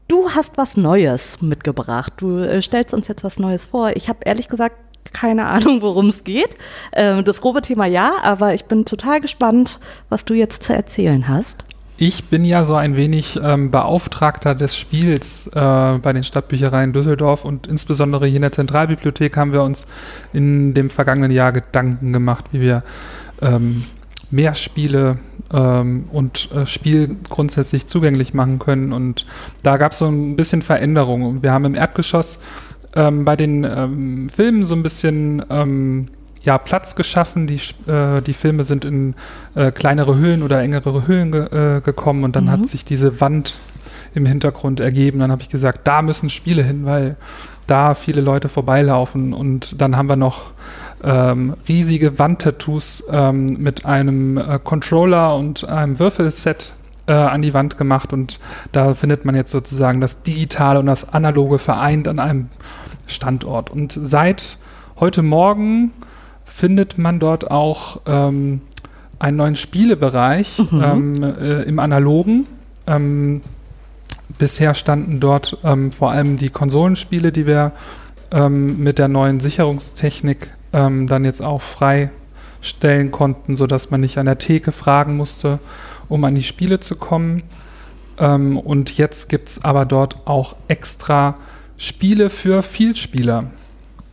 du 0.06 0.30
hast 0.30 0.56
was 0.56 0.76
Neues 0.76 1.42
mitgebracht. 1.42 2.12
Du 2.18 2.38
äh, 2.38 2.62
stellst 2.62 2.94
uns 2.94 3.08
jetzt 3.08 3.24
was 3.24 3.36
Neues 3.36 3.64
vor. 3.64 3.90
Ich 3.96 4.08
habe 4.08 4.20
ehrlich 4.24 4.46
gesagt 4.46 4.76
keine 5.12 5.46
Ahnung, 5.46 5.82
worum 5.82 6.10
es 6.10 6.22
geht. 6.22 6.56
Ähm, 6.92 7.24
das 7.24 7.40
grobe 7.40 7.60
Thema 7.60 7.86
ja, 7.86 8.18
aber 8.22 8.54
ich 8.54 8.66
bin 8.66 8.84
total 8.84 9.20
gespannt, 9.20 9.80
was 10.10 10.24
du 10.24 10.34
jetzt 10.34 10.62
zu 10.62 10.72
erzählen 10.72 11.26
hast. 11.26 11.64
Ich 11.96 12.24
bin 12.24 12.44
ja 12.44 12.64
so 12.64 12.74
ein 12.74 12.96
wenig 12.96 13.38
ähm, 13.40 13.70
Beauftragter 13.70 14.56
des 14.56 14.76
Spiels 14.76 15.46
äh, 15.54 15.98
bei 16.02 16.12
den 16.12 16.24
Stadtbüchereien 16.24 16.92
Düsseldorf 16.92 17.44
und 17.44 17.68
insbesondere 17.68 18.26
hier 18.26 18.36
in 18.36 18.42
der 18.42 18.50
Zentralbibliothek 18.50 19.36
haben 19.36 19.52
wir 19.52 19.62
uns 19.62 19.86
in 20.32 20.74
dem 20.74 20.90
vergangenen 20.90 21.30
Jahr 21.30 21.52
Gedanken 21.52 22.12
gemacht, 22.12 22.46
wie 22.50 22.60
wir 22.60 22.82
ähm, 23.40 23.84
mehr 24.32 24.56
Spiele 24.56 25.18
ähm, 25.52 26.08
und 26.10 26.50
äh, 26.50 26.66
Spiel 26.66 27.16
grundsätzlich 27.28 27.86
zugänglich 27.86 28.34
machen 28.34 28.58
können. 28.58 28.92
Und 28.92 29.24
da 29.62 29.76
gab 29.76 29.92
es 29.92 29.98
so 29.98 30.08
ein 30.08 30.34
bisschen 30.34 30.62
Veränderungen. 30.62 31.44
Wir 31.44 31.52
haben 31.52 31.64
im 31.64 31.76
Erdgeschoss 31.76 32.40
ähm, 32.96 33.24
bei 33.24 33.36
den 33.36 33.62
ähm, 33.62 34.28
Filmen 34.28 34.64
so 34.64 34.74
ein 34.74 34.82
bisschen 34.82 35.44
ähm, 35.48 36.08
ja, 36.44 36.58
Platz 36.58 36.94
geschaffen. 36.94 37.46
Die, 37.46 37.60
äh, 37.90 38.20
die 38.20 38.34
Filme 38.34 38.64
sind 38.64 38.84
in 38.84 39.14
äh, 39.54 39.72
kleinere 39.72 40.16
Höhlen 40.16 40.42
oder 40.42 40.60
engere 40.60 41.06
Höhlen 41.06 41.32
ge 41.32 41.76
äh, 41.76 41.80
gekommen 41.80 42.24
und 42.24 42.36
dann 42.36 42.44
mhm. 42.44 42.50
hat 42.50 42.66
sich 42.66 42.84
diese 42.84 43.20
Wand 43.20 43.58
im 44.14 44.26
Hintergrund 44.26 44.80
ergeben. 44.80 45.18
Dann 45.18 45.32
habe 45.32 45.42
ich 45.42 45.48
gesagt, 45.48 45.86
da 45.86 46.02
müssen 46.02 46.30
Spiele 46.30 46.62
hin, 46.62 46.84
weil 46.84 47.16
da 47.66 47.94
viele 47.94 48.20
Leute 48.20 48.48
vorbeilaufen. 48.48 49.32
Und 49.32 49.80
dann 49.80 49.96
haben 49.96 50.08
wir 50.08 50.16
noch 50.16 50.52
ähm, 51.02 51.56
riesige 51.68 52.18
Wandtattoos 52.18 53.04
ähm, 53.10 53.46
mit 53.58 53.86
einem 53.86 54.38
äh, 54.38 54.58
Controller 54.62 55.36
und 55.36 55.68
einem 55.68 55.98
Würfelset 55.98 56.74
äh, 57.06 57.12
an 57.12 57.42
die 57.42 57.54
Wand 57.54 57.78
gemacht. 57.78 58.12
Und 58.12 58.38
da 58.72 58.94
findet 58.94 59.24
man 59.24 59.34
jetzt 59.34 59.50
sozusagen 59.50 60.00
das 60.00 60.22
Digitale 60.22 60.78
und 60.78 60.86
das 60.86 61.12
Analoge 61.12 61.58
vereint 61.58 62.06
an 62.06 62.18
einem 62.18 62.48
Standort. 63.06 63.70
Und 63.70 63.98
seit 64.00 64.58
heute 65.00 65.22
Morgen 65.22 65.92
findet 66.54 66.98
man 66.98 67.18
dort 67.18 67.50
auch 67.50 68.00
ähm, 68.06 68.60
einen 69.18 69.36
neuen 69.36 69.56
Spielebereich 69.56 70.58
mhm. 70.70 70.82
ähm, 70.84 71.22
äh, 71.22 71.62
im 71.62 71.80
Analogen. 71.80 72.46
Ähm, 72.86 73.40
bisher 74.38 74.74
standen 74.74 75.18
dort 75.18 75.58
ähm, 75.64 75.90
vor 75.90 76.12
allem 76.12 76.36
die 76.36 76.50
Konsolenspiele, 76.50 77.32
die 77.32 77.46
wir 77.46 77.72
ähm, 78.30 78.78
mit 78.78 79.00
der 79.00 79.08
neuen 79.08 79.40
Sicherungstechnik 79.40 80.52
ähm, 80.72 81.08
dann 81.08 81.24
jetzt 81.24 81.42
auch 81.42 81.60
freistellen 81.60 83.10
konnten, 83.10 83.56
sodass 83.56 83.90
man 83.90 84.00
nicht 84.00 84.18
an 84.18 84.26
der 84.26 84.38
Theke 84.38 84.70
fragen 84.70 85.16
musste, 85.16 85.58
um 86.08 86.22
an 86.22 86.36
die 86.36 86.44
Spiele 86.44 86.78
zu 86.78 86.96
kommen. 86.96 87.42
und 88.16 88.96
jetzt 88.96 89.28
gibt 89.28 89.48
es 89.48 89.64
aber 89.64 89.84
dort 89.84 90.28
auch 90.28 90.54
extra 90.68 91.34
Spiele 91.76 92.30
für 92.30 92.62
Vielspieler. 92.62 93.50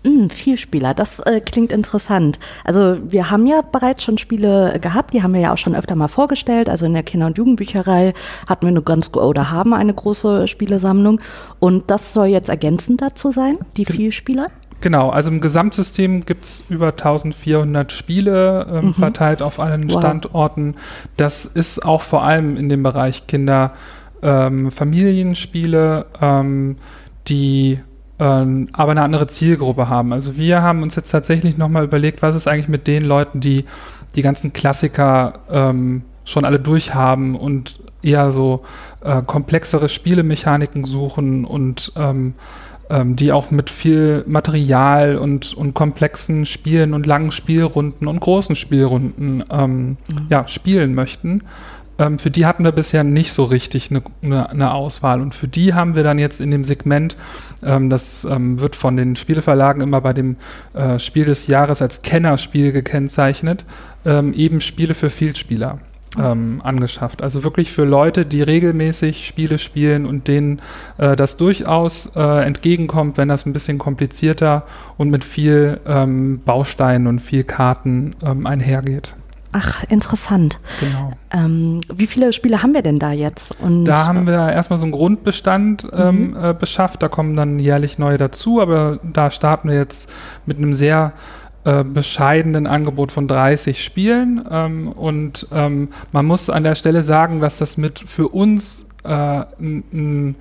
Mm, 0.03 0.29
Vielspieler, 0.29 0.93
das 0.93 1.19
äh, 1.19 1.41
klingt 1.41 1.71
interessant. 1.71 2.39
Also 2.63 2.97
wir 3.03 3.29
haben 3.29 3.45
ja 3.45 3.61
bereits 3.61 4.03
schon 4.03 4.17
Spiele 4.17 4.79
gehabt, 4.79 5.13
die 5.13 5.21
haben 5.21 5.33
wir 5.33 5.41
ja 5.41 5.53
auch 5.53 5.57
schon 5.57 5.75
öfter 5.75 5.95
mal 5.95 6.07
vorgestellt. 6.07 6.69
Also 6.69 6.87
in 6.87 6.93
der 6.93 7.03
Kinder- 7.03 7.27
und 7.27 7.37
Jugendbücherei 7.37 8.13
hatten 8.49 8.63
wir 8.63 8.69
eine 8.69 8.81
ganz 8.81 9.09
oder 9.13 9.51
haben 9.51 9.73
eine 9.73 9.93
große 9.93 10.47
Spielesammlung 10.47 11.21
und 11.59 11.91
das 11.91 12.13
soll 12.13 12.27
jetzt 12.27 12.49
ergänzend 12.49 13.01
dazu 13.01 13.31
sein, 13.31 13.57
die 13.77 13.85
Vielspieler. 13.85 14.47
Genau, 14.81 15.11
also 15.11 15.29
im 15.29 15.41
Gesamtsystem 15.41 16.25
gibt 16.25 16.45
es 16.45 16.65
über 16.67 16.87
1400 16.87 17.91
Spiele 17.91 18.65
ähm, 18.67 18.85
mhm. 18.87 18.93
verteilt 18.95 19.43
auf 19.43 19.59
allen 19.59 19.91
wow. 19.91 19.99
Standorten. 19.99 20.75
Das 21.17 21.45
ist 21.45 21.85
auch 21.85 22.01
vor 22.01 22.23
allem 22.23 22.57
in 22.57 22.67
dem 22.67 22.81
Bereich 22.81 23.27
Kinder, 23.27 23.73
ähm, 24.23 24.71
Familienspiele, 24.71 26.07
ähm, 26.19 26.77
die 27.27 27.79
aber 28.23 28.91
eine 28.91 29.01
andere 29.01 29.27
Zielgruppe 29.27 29.89
haben. 29.89 30.13
Also 30.13 30.37
wir 30.37 30.61
haben 30.61 30.83
uns 30.83 30.95
jetzt 30.95 31.11
tatsächlich 31.11 31.57
nochmal 31.57 31.83
überlegt, 31.83 32.21
was 32.21 32.35
ist 32.35 32.47
eigentlich 32.47 32.67
mit 32.67 32.87
den 32.87 33.03
Leuten, 33.03 33.39
die 33.39 33.65
die 34.15 34.21
ganzen 34.21 34.53
Klassiker 34.53 35.39
ähm, 35.49 36.03
schon 36.23 36.45
alle 36.45 36.59
durchhaben 36.59 37.35
und 37.35 37.79
eher 38.03 38.31
so 38.31 38.63
äh, 39.03 39.21
komplexere 39.21 39.89
Spielemechaniken 39.89 40.83
suchen 40.85 41.45
und 41.45 41.93
ähm, 41.95 42.33
ähm, 42.89 43.15
die 43.15 43.31
auch 43.31 43.51
mit 43.51 43.69
viel 43.69 44.23
Material 44.27 45.17
und, 45.17 45.53
und 45.53 45.73
komplexen 45.73 46.45
Spielen 46.45 46.93
und 46.93 47.05
langen 47.05 47.31
Spielrunden 47.31 48.07
und 48.07 48.19
großen 48.19 48.55
Spielrunden 48.55 49.43
ähm, 49.49 49.87
mhm. 49.87 49.97
ja, 50.29 50.47
spielen 50.47 50.93
möchten 50.93 51.41
ähm, 51.97 52.19
für 52.19 52.31
die 52.31 52.45
hatten 52.45 52.63
wir 52.63 52.71
bisher 52.71 53.03
nicht 53.03 53.33
so 53.33 53.43
richtig 53.43 53.91
eine, 53.91 54.01
eine, 54.23 54.49
eine, 54.49 54.73
Auswahl. 54.73 55.21
Und 55.21 55.35
für 55.35 55.47
die 55.47 55.73
haben 55.73 55.95
wir 55.95 56.03
dann 56.03 56.19
jetzt 56.19 56.41
in 56.41 56.51
dem 56.51 56.63
Segment, 56.63 57.17
ähm, 57.63 57.89
das 57.89 58.25
ähm, 58.25 58.59
wird 58.59 58.75
von 58.75 58.97
den 58.97 59.15
Spielverlagen 59.15 59.81
immer 59.81 60.01
bei 60.01 60.13
dem 60.13 60.37
äh, 60.73 60.99
Spiel 60.99 61.25
des 61.25 61.47
Jahres 61.47 61.81
als 61.81 62.01
Kennerspiel 62.01 62.71
gekennzeichnet, 62.71 63.65
ähm, 64.05 64.33
eben 64.33 64.61
Spiele 64.61 64.93
für 64.93 65.09
Vielspieler. 65.09 65.79
Ähm, 66.19 66.59
angeschafft. 66.61 67.21
Also 67.21 67.45
wirklich 67.45 67.71
für 67.71 67.85
Leute, 67.85 68.25
die 68.25 68.41
regelmäßig 68.41 69.25
Spiele 69.25 69.57
spielen 69.57 70.05
und 70.05 70.27
denen 70.27 70.59
äh, 70.97 71.15
das 71.15 71.37
durchaus 71.37 72.11
äh, 72.17 72.45
entgegenkommt, 72.45 73.17
wenn 73.17 73.29
das 73.29 73.45
ein 73.45 73.53
bisschen 73.53 73.77
komplizierter 73.77 74.65
und 74.97 75.09
mit 75.09 75.23
viel 75.23 75.79
ähm, 75.87 76.41
Bausteinen 76.43 77.07
und 77.07 77.19
viel 77.19 77.45
Karten 77.45 78.13
ähm, 78.25 78.45
einhergeht. 78.45 79.15
Ach, 79.53 79.83
interessant. 79.89 80.59
Genau. 80.79 81.13
Ähm, 81.31 81.81
wie 81.93 82.07
viele 82.07 82.31
Spiele 82.31 82.63
haben 82.63 82.73
wir 82.73 82.81
denn 82.81 82.99
da 82.99 83.11
jetzt? 83.11 83.53
Und 83.59 83.85
da 83.85 84.07
haben 84.07 84.25
wir 84.25 84.51
erstmal 84.51 84.79
so 84.79 84.85
einen 84.85 84.93
Grundbestand 84.93 85.87
ähm, 85.91 86.31
mhm. 86.31 86.37
äh, 86.43 86.53
beschafft. 86.53 87.03
Da 87.03 87.09
kommen 87.09 87.35
dann 87.35 87.59
jährlich 87.59 87.97
neue 87.97 88.17
dazu, 88.17 88.61
aber 88.61 88.99
da 89.03 89.29
starten 89.29 89.69
wir 89.69 89.75
jetzt 89.75 90.09
mit 90.45 90.57
einem 90.57 90.73
sehr 90.73 91.13
äh, 91.63 91.83
bescheidenen 91.83 92.65
Angebot 92.65 93.11
von 93.11 93.27
30 93.27 93.83
Spielen. 93.83 94.41
Ähm, 94.49 94.87
und 94.87 95.47
ähm, 95.51 95.89
man 96.11 96.25
muss 96.25 96.49
an 96.49 96.63
der 96.63 96.75
Stelle 96.75 97.03
sagen, 97.03 97.41
dass 97.41 97.57
das 97.57 97.77
mit 97.77 97.99
für 97.99 98.29
uns 98.29 98.87
äh, 99.03 99.43
ein 99.59 100.35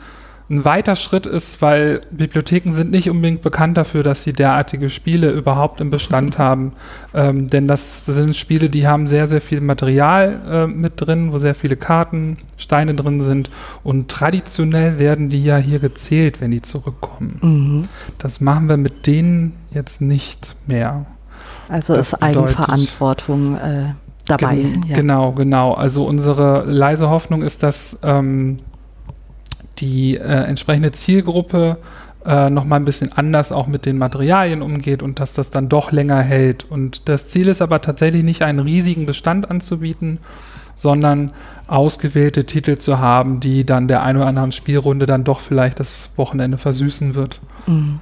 ein 0.50 0.64
weiter 0.64 0.96
Schritt 0.96 1.26
ist, 1.26 1.62
weil 1.62 2.00
Bibliotheken 2.10 2.72
sind 2.72 2.90
nicht 2.90 3.08
unbedingt 3.08 3.40
bekannt 3.40 3.76
dafür, 3.76 4.02
dass 4.02 4.24
sie 4.24 4.32
derartige 4.32 4.90
Spiele 4.90 5.30
überhaupt 5.30 5.80
im 5.80 5.90
Bestand 5.90 6.38
haben. 6.38 6.72
Ähm, 7.14 7.48
denn 7.48 7.68
das 7.68 8.04
sind 8.04 8.34
Spiele, 8.34 8.68
die 8.68 8.88
haben 8.88 9.06
sehr, 9.06 9.28
sehr 9.28 9.40
viel 9.40 9.60
Material 9.60 10.40
äh, 10.50 10.66
mit 10.66 10.94
drin, 10.96 11.32
wo 11.32 11.38
sehr 11.38 11.54
viele 11.54 11.76
Karten, 11.76 12.36
Steine 12.58 12.94
drin 12.94 13.20
sind. 13.20 13.48
Und 13.84 14.10
traditionell 14.10 14.98
werden 14.98 15.28
die 15.28 15.44
ja 15.44 15.56
hier 15.56 15.78
gezählt, 15.78 16.40
wenn 16.40 16.50
die 16.50 16.62
zurückkommen. 16.62 17.38
Mhm. 17.40 17.82
Das 18.18 18.40
machen 18.40 18.68
wir 18.68 18.76
mit 18.76 19.06
denen 19.06 19.54
jetzt 19.70 20.00
nicht 20.00 20.56
mehr. 20.66 21.06
Also 21.68 21.94
Das 21.94 22.12
ist 22.12 22.22
Eigenverantwortung 22.22 23.56
äh, 23.56 23.94
dabei. 24.26 24.56
Gen 24.56 24.84
ja. 24.88 24.96
Genau, 24.96 25.30
genau. 25.30 25.74
Also 25.74 26.04
unsere 26.06 26.64
leise 26.64 27.08
Hoffnung 27.08 27.42
ist, 27.42 27.62
dass 27.62 28.00
ähm, 28.02 28.58
die 29.80 30.16
äh, 30.16 30.20
entsprechende 30.20 30.90
Zielgruppe 30.92 31.78
äh, 32.24 32.50
noch 32.50 32.64
mal 32.64 32.76
ein 32.76 32.84
bisschen 32.84 33.12
anders 33.12 33.50
auch 33.50 33.66
mit 33.66 33.86
den 33.86 33.96
Materialien 33.96 34.62
umgeht 34.62 35.02
und 35.02 35.20
dass 35.20 35.34
das 35.34 35.50
dann 35.50 35.68
doch 35.68 35.90
länger 35.90 36.20
hält. 36.20 36.64
Und 36.64 37.08
das 37.08 37.28
Ziel 37.28 37.48
ist 37.48 37.62
aber 37.62 37.80
tatsächlich 37.80 38.22
nicht 38.22 38.42
einen 38.42 38.58
riesigen 38.58 39.06
Bestand 39.06 39.50
anzubieten, 39.50 40.18
sondern 40.76 41.32
ausgewählte 41.66 42.44
Titel 42.44 42.76
zu 42.76 42.98
haben, 42.98 43.40
die 43.40 43.64
dann 43.64 43.88
der 43.88 44.02
ein 44.02 44.16
oder 44.16 44.26
anderen 44.26 44.52
Spielrunde 44.52 45.06
dann 45.06 45.24
doch 45.24 45.40
vielleicht 45.40 45.80
das 45.80 46.10
Wochenende 46.16 46.58
versüßen 46.58 47.14
wird. 47.14 47.40
Mhm. 47.66 48.00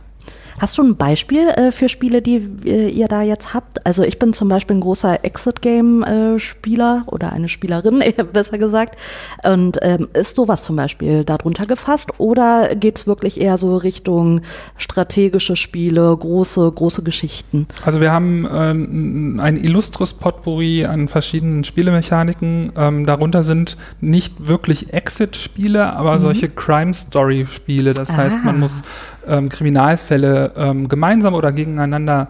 Hast 0.60 0.76
du 0.78 0.82
ein 0.82 0.96
Beispiel 0.96 1.48
äh, 1.48 1.70
für 1.72 1.88
Spiele, 1.88 2.20
die 2.22 2.36
äh, 2.64 2.88
ihr 2.88 3.08
da 3.08 3.22
jetzt 3.22 3.54
habt? 3.54 3.84
Also 3.86 4.02
ich 4.02 4.18
bin 4.18 4.32
zum 4.32 4.48
Beispiel 4.48 4.76
ein 4.76 4.80
großer 4.80 5.24
Exit-Game-Spieler 5.24 7.04
oder 7.06 7.32
eine 7.32 7.48
Spielerin, 7.48 8.00
eher 8.02 8.24
besser 8.24 8.58
gesagt. 8.58 8.98
Und 9.44 9.78
ähm, 9.82 10.08
ist 10.14 10.36
sowas 10.36 10.62
zum 10.62 10.76
Beispiel 10.76 11.24
darunter 11.24 11.64
gefasst? 11.66 12.08
Oder 12.18 12.74
geht 12.74 12.98
es 12.98 13.06
wirklich 13.06 13.40
eher 13.40 13.56
so 13.58 13.76
Richtung 13.76 14.40
strategische 14.76 15.56
Spiele, 15.56 16.16
große, 16.16 16.70
große 16.72 17.02
Geschichten? 17.02 17.66
Also 17.84 18.00
wir 18.00 18.12
haben 18.12 18.46
ähm, 18.52 19.40
ein 19.42 19.56
illustres 19.56 20.14
Potpourri 20.14 20.86
an 20.86 21.08
verschiedenen 21.08 21.64
Spielemechaniken. 21.64 22.72
Ähm, 22.76 23.06
darunter 23.06 23.42
sind 23.42 23.76
nicht 24.00 24.46
wirklich 24.48 24.92
Exit-Spiele, 24.92 25.92
aber 25.94 26.16
Mhm. 26.16 26.20
solche 26.20 26.48
Crime-Story-Spiele. 26.48 27.94
Das 27.94 28.16
heißt, 28.16 28.38
Ah. 28.42 28.46
man 28.46 28.60
muss 28.60 28.82
ähm, 29.28 29.48
Kriminalfälle 29.48 30.52
ähm, 30.56 30.88
gemeinsam 30.88 31.34
oder 31.34 31.52
gegeneinander 31.52 32.28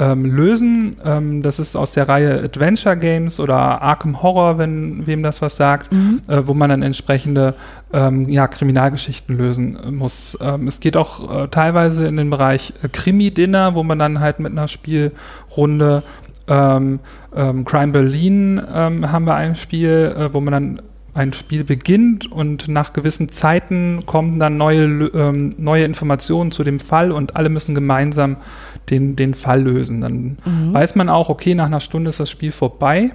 ähm, 0.00 0.24
lösen. 0.24 0.96
Ähm, 1.04 1.42
das 1.42 1.58
ist 1.58 1.76
aus 1.76 1.92
der 1.92 2.08
Reihe 2.08 2.42
Adventure 2.42 2.96
Games 2.96 3.38
oder 3.38 3.82
Arkham 3.82 4.22
Horror, 4.22 4.58
wenn 4.58 5.06
wem 5.06 5.22
das 5.22 5.42
was 5.42 5.56
sagt, 5.56 5.92
äh, 5.92 6.42
wo 6.46 6.54
man 6.54 6.70
dann 6.70 6.82
entsprechende 6.82 7.54
ähm, 7.92 8.28
ja, 8.28 8.48
Kriminalgeschichten 8.48 9.36
lösen 9.36 9.76
äh, 9.76 9.90
muss. 9.90 10.38
Ähm, 10.40 10.66
es 10.66 10.80
geht 10.80 10.96
auch 10.96 11.44
äh, 11.44 11.48
teilweise 11.48 12.06
in 12.06 12.16
den 12.16 12.30
Bereich 12.30 12.72
äh, 12.82 12.88
Krimi-Dinner, 12.88 13.74
wo 13.74 13.82
man 13.82 13.98
dann 13.98 14.20
halt 14.20 14.40
mit 14.40 14.52
einer 14.52 14.68
Spielrunde 14.68 16.02
ähm, 16.48 16.98
ähm, 17.36 17.64
Crime 17.64 17.92
Berlin 17.92 18.60
haben 18.60 19.24
wir 19.24 19.36
ein 19.36 19.54
Spiel, 19.54 20.14
äh, 20.16 20.34
wo 20.34 20.40
man 20.40 20.52
dann 20.52 20.82
ein 21.14 21.32
Spiel 21.32 21.64
beginnt 21.64 22.30
und 22.30 22.68
nach 22.68 22.92
gewissen 22.92 23.30
Zeiten 23.30 24.04
kommen 24.06 24.38
dann 24.38 24.56
neue, 24.56 24.84
ähm, 24.84 25.54
neue 25.58 25.84
Informationen 25.84 26.52
zu 26.52 26.62
dem 26.64 26.80
Fall 26.80 27.10
und 27.10 27.36
alle 27.36 27.48
müssen 27.48 27.74
gemeinsam 27.74 28.36
den, 28.90 29.16
den 29.16 29.34
Fall 29.34 29.62
lösen. 29.62 30.00
Dann 30.00 30.38
weiß 30.72 30.94
man 30.94 31.08
auch, 31.08 31.28
okay, 31.28 31.54
nach 31.54 31.66
einer 31.66 31.80
Stunde 31.80 32.08
ist 32.08 32.20
das 32.20 32.30
Spiel 32.30 32.52
vorbei. 32.52 33.10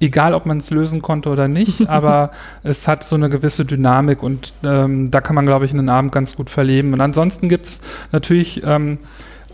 Egal, 0.00 0.34
ob 0.34 0.46
man 0.46 0.58
es 0.58 0.70
lösen 0.70 1.00
konnte 1.00 1.28
oder 1.28 1.46
nicht, 1.46 1.88
aber 1.88 2.32
es 2.64 2.88
hat 2.88 3.04
so 3.04 3.14
eine 3.14 3.28
gewisse 3.28 3.64
Dynamik 3.64 4.22
und 4.22 4.52
ähm, 4.64 5.10
da 5.12 5.20
kann 5.20 5.36
man, 5.36 5.46
glaube 5.46 5.64
ich, 5.64 5.72
einen 5.72 5.88
Abend 5.88 6.10
ganz 6.12 6.34
gut 6.36 6.50
verleben. 6.50 6.92
Und 6.92 7.00
ansonsten 7.00 7.48
gibt 7.48 7.66
es 7.66 7.82
natürlich 8.10 8.62
ähm, 8.64 8.98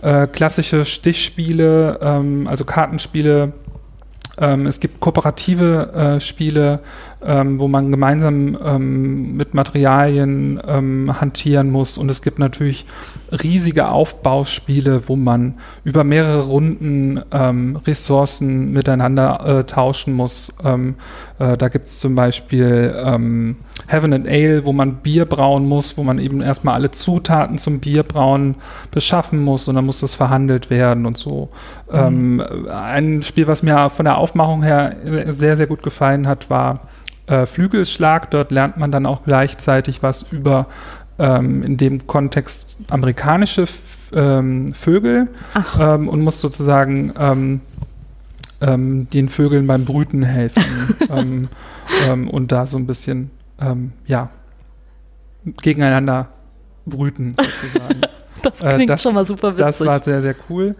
äh, 0.00 0.26
klassische 0.26 0.84
Stichspiele, 0.84 1.98
ähm, 2.00 2.46
also 2.46 2.64
Kartenspiele. 2.64 3.52
Ähm, 4.40 4.66
es 4.66 4.78
gibt 4.80 5.00
kooperative 5.00 5.92
äh, 5.92 6.20
Spiele, 6.20 6.80
ähm, 7.24 7.58
wo 7.58 7.68
man 7.68 7.90
gemeinsam 7.90 8.56
ähm, 8.64 9.36
mit 9.36 9.54
Materialien 9.54 10.60
ähm, 10.66 11.20
hantieren 11.20 11.70
muss. 11.70 11.98
Und 11.98 12.10
es 12.10 12.22
gibt 12.22 12.38
natürlich 12.38 12.86
riesige 13.30 13.88
Aufbauspiele, 13.88 15.08
wo 15.08 15.16
man 15.16 15.54
über 15.84 16.04
mehrere 16.04 16.44
Runden 16.44 17.20
ähm, 17.32 17.76
Ressourcen 17.76 18.72
miteinander 18.72 19.60
äh, 19.60 19.64
tauschen 19.64 20.14
muss. 20.14 20.54
Ähm, 20.64 20.94
äh, 21.38 21.56
da 21.56 21.68
gibt 21.68 21.88
es 21.88 21.98
zum 21.98 22.14
Beispiel 22.14 22.94
ähm, 23.04 23.56
Heaven 23.88 24.12
and 24.12 24.28
Ale, 24.28 24.64
wo 24.64 24.72
man 24.72 24.96
Bier 24.96 25.24
brauen 25.24 25.66
muss, 25.66 25.96
wo 25.96 26.04
man 26.04 26.18
eben 26.18 26.40
erstmal 26.40 26.74
alle 26.74 26.90
Zutaten 26.90 27.58
zum 27.58 27.80
Bierbrauen 27.80 28.56
beschaffen 28.90 29.42
muss 29.42 29.66
und 29.66 29.74
dann 29.74 29.86
muss 29.86 30.00
das 30.00 30.14
verhandelt 30.14 30.70
werden 30.70 31.06
und 31.06 31.16
so. 31.16 31.48
Ähm, 31.90 32.42
ein 32.70 33.22
Spiel, 33.22 33.48
was 33.48 33.62
mir 33.62 33.90
von 33.90 34.04
der 34.04 34.18
Aufmachung 34.18 34.62
her 34.62 34.94
äh, 35.04 35.32
sehr, 35.32 35.56
sehr 35.56 35.66
gut 35.66 35.82
gefallen 35.82 36.26
hat, 36.28 36.50
war 36.50 36.80
äh, 37.28 37.46
Flügelschlag. 37.46 38.30
Dort 38.30 38.50
lernt 38.50 38.76
man 38.76 38.90
dann 38.90 39.06
auch 39.06 39.22
gleichzeitig 39.24 40.02
was 40.02 40.22
über 40.32 40.66
ähm, 41.18 41.62
in 41.62 41.76
dem 41.76 42.06
Kontext 42.06 42.76
amerikanische 42.90 43.64
ähm, 44.12 44.72
Vögel 44.74 45.28
ähm, 45.78 46.08
und 46.08 46.20
muss 46.22 46.40
sozusagen 46.40 47.12
ähm, 47.18 47.60
ähm, 48.60 49.08
den 49.10 49.28
Vögeln 49.28 49.66
beim 49.66 49.84
Brüten 49.84 50.22
helfen 50.22 50.64
ähm, 52.06 52.28
und 52.28 52.50
da 52.52 52.66
so 52.66 52.76
ein 52.78 52.86
bisschen 52.86 53.30
ja 54.06 54.30
gegeneinander 55.62 56.28
brüten 56.86 57.34
sozusagen. 57.38 58.00
Das 58.40 58.62
Äh, 58.62 58.74
klingt 58.76 58.90
das- 58.90 59.02
schon 59.02 59.14
mal 59.14 59.26
super 59.26 59.48
witzig. 59.48 59.66
Das 59.66 59.80
war 59.84 60.00
sehr, 60.00 60.22
sehr 60.22 60.36
cool. 60.48 60.76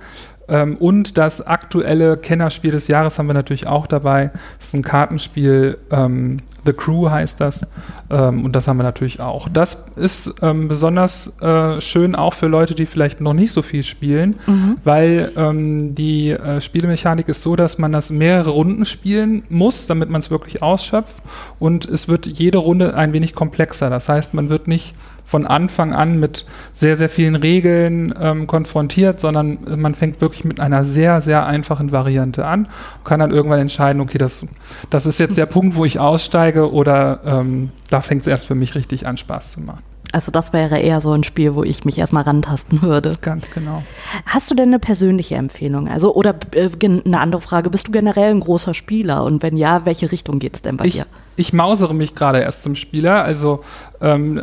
Ähm, 0.49 0.77
und 0.77 1.19
das 1.19 1.47
aktuelle 1.47 2.17
Kennerspiel 2.17 2.71
des 2.71 2.89
Jahres 2.89 3.19
haben 3.19 3.27
wir 3.27 3.35
natürlich 3.35 3.67
auch 3.67 3.87
dabei. 3.87 4.31
Das 4.59 4.69
ist 4.69 4.75
ein 4.75 4.83
Kartenspiel, 4.83 5.79
ähm, 5.91 6.39
The 6.65 6.73
Crew 6.73 7.11
heißt 7.11 7.41
das. 7.41 7.67
Ähm, 8.11 8.45
und 8.45 8.57
das 8.57 8.69
haben 8.69 8.79
wir 8.79 8.85
natürlich 8.85 9.21
auch. 9.21 9.49
Das 9.49 9.87
ist 9.97 10.35
ähm, 10.43 10.69
besonders 10.69 11.41
äh, 11.41 11.81
schön 11.81 12.15
auch 12.15 12.35
für 12.35 12.47
Leute, 12.47 12.75
die 12.75 12.87
vielleicht 12.87 13.21
noch 13.21 13.35
nicht 13.35 13.53
so 13.53 13.63
viel 13.63 13.83
spielen, 13.83 14.37
weil 14.85 15.33
ähm, 15.37 15.95
die 15.95 16.31
äh, 16.31 16.61
Spielmechanik 16.61 17.29
ist 17.29 17.43
so, 17.43 17.57
dass 17.57 17.79
man 17.79 17.93
das 17.93 18.11
mehrere 18.11 18.51
Runden 18.51 18.85
spielen 18.85 19.43
muss, 19.49 19.87
damit 19.87 20.11
man 20.11 20.21
es 20.21 20.31
wirklich 20.31 20.63
ausschöpft. 20.63 21.17
Und 21.59 21.87
es 21.87 22.09
wird 22.09 22.27
jede 22.27 22.59
Runde 22.59 22.95
ein 22.95 23.13
wenig 23.13 23.35
komplexer. 23.35 23.91
Das 23.91 24.09
heißt, 24.09 24.35
man 24.35 24.49
wird 24.49 24.69
nicht 24.69 24.95
von 25.29 25.47
Anfang 25.47 25.93
an 25.93 26.19
mit 26.19 26.47
sehr, 26.73 26.97
sehr 26.97 27.11
vielen 27.11 27.37
Regeln 27.37 28.15
ähm, 28.19 28.47
konfrontiert, 28.47 29.21
sondern 29.21 29.59
man 29.77 29.95
fängt 29.95 30.23
wirklich 30.23 30.38
mit 30.45 30.61
einer 30.61 30.85
sehr, 30.85 31.21
sehr 31.21 31.47
einfachen 31.47 31.93
Variante 31.93 32.47
an 32.47 32.67
und 32.99 33.05
kann 33.05 33.21
dann 33.21 33.31
irgendwann 33.31 33.61
entscheiden, 33.61 34.01
okay, 34.01 34.19
das, 34.19 34.47
das 34.91 35.07
ist 35.07 35.19
jetzt 35.19 35.37
der 35.39 35.47
Punkt, 35.47 35.77
wo 35.77 35.85
ich 35.85 35.99
aussteige 36.01 36.73
oder 36.73 37.21
ähm, 37.25 37.71
da 37.91 38.01
fängt 38.01 38.23
es 38.23 38.27
erst 38.27 38.47
für 38.47 38.55
mich 38.55 38.75
richtig 38.75 39.07
an, 39.07 39.17
Spaß 39.17 39.53
zu 39.53 39.61
machen. 39.61 39.83
Also 40.11 40.33
das 40.33 40.55
wäre 40.55 40.79
eher 40.79 41.03
so 41.03 41.13
ein 41.13 41.23
Spiel, 41.23 41.55
wo 41.55 41.63
ich 41.65 41.85
mich 41.85 41.99
erstmal 41.99 42.23
rantasten 42.23 42.81
würde. 42.81 43.13
Ganz 43.21 43.51
genau. 43.51 43.83
Hast 44.25 44.51
du 44.51 44.55
denn 44.55 44.69
eine 44.69 44.79
persönliche 44.79 45.35
Empfehlung? 45.35 45.87
Also, 45.87 46.15
oder 46.15 46.35
äh, 46.53 46.71
eine 46.83 47.21
andere 47.21 47.43
Frage, 47.43 47.69
bist 47.69 47.89
du 47.89 47.93
generell 47.93 48.31
ein 48.31 48.41
großer 48.41 48.73
Spieler? 48.73 49.23
Und 49.25 49.43
wenn 49.43 49.59
ja, 49.59 49.85
welche 49.85 50.11
Richtung 50.11 50.39
geht's 50.39 50.63
denn 50.63 50.79
bei 50.79 50.87
Ich, 50.87 50.95
dir? 50.95 51.07
ich 51.37 51.53
mausere 51.53 51.95
mich 51.95 52.15
gerade 52.15 52.41
erst 52.41 52.63
zum 52.63 52.75
Spieler. 52.75 53.23
Also 53.23 53.63
ähm, 54.01 54.41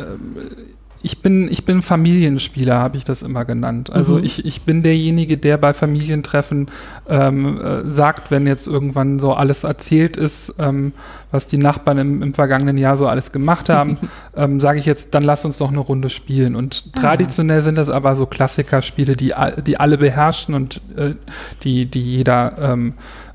ich 1.02 1.20
bin, 1.22 1.50
ich 1.50 1.64
bin 1.64 1.82
Familienspieler, 1.82 2.78
habe 2.78 2.96
ich 2.96 3.04
das 3.04 3.22
immer 3.22 3.44
genannt. 3.44 3.90
Also 3.92 4.16
Mhm. 4.18 4.24
ich, 4.24 4.44
ich 4.44 4.62
bin 4.62 4.82
derjenige, 4.82 5.36
der 5.36 5.56
bei 5.58 5.72
Familientreffen 5.74 6.68
ähm, 7.08 7.60
äh, 7.60 7.88
sagt, 7.90 8.30
wenn 8.30 8.46
jetzt 8.46 8.66
irgendwann 8.66 9.20
so 9.20 9.32
alles 9.34 9.64
erzählt 9.64 10.16
ist, 10.16 10.54
ähm, 10.58 10.92
was 11.30 11.46
die 11.46 11.58
Nachbarn 11.58 11.98
im, 11.98 12.22
im 12.22 12.34
vergangenen 12.34 12.78
Jahr 12.78 12.96
so 12.96 13.06
alles 13.06 13.30
gemacht 13.32 13.68
haben, 13.68 13.98
ähm, 14.36 14.60
sage 14.60 14.78
ich 14.78 14.86
jetzt, 14.86 15.14
dann 15.14 15.22
lass 15.22 15.44
uns 15.44 15.58
doch 15.58 15.68
eine 15.70 15.78
Runde 15.80 16.08
spielen. 16.08 16.56
Und 16.56 16.84
Ah. 16.92 17.00
traditionell 17.00 17.62
sind 17.62 17.76
das 17.76 17.88
aber 17.90 18.16
so 18.16 18.26
Klassikerspiele, 18.26 19.14
die, 19.16 19.32
die 19.66 19.78
alle 19.78 19.98
beherrschen 19.98 20.54
und 20.54 20.80
äh, 20.96 21.14
die, 21.62 21.86
die 21.86 22.00
jeder, 22.02 22.76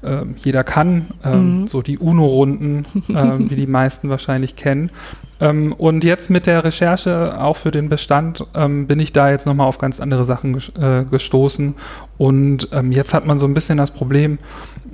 ähm, 0.04 0.36
jeder 0.44 0.64
kann. 0.64 1.08
Ähm, 1.24 1.52
Mhm. 1.62 1.68
So 1.68 1.82
die 1.82 1.98
UNO-Runden, 1.98 2.86
ähm, 3.10 3.50
wie 3.50 3.56
die 3.56 3.68
meisten 3.68 4.10
wahrscheinlich 4.10 4.56
kennen. 4.56 4.92
Ähm, 5.40 5.74
und 5.74 6.04
jetzt 6.04 6.30
mit 6.30 6.48
der 6.48 6.64
Recherche 6.64 7.40
auch 7.40 7.58
für 7.58 7.72
den 7.72 7.90
Bestand 7.90 8.46
ähm, 8.54 8.88
bin 8.88 9.00
ich 9.00 9.14
da 9.14 9.30
jetzt 9.30 9.46
nochmal 9.46 9.68
auf 9.68 9.78
ganz 9.78 10.00
andere 10.00 10.26
Sachen 10.26 10.54
ges 10.54 10.70
äh, 10.78 11.04
gestoßen. 11.10 11.76
Und 12.18 12.70
ähm, 12.72 12.92
jetzt 12.92 13.14
hat 13.14 13.26
man 13.26 13.40
so 13.40 13.48
ein 13.48 13.54
bisschen 13.54 13.78
das 13.78 13.92
Problem, 13.92 14.38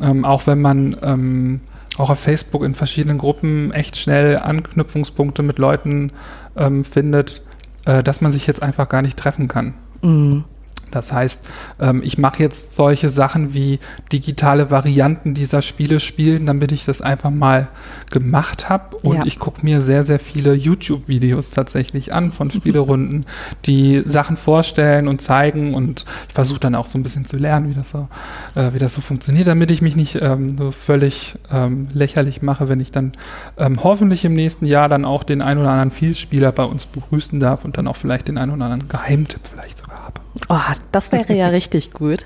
ähm, 0.01 0.25
auch 0.25 0.47
wenn 0.47 0.61
man 0.61 0.95
ähm, 1.01 1.61
auch 1.97 2.09
auf 2.09 2.19
Facebook 2.19 2.63
in 2.63 2.75
verschiedenen 2.75 3.17
Gruppen 3.17 3.71
echt 3.71 3.97
schnell 3.97 4.37
Anknüpfungspunkte 4.37 5.41
mit 5.43 5.57
Leuten 5.57 6.11
ähm, 6.55 6.83
findet, 6.83 7.43
äh, 7.85 8.03
dass 8.03 8.21
man 8.21 8.31
sich 8.31 8.47
jetzt 8.47 8.61
einfach 8.61 8.87
gar 8.87 9.01
nicht 9.01 9.17
treffen 9.17 9.47
kann. 9.47 9.73
Mhm. 10.01 10.43
Das 10.91 11.11
heißt, 11.11 11.41
ähm, 11.79 12.01
ich 12.03 12.17
mache 12.17 12.41
jetzt 12.41 12.75
solche 12.75 13.09
Sachen 13.09 13.53
wie 13.53 13.79
digitale 14.11 14.71
Varianten 14.71 15.33
dieser 15.33 15.61
Spiele 15.61 15.99
spielen, 15.99 16.45
damit 16.45 16.71
ich 16.71 16.85
das 16.85 17.01
einfach 17.01 17.29
mal 17.29 17.67
gemacht 18.11 18.69
habe. 18.69 18.97
Und 18.97 19.17
Ja. 19.17 19.25
ich 19.25 19.39
gucke 19.39 19.63
mir 19.63 19.81
sehr, 19.81 20.03
sehr 20.03 20.19
viele 20.19 20.53
YouTube-Videos 20.53 21.51
tatsächlich 21.51 22.13
an 22.13 22.31
von 22.31 22.51
Spielerunden, 22.51 23.25
die 23.65 24.03
Sachen 24.05 24.37
vorstellen 24.37 25.07
und 25.07 25.21
zeigen. 25.21 25.73
Und 25.73 26.05
ich 26.27 26.33
versuche 26.33 26.59
dann 26.59 26.75
auch 26.75 26.85
so 26.85 26.97
ein 26.97 27.03
bisschen 27.03 27.25
zu 27.25 27.37
lernen, 27.37 27.69
wie 27.69 27.73
das 27.73 27.89
so, 27.89 28.07
äh, 28.55 28.73
wie 28.73 28.79
das 28.79 28.93
so 28.93 29.01
funktioniert, 29.01 29.47
damit 29.47 29.71
ich 29.71 29.81
mich 29.81 29.95
nicht 29.95 30.19
ähm, 30.21 30.57
so 30.57 30.71
völlig 30.71 31.35
ähm, 31.51 31.87
lächerlich 31.93 32.41
mache, 32.41 32.69
wenn 32.69 32.79
ich 32.79 32.91
dann 32.91 33.13
ähm, 33.57 33.83
hoffentlich 33.83 34.25
im 34.25 34.33
nächsten 34.33 34.65
Jahr 34.65 34.89
dann 34.89 35.05
auch 35.05 35.23
den 35.23 35.41
ein 35.41 35.57
oder 35.57 35.69
anderen 35.69 35.91
Vielspieler 35.91 36.51
bei 36.51 36.63
uns 36.63 36.85
begrüßen 36.85 37.39
darf 37.39 37.65
und 37.65 37.77
dann 37.77 37.87
auch 37.87 37.95
vielleicht 37.95 38.27
den 38.27 38.37
ein 38.37 38.49
oder 38.49 38.65
anderen 38.65 38.87
Geheimtipp 38.87 39.41
vielleicht 39.49 39.77
sogar 39.79 40.03
habe. 40.03 40.21
Oh, 40.49 40.59
das 40.91 41.11
wäre 41.11 41.33
ja 41.33 41.47
richtig 41.49 41.91
gut. 41.91 42.25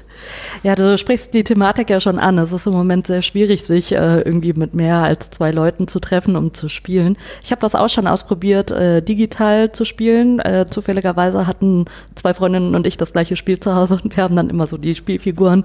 Ja, 0.64 0.76
du 0.76 0.98
sprichst 0.98 1.34
die 1.34 1.44
Thematik 1.44 1.90
ja 1.90 2.00
schon 2.00 2.20
an. 2.20 2.38
Es 2.38 2.52
ist 2.52 2.68
im 2.68 2.74
Moment 2.74 3.08
sehr 3.08 3.22
schwierig, 3.22 3.64
sich 3.64 3.92
äh, 3.94 4.22
irgendwie 4.22 4.54
mit 4.54 4.74
mehr 4.74 4.98
als 4.98 5.32
zwei 5.32 5.52
Leuten 5.52 5.88
zu 5.88 6.00
treffen, 6.00 6.36
um 6.36 6.54
zu 6.54 6.70
spielen. 6.70 7.18
Ich 7.44 7.52
habe 7.52 7.62
das 7.62 7.76
auch 7.76 7.90
schon 7.90 8.08
ausprobiert, 8.08 8.72
äh, 8.72 9.02
digital 9.02 9.72
zu 9.72 9.86
spielen. 9.86 10.40
Äh, 10.40 10.68
zufälligerweise 10.70 11.48
hatten 11.48 11.86
zwei 12.16 12.34
Freundinnen 12.34 12.76
und 12.76 12.86
ich 12.88 12.98
das 12.98 13.14
gleiche 13.14 13.36
Spiel 13.36 13.60
zu 13.60 13.76
Hause 13.76 14.00
und 14.04 14.16
wir 14.16 14.24
haben 14.24 14.36
dann 14.36 14.50
immer 14.50 14.68
so 14.68 14.78
die 14.78 14.96
Spielfiguren. 14.96 15.64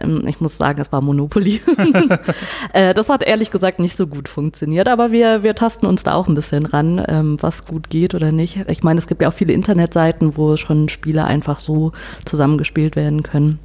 Ähm, 0.00 0.24
ich 0.26 0.40
muss 0.40 0.56
sagen, 0.56 0.80
es 0.80 0.92
war 0.92 1.00
Monopoly. 1.00 1.60
äh, 2.72 2.94
das 2.94 3.08
hat 3.08 3.22
ehrlich 3.22 3.50
gesagt 3.50 3.78
nicht 3.78 3.96
so 3.96 4.06
gut 4.06 4.28
funktioniert, 4.28 4.88
aber 4.88 5.12
wir, 5.12 5.42
wir 5.42 5.54
tasten 5.54 5.86
uns 5.86 6.02
da 6.02 6.14
auch 6.14 6.28
ein 6.28 6.34
bisschen 6.34 6.66
ran, 6.66 7.04
ähm, 7.06 7.36
was 7.40 7.66
gut 7.66 7.90
geht 7.90 8.14
oder 8.14 8.32
nicht. 8.32 8.64
Ich 8.68 8.82
meine, 8.82 8.98
es 8.98 9.06
gibt 9.06 9.22
ja 9.22 9.28
auch 9.28 9.34
viele 9.34 9.52
Internetseiten, 9.52 10.36
wo 10.36 10.56
schon 10.56 10.88
Spiele 10.88 11.24
einfach 11.24 11.60
so 11.60 11.92
zusammengespielt 12.24 12.96
werden 12.96 13.22
können. 13.22 13.58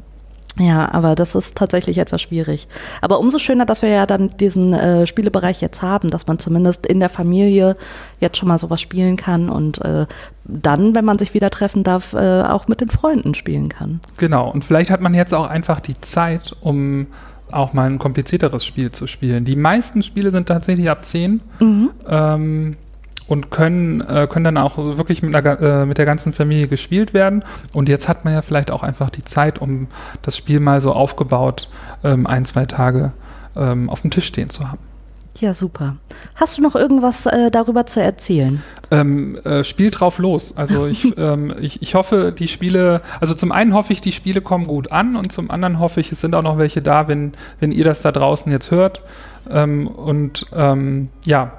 Ja, 0.59 0.91
aber 0.93 1.15
das 1.15 1.33
ist 1.33 1.55
tatsächlich 1.55 1.97
etwas 1.97 2.21
schwierig. 2.21 2.67
Aber 3.01 3.19
umso 3.19 3.39
schöner, 3.39 3.65
dass 3.65 3.81
wir 3.81 3.89
ja 3.89 4.05
dann 4.05 4.29
diesen 4.39 4.73
äh, 4.73 5.07
Spielebereich 5.07 5.61
jetzt 5.61 5.81
haben, 5.81 6.11
dass 6.11 6.27
man 6.27 6.37
zumindest 6.37 6.85
in 6.85 6.99
der 6.99 7.09
Familie 7.09 7.75
jetzt 8.19 8.37
schon 8.37 8.47
mal 8.47 8.59
sowas 8.59 8.79
spielen 8.79 9.15
kann 9.15 9.49
und 9.49 9.81
äh, 9.81 10.05
dann, 10.45 10.93
wenn 10.93 11.05
man 11.05 11.17
sich 11.17 11.33
wieder 11.33 11.49
treffen 11.49 11.83
darf, 11.83 12.13
äh, 12.13 12.43
auch 12.43 12.67
mit 12.67 12.81
den 12.81 12.89
Freunden 12.89 13.33
spielen 13.33 13.69
kann. 13.69 13.99
Genau, 14.17 14.51
und 14.51 14.63
vielleicht 14.63 14.91
hat 14.91 15.01
man 15.01 15.13
jetzt 15.13 15.33
auch 15.33 15.47
einfach 15.47 15.79
die 15.79 15.99
Zeit, 16.01 16.55
um 16.61 17.07
auch 17.51 17.73
mal 17.73 17.89
ein 17.89 17.99
komplizierteres 17.99 18.65
Spiel 18.65 18.91
zu 18.91 19.07
spielen. 19.07 19.45
Die 19.45 19.55
meisten 19.55 20.03
Spiele 20.03 20.31
sind 20.31 20.47
tatsächlich 20.47 20.89
ab 20.89 21.05
10 21.05 21.41
ähm, 22.07 22.75
und 23.27 23.51
können, 23.51 24.01
äh, 24.01 24.27
können 24.29 24.45
dann 24.45 24.57
auch 24.57 24.77
wirklich 24.77 25.21
mit, 25.23 25.35
einer, 25.35 25.59
äh, 25.61 25.85
mit 25.85 25.97
der 25.97 26.05
ganzen 26.05 26.33
Familie 26.33 26.67
gespielt 26.67 27.13
werden. 27.13 27.43
Und 27.73 27.89
jetzt 27.89 28.09
hat 28.09 28.25
man 28.25 28.33
ja 28.33 28.41
vielleicht 28.41 28.71
auch 28.71 28.83
einfach 28.83 29.09
die 29.09 29.23
Zeit, 29.23 29.59
um 29.59 29.87
das 30.21 30.37
Spiel 30.37 30.59
mal 30.59 30.81
so 30.81 30.93
aufgebaut 30.93 31.69
ähm, 32.03 32.27
ein, 32.27 32.45
zwei 32.45 32.65
Tage 32.65 33.13
ähm, 33.55 33.89
auf 33.89 34.01
dem 34.01 34.11
Tisch 34.11 34.25
stehen 34.25 34.49
zu 34.49 34.69
haben. 34.69 34.79
Ja, 35.39 35.53
super. 35.53 35.95
Hast 36.35 36.57
du 36.57 36.61
noch 36.61 36.75
irgendwas 36.75 37.25
äh, 37.25 37.49
darüber 37.49 37.87
zu 37.87 38.01
erzählen? 38.01 38.61
Ähm, 38.91 39.35
äh, 39.43 39.63
spielt 39.63 39.99
drauf 39.99 40.19
los. 40.19 40.55
Also 40.55 40.85
ich, 40.87 41.17
ähm, 41.17 41.53
ich, 41.59 41.81
ich 41.81 41.95
hoffe, 41.95 42.33
die 42.37 42.47
Spiele, 42.47 43.01
also 43.19 43.33
zum 43.33 43.51
einen 43.51 43.73
hoffe 43.73 43.93
ich, 43.93 44.01
die 44.01 44.11
Spiele 44.11 44.41
kommen 44.41 44.67
gut 44.67 44.91
an 44.91 45.15
und 45.15 45.31
zum 45.31 45.49
anderen 45.49 45.79
hoffe 45.79 45.99
ich, 45.99 46.11
es 46.11 46.21
sind 46.21 46.35
auch 46.35 46.43
noch 46.43 46.57
welche 46.57 46.81
da, 46.81 47.07
wenn, 47.07 47.33
wenn 47.59 47.71
ihr 47.71 47.83
das 47.83 48.03
da 48.03 48.11
draußen 48.11 48.51
jetzt 48.51 48.69
hört. 48.69 49.01
Ähm, 49.49 49.87
und 49.87 50.45
ähm, 50.53 51.09
ja, 51.25 51.53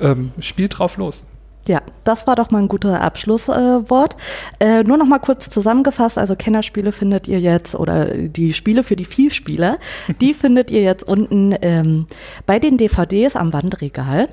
ähm, 0.00 0.32
spielt 0.40 0.78
drauf 0.78 0.96
los. 0.96 1.26
Ja, 1.68 1.82
das 2.04 2.28
war 2.28 2.36
doch 2.36 2.52
mal 2.52 2.62
ein 2.62 2.68
guter 2.68 3.00
Abschlusswort. 3.00 4.16
Äh, 4.60 4.80
äh, 4.80 4.84
nur 4.84 4.96
noch 4.96 5.06
mal 5.06 5.18
kurz 5.18 5.50
zusammengefasst, 5.50 6.16
also 6.16 6.36
Kennerspiele 6.36 6.92
findet 6.92 7.26
ihr 7.26 7.40
jetzt, 7.40 7.74
oder 7.74 8.06
die 8.06 8.52
Spiele 8.52 8.84
für 8.84 8.94
die 8.94 9.04
Vielspieler, 9.04 9.78
die 10.20 10.32
findet 10.32 10.70
ihr 10.70 10.82
jetzt 10.82 11.02
unten 11.02 11.56
ähm, 11.62 12.06
bei 12.46 12.60
den 12.60 12.78
DVDs 12.78 13.34
am 13.34 13.52
Wandregal. 13.52 14.28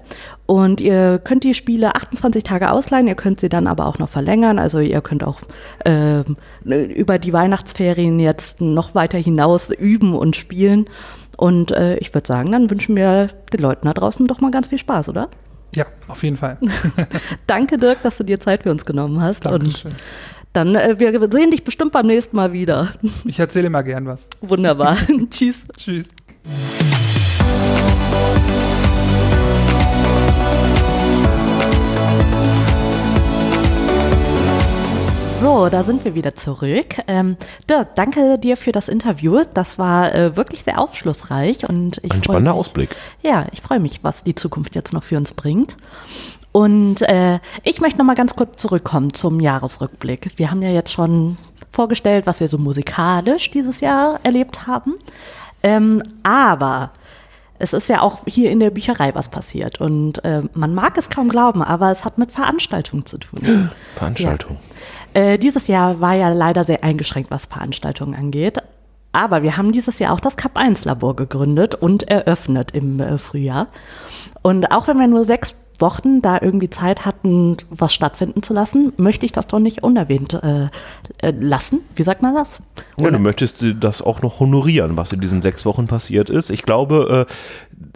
Und 0.46 0.80
ihr 0.80 1.20
könnt 1.24 1.44
die 1.44 1.56
Spiele 1.56 1.96
28 1.96 2.44
Tage 2.44 2.70
ausleihen, 2.70 3.08
ihr 3.08 3.16
könnt 3.16 3.40
sie 3.40 3.50
dann 3.50 3.66
aber 3.66 3.88
auch 3.88 3.98
noch 3.98 4.10
verlängern. 4.10 4.60
Also 4.60 4.80
ihr 4.80 5.02
könnt 5.02 5.24
auch 5.24 5.40
ähm, 5.86 6.36
über 6.64 7.18
die 7.18 7.34
Weihnachtsferien 7.34 8.20
jetzt 8.20 8.62
noch 8.62 8.94
weiter 8.94 9.18
hinaus 9.18 9.72
üben 9.72 10.14
und 10.14 10.36
spielen. 10.36 10.86
Und 11.38 11.72
äh, 11.72 11.98
ich 11.98 12.14
würde 12.14 12.28
sagen, 12.28 12.52
dann 12.52 12.70
wünschen 12.70 12.96
wir 12.96 13.30
den 13.52 13.60
Leuten 13.62 13.88
da 13.88 13.94
draußen 13.94 14.28
doch 14.28 14.42
mal 14.42 14.52
ganz 14.52 14.68
viel 14.68 14.78
Spaß, 14.78 15.10
oder? 15.10 15.30
Ja, 15.76 15.86
auf 16.08 16.24
jeden 16.24 16.38
Fall. 16.38 16.58
Danke, 17.48 17.78
Dirk, 17.78 18.02
dass 18.04 18.18
du 18.18 18.24
dir 18.24 18.40
Zeit 18.40 18.64
für 18.64 18.72
uns 18.72 18.86
genommen 18.86 19.22
hast. 19.22 19.46
Und 19.46 19.64
Dankeschön. 19.64 19.94
dann, 20.54 20.76
äh, 20.76 21.00
wir 21.00 21.32
sehen 21.32 21.52
dich 21.52 21.64
bestimmt 21.64 21.92
beim 21.92 22.08
nächsten 22.08 22.36
Mal 22.36 22.54
wieder. 22.54 22.90
Ich 23.26 23.40
erzähle 23.40 23.68
immer 23.68 23.84
gern 23.84 24.06
was. 24.06 24.30
Wunderbar. 24.42 24.98
Tschüss. 25.30 25.62
Tschüss. 25.78 26.10
So, 35.44 35.68
da 35.68 35.84
sind 35.84 36.06
wir 36.06 36.16
wieder 36.16 36.36
zurück. 36.36 37.00
Ähm, 37.06 37.36
Dirk, 37.70 37.98
danke 37.98 38.40
dir 38.40 38.56
für 38.56 38.72
das 38.72 38.88
Interview. 38.88 39.42
Das 39.54 39.78
war 39.78 40.16
äh, 40.16 40.38
wirklich 40.38 40.64
sehr 40.64 40.80
aufschlussreich 40.80 41.68
und 41.68 42.00
ich 42.02 42.14
Ein 42.14 42.24
spannender 42.24 42.54
mich, 42.54 42.60
Ausblick. 42.62 42.96
Ja, 43.22 43.48
ich 43.52 43.60
freue 43.60 43.82
mich, 43.82 44.06
was 44.06 44.24
die 44.24 44.36
Zukunft 44.36 44.74
jetzt 44.74 44.94
noch 44.94 45.04
für 45.04 45.18
uns 45.18 45.34
bringt. 45.34 45.76
Und 46.54 47.02
äh, 47.02 47.40
ich 47.64 47.82
möchte 47.82 47.98
noch 47.98 48.06
mal 48.06 48.16
ganz 48.16 48.38
kurz 48.38 48.56
zurückkommen 48.56 49.14
zum 49.14 49.42
Jahresrückblick. 49.42 50.32
Wir 50.38 50.50
haben 50.50 50.62
ja 50.62 50.70
jetzt 50.70 50.94
schon 50.94 51.38
vorgestellt, 51.74 52.26
was 52.26 52.40
wir 52.40 52.48
so 52.48 52.58
musikalisch 52.58 53.52
dieses 53.52 53.82
Jahr 53.82 54.22
erlebt 54.24 54.66
haben. 54.66 54.94
Ähm, 55.62 56.02
aber 56.24 56.92
es 57.60 57.74
ist 57.74 57.90
ja 57.90 58.02
auch 58.02 58.20
hier 58.26 58.50
in 58.50 58.62
der 58.62 58.70
Bücherei 58.70 59.14
was 59.14 59.28
passiert. 59.28 59.82
Und 59.82 60.24
äh, 60.24 60.44
man 60.54 60.74
mag 60.74 60.98
es 60.98 61.10
kaum 61.10 61.28
glauben, 61.28 61.62
aber 61.62 61.92
es 61.92 62.06
hat 62.06 62.18
mit 62.18 62.32
Veranstaltungen 62.32 63.06
zu 63.06 63.18
tun. 63.18 63.70
Veranstaltung. 63.96 64.58
Äh, 65.14 65.38
dieses 65.38 65.68
Jahr 65.68 66.02
war 66.02 66.16
ja 66.16 66.30
leider 66.30 66.64
sehr 66.64 66.84
eingeschränkt, 66.84 67.32
was 67.32 67.46
Veranstaltungen 67.46 68.16
angeht. 68.16 68.60
Aber 69.12 69.44
wir 69.44 69.58
haben 69.58 69.72
dieses 69.72 70.00
Jahr 70.00 70.14
auch 70.14 70.20
das 70.20 70.36
Cup 70.36 70.58
1 70.58 70.86
Labor 70.86 71.16
gegründet 71.16 71.76
und 71.76 72.04
eröffnet 72.10 72.72
im 72.72 73.00
äh, 73.00 73.18
Frühjahr. 73.20 73.68
Und 74.42 74.72
auch 74.72 74.88
wenn 74.88 74.98
wir 74.98 75.08
nur 75.08 75.24
sechs 75.24 75.56
Wochen 75.80 76.22
da 76.22 76.40
irgendwie 76.42 76.70
Zeit 76.70 77.06
hatten, 77.06 77.58
was 77.70 77.94
stattfinden 77.94 78.42
zu 78.42 78.54
lassen, 78.54 78.94
möchte 78.98 79.26
ich 79.26 79.32
das 79.32 79.48
doch 79.48 79.60
nicht 79.60 79.84
unerwähnt 79.84 80.34
äh, 80.34 80.70
äh, 81.18 81.32
lassen. 81.40 81.82
Wie 81.96 82.04
sagt 82.04 82.22
man 82.22 82.34
das? 82.34 82.62
Ja, 82.98 83.12
du 83.12 83.20
möchtest 83.20 83.62
äh, 83.62 83.76
das 83.76 84.02
auch 84.02 84.22
noch 84.22 84.40
honorieren, 84.40 84.98
was 84.98 85.14
in 85.14 85.22
diesen 85.22 85.42
sechs 85.42 85.66
Wochen 85.66 85.88
passiert 85.88 86.30
ist. 86.30 86.50
Ich 86.50 86.64
glaube, 86.64 87.28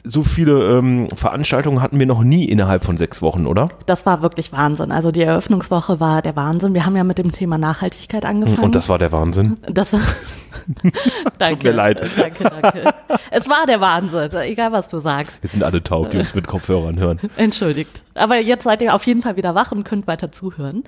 so 0.07 0.23
viele 0.23 0.77
ähm, 0.77 1.07
Veranstaltungen 1.15 1.81
hatten 1.81 1.99
wir 1.99 2.05
noch 2.05 2.23
nie 2.23 2.45
innerhalb 2.45 2.83
von 2.83 2.97
sechs 2.97 3.21
Wochen, 3.21 3.45
oder? 3.45 3.67
Das 3.85 4.05
war 4.05 4.21
wirklich 4.21 4.51
Wahnsinn. 4.51 4.91
Also 4.91 5.11
die 5.11 5.21
Eröffnungswoche 5.21 5.99
war 5.99 6.21
der 6.21 6.35
Wahnsinn. 6.35 6.73
Wir 6.73 6.85
haben 6.85 6.95
ja 6.95 7.03
mit 7.03 7.17
dem 7.17 7.31
Thema 7.31 7.57
Nachhaltigkeit 7.57 8.25
angefangen. 8.25 8.63
Und 8.63 8.75
das 8.75 8.89
war 8.89 8.97
der 8.97 9.11
Wahnsinn. 9.11 9.57
Das, 9.69 9.91
danke. 11.37 11.67
mir 11.67 11.73
leid. 11.73 12.01
Danke, 12.17 12.43
danke. 12.43 12.93
Es 13.31 13.49
war 13.49 13.65
der 13.67 13.81
Wahnsinn, 13.81 14.29
egal 14.41 14.71
was 14.71 14.87
du 14.87 14.99
sagst. 14.99 15.43
Wir 15.43 15.49
sind 15.49 15.63
alle 15.63 15.83
taub, 15.83 16.11
die 16.11 16.17
uns 16.17 16.33
mit 16.33 16.47
Kopfhörern 16.47 16.97
hören. 16.97 17.19
Entschuldigt. 17.35 18.03
Aber 18.15 18.39
jetzt 18.39 18.63
seid 18.63 18.81
ihr 18.81 18.95
auf 18.95 19.05
jeden 19.05 19.21
Fall 19.21 19.35
wieder 19.35 19.55
wach 19.55 19.71
und 19.71 19.83
könnt 19.83 20.07
weiter 20.07 20.31
zuhören. 20.31 20.83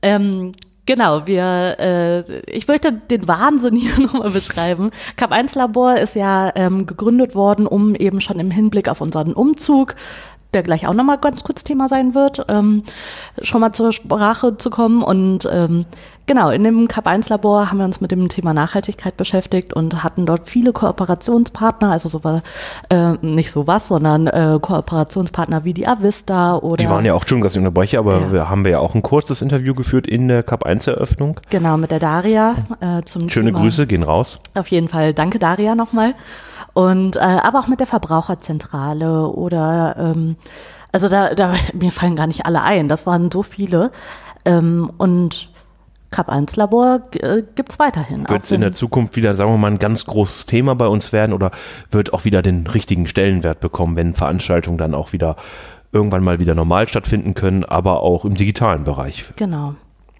Ähm, 0.00 0.52
Genau, 0.84 1.26
wir, 1.28 1.76
äh, 1.78 2.40
ich 2.50 2.66
möchte 2.66 2.92
den 2.92 3.28
Wahnsinn 3.28 3.76
hier 3.76 3.98
nochmal 4.00 4.30
beschreiben. 4.30 4.90
Cup 5.16 5.30
1 5.30 5.54
Labor 5.54 5.96
ist 5.96 6.16
ja 6.16 6.50
ähm, 6.56 6.86
gegründet 6.86 7.34
worden, 7.34 7.66
um 7.66 7.94
eben 7.94 8.20
schon 8.20 8.40
im 8.40 8.50
Hinblick 8.50 8.88
auf 8.88 9.00
unseren 9.00 9.32
Umzug, 9.32 9.94
der 10.54 10.64
gleich 10.64 10.86
auch 10.88 10.94
nochmal 10.94 11.18
ganz 11.18 11.44
kurz 11.44 11.62
Thema 11.62 11.88
sein 11.88 12.14
wird, 12.14 12.44
ähm, 12.48 12.82
schon 13.42 13.60
mal 13.60 13.72
zur 13.72 13.92
Sprache 13.92 14.56
zu 14.56 14.70
kommen. 14.70 15.02
Und 15.02 15.48
ähm, 15.52 15.86
genau, 16.32 16.48
in 16.48 16.64
dem 16.64 16.88
Cup 16.88 17.06
1 17.06 17.28
Labor 17.28 17.68
haben 17.70 17.76
wir 17.76 17.84
uns 17.84 18.00
mit 18.00 18.10
dem 18.10 18.30
Thema 18.30 18.54
Nachhaltigkeit 18.54 19.18
beschäftigt 19.18 19.74
und 19.74 20.02
hatten 20.02 20.24
dort 20.24 20.48
viele 20.48 20.72
Kooperationspartner, 20.72 21.90
also 21.90 22.08
sowas, 22.08 22.40
äh, 22.88 23.12
nicht 23.20 23.50
sowas, 23.50 23.88
sondern 23.88 24.28
äh, 24.28 24.58
Kooperationspartner 24.60 25.64
wie 25.64 25.74
die 25.74 25.86
Avista 25.86 26.56
oder. 26.56 26.76
Die 26.78 26.88
waren 26.88 27.04
ja 27.04 27.12
auch, 27.12 27.24
dass 27.24 27.52
ich 27.52 27.58
unterbreche, 27.58 27.98
aber 27.98 28.18
Ja. 28.18 28.32
wir 28.32 28.48
haben 28.48 28.64
wir 28.64 28.72
ja 28.72 28.78
auch 28.78 28.94
ein 28.94 29.02
kurzes 29.02 29.42
Interview 29.42 29.74
geführt 29.74 30.06
in 30.06 30.26
der 30.28 30.42
Cup 30.42 30.64
1 30.64 30.86
Eröffnung. 30.86 31.38
Genau, 31.50 31.76
mit 31.76 31.90
der 31.90 31.98
Daria 31.98 32.54
äh, 32.80 33.02
zum 33.04 33.28
Schöne 33.28 33.50
Thema. 33.50 33.60
Grüße, 33.60 33.86
gehen 33.86 34.02
raus. 34.02 34.38
Auf 34.54 34.68
jeden 34.68 34.88
Fall, 34.88 35.12
danke 35.12 35.38
Daria 35.38 35.74
nochmal. 35.74 36.14
Und 36.72 37.16
äh, 37.16 37.20
aber 37.20 37.60
auch 37.60 37.68
mit 37.68 37.80
der 37.80 37.86
Verbraucherzentrale 37.86 39.26
oder 39.28 39.96
ähm, 39.98 40.36
also 40.92 41.10
da, 41.10 41.34
da 41.34 41.52
mir 41.74 41.92
fallen 41.92 42.16
gar 42.16 42.26
nicht 42.26 42.46
alle 42.46 42.62
ein. 42.62 42.88
Das 42.88 43.06
waren 43.06 43.30
so 43.30 43.42
viele. 43.42 43.90
Ähm, 44.46 44.90
und 44.96 45.51
Cup 46.12 46.28
1 46.28 46.56
Labor 46.56 47.00
äh, 47.14 47.42
gibt's 47.54 47.78
weiterhin. 47.78 48.28
Wird 48.28 48.44
es 48.44 48.50
in 48.50 48.60
der 48.60 48.72
Zukunft 48.72 49.16
wieder, 49.16 49.34
sagen 49.34 49.50
wir 49.50 49.58
mal, 49.58 49.70
ein 49.72 49.78
ganz 49.78 50.06
großes 50.06 50.46
Thema 50.46 50.74
bei 50.74 50.86
uns 50.86 51.12
werden 51.12 51.32
oder 51.32 51.50
wird 51.90 52.12
auch 52.12 52.24
wieder 52.24 52.42
den 52.42 52.66
richtigen 52.68 53.08
Stellenwert 53.08 53.60
bekommen, 53.60 53.96
wenn 53.96 54.14
Veranstaltungen 54.14 54.78
dann 54.78 54.94
auch 54.94 55.12
wieder 55.12 55.36
irgendwann 55.90 56.24
mal 56.24 56.38
wieder 56.38 56.54
normal 56.54 56.88
stattfinden 56.88 57.34
können, 57.34 57.64
aber 57.64 58.00
auch 58.00 58.24
im 58.24 58.34
digitalen 58.34 58.84
Bereich? 58.84 59.24
Genau. 59.36 59.74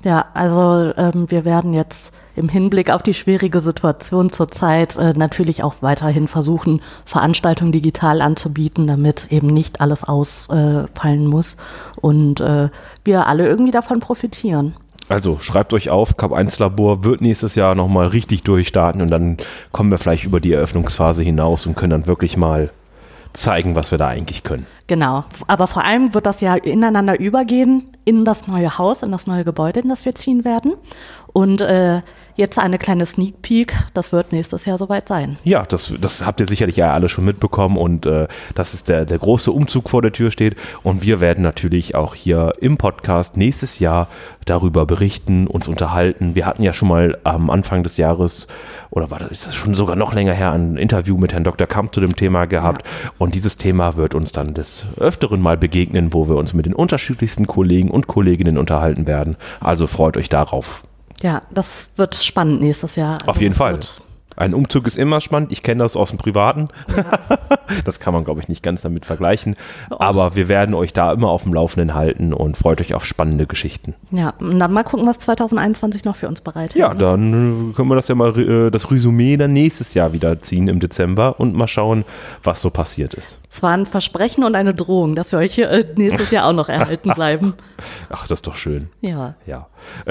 Ja, 0.04 0.26
also 0.34 0.92
ähm, 0.96 1.30
wir 1.30 1.44
werden 1.44 1.74
jetzt 1.74 2.12
im 2.34 2.48
Hinblick 2.48 2.90
auf 2.90 3.02
die 3.04 3.14
schwierige 3.14 3.60
Situation 3.60 4.30
zurzeit 4.30 4.96
äh, 4.96 5.12
natürlich 5.12 5.62
auch 5.62 5.76
weiterhin 5.80 6.26
versuchen, 6.26 6.80
Veranstaltungen 7.04 7.70
digital 7.70 8.20
anzubieten, 8.20 8.88
damit 8.88 9.30
eben 9.30 9.46
nicht 9.46 9.80
alles 9.80 10.02
ausfallen 10.02 11.26
muss 11.26 11.56
und 12.00 12.40
äh, 12.40 12.68
wir 13.04 13.28
alle 13.28 13.46
irgendwie 13.46 13.70
davon 13.70 14.00
profitieren. 14.00 14.74
Also 15.12 15.38
schreibt 15.40 15.74
euch 15.74 15.90
auf, 15.90 16.16
Cup 16.16 16.32
1 16.32 16.58
Labor 16.58 17.04
wird 17.04 17.20
nächstes 17.20 17.54
Jahr 17.54 17.74
nochmal 17.74 18.06
richtig 18.06 18.44
durchstarten 18.44 19.02
und 19.02 19.10
dann 19.10 19.36
kommen 19.70 19.90
wir 19.90 19.98
vielleicht 19.98 20.24
über 20.24 20.40
die 20.40 20.54
Eröffnungsphase 20.54 21.22
hinaus 21.22 21.66
und 21.66 21.76
können 21.76 21.90
dann 21.90 22.06
wirklich 22.06 22.38
mal 22.38 22.70
zeigen, 23.34 23.76
was 23.76 23.90
wir 23.90 23.98
da 23.98 24.08
eigentlich 24.08 24.42
können. 24.42 24.64
Genau, 24.86 25.24
aber 25.48 25.66
vor 25.66 25.84
allem 25.84 26.14
wird 26.14 26.24
das 26.24 26.40
ja 26.40 26.54
ineinander 26.54 27.20
übergehen 27.20 27.88
in 28.06 28.24
das 28.24 28.46
neue 28.46 28.78
Haus, 28.78 29.02
in 29.02 29.12
das 29.12 29.26
neue 29.26 29.44
Gebäude, 29.44 29.80
in 29.80 29.90
das 29.90 30.06
wir 30.06 30.14
ziehen 30.14 30.46
werden. 30.46 30.76
Und 31.34 31.60
äh, 31.60 32.00
jetzt 32.36 32.58
eine 32.58 32.78
kleine 32.78 33.06
Sneak 33.06 33.42
Peek, 33.42 33.74
das 33.94 34.12
wird 34.12 34.32
nächstes 34.32 34.64
Jahr 34.64 34.78
soweit 34.78 35.08
sein. 35.08 35.38
Ja, 35.44 35.64
das, 35.64 35.92
das 36.00 36.24
habt 36.24 36.40
ihr 36.40 36.46
sicherlich 36.46 36.76
ja 36.76 36.92
alle 36.92 37.08
schon 37.08 37.24
mitbekommen 37.24 37.76
und 37.76 38.06
äh, 38.06 38.28
dass 38.54 38.74
es 38.74 38.84
der, 38.84 39.04
der 39.04 39.18
große 39.18 39.52
Umzug 39.52 39.90
vor 39.90 40.02
der 40.02 40.12
Tür 40.12 40.30
steht. 40.30 40.56
Und 40.82 41.02
wir 41.02 41.20
werden 41.20 41.42
natürlich 41.42 41.94
auch 41.94 42.14
hier 42.14 42.54
im 42.60 42.76
Podcast 42.76 43.36
nächstes 43.36 43.78
Jahr 43.78 44.08
darüber 44.44 44.86
berichten, 44.86 45.46
uns 45.46 45.68
unterhalten. 45.68 46.34
Wir 46.34 46.46
hatten 46.46 46.62
ja 46.62 46.72
schon 46.72 46.88
mal 46.88 47.18
am 47.24 47.50
Anfang 47.50 47.82
des 47.82 47.96
Jahres, 47.96 48.48
oder 48.90 49.10
war 49.10 49.18
das, 49.18 49.30
ist 49.30 49.46
das 49.46 49.54
schon 49.54 49.74
sogar 49.74 49.96
noch 49.96 50.14
länger 50.14 50.32
her, 50.32 50.52
ein 50.52 50.76
Interview 50.76 51.16
mit 51.16 51.32
Herrn 51.32 51.44
Dr. 51.44 51.66
Kamp 51.66 51.94
zu 51.94 52.00
dem 52.00 52.16
Thema 52.16 52.46
gehabt. 52.46 52.86
Ja. 52.86 53.10
Und 53.18 53.34
dieses 53.34 53.56
Thema 53.56 53.96
wird 53.96 54.14
uns 54.14 54.32
dann 54.32 54.54
des 54.54 54.84
Öfteren 54.98 55.40
mal 55.40 55.56
begegnen, 55.56 56.12
wo 56.12 56.28
wir 56.28 56.36
uns 56.36 56.54
mit 56.54 56.66
den 56.66 56.74
unterschiedlichsten 56.74 57.46
Kollegen 57.46 57.90
und 57.90 58.06
Kolleginnen 58.06 58.58
unterhalten 58.58 59.06
werden. 59.06 59.36
Also 59.60 59.86
freut 59.86 60.16
euch 60.16 60.28
darauf. 60.28 60.82
Ja, 61.22 61.42
das 61.50 61.90
wird 61.96 62.14
spannend 62.14 62.60
nächstes 62.60 62.96
Jahr. 62.96 63.14
Auf 63.22 63.28
also 63.28 63.40
jeden 63.40 63.54
Fall. 63.54 63.78
Ein 64.36 64.54
Umzug 64.54 64.86
ist 64.86 64.96
immer 64.96 65.20
spannend. 65.20 65.52
Ich 65.52 65.62
kenne 65.62 65.82
das 65.82 65.96
aus 65.96 66.10
dem 66.10 66.18
Privaten. 66.18 66.68
Ja. 66.96 67.38
das 67.84 68.00
kann 68.00 68.14
man, 68.14 68.24
glaube 68.24 68.40
ich, 68.40 68.48
nicht 68.48 68.62
ganz 68.62 68.82
damit 68.82 69.04
vergleichen. 69.04 69.56
Aber 69.90 70.36
wir 70.36 70.48
werden 70.48 70.74
euch 70.74 70.92
da 70.92 71.12
immer 71.12 71.28
auf 71.28 71.42
dem 71.42 71.54
Laufenden 71.54 71.94
halten 71.94 72.32
und 72.32 72.56
freut 72.56 72.80
euch 72.80 72.94
auf 72.94 73.04
spannende 73.04 73.46
Geschichten. 73.46 73.94
Ja, 74.10 74.34
und 74.38 74.58
dann 74.58 74.72
mal 74.72 74.84
gucken, 74.84 75.06
was 75.06 75.18
2021 75.18 76.04
noch 76.04 76.16
für 76.16 76.28
uns 76.28 76.40
bereitet. 76.40 76.76
Ja, 76.76 76.94
ne? 76.94 77.00
dann 77.00 77.70
äh, 77.70 77.74
können 77.74 77.88
wir 77.88 77.96
das 77.96 78.08
ja 78.08 78.14
mal, 78.14 78.38
äh, 78.38 78.70
das 78.70 78.90
Resümee 78.90 79.36
dann 79.36 79.52
nächstes 79.52 79.94
Jahr 79.94 80.12
wieder 80.12 80.40
ziehen 80.40 80.68
im 80.68 80.80
Dezember 80.80 81.38
und 81.38 81.54
mal 81.54 81.68
schauen, 81.68 82.04
was 82.42 82.60
so 82.60 82.70
passiert 82.70 83.14
ist. 83.14 83.38
Es 83.50 83.62
war 83.62 83.72
ein 83.72 83.86
Versprechen 83.86 84.44
und 84.44 84.54
eine 84.54 84.74
Drohung, 84.74 85.14
dass 85.14 85.32
wir 85.32 85.38
euch 85.38 85.58
äh, 85.58 85.84
nächstes 85.96 86.30
Jahr 86.30 86.46
auch 86.46 86.54
noch 86.54 86.68
erhalten 86.68 87.10
bleiben. 87.14 87.54
Ach, 88.10 88.26
das 88.26 88.38
ist 88.38 88.46
doch 88.46 88.56
schön. 88.56 88.88
Ja. 89.00 89.34
Ja. 89.46 89.66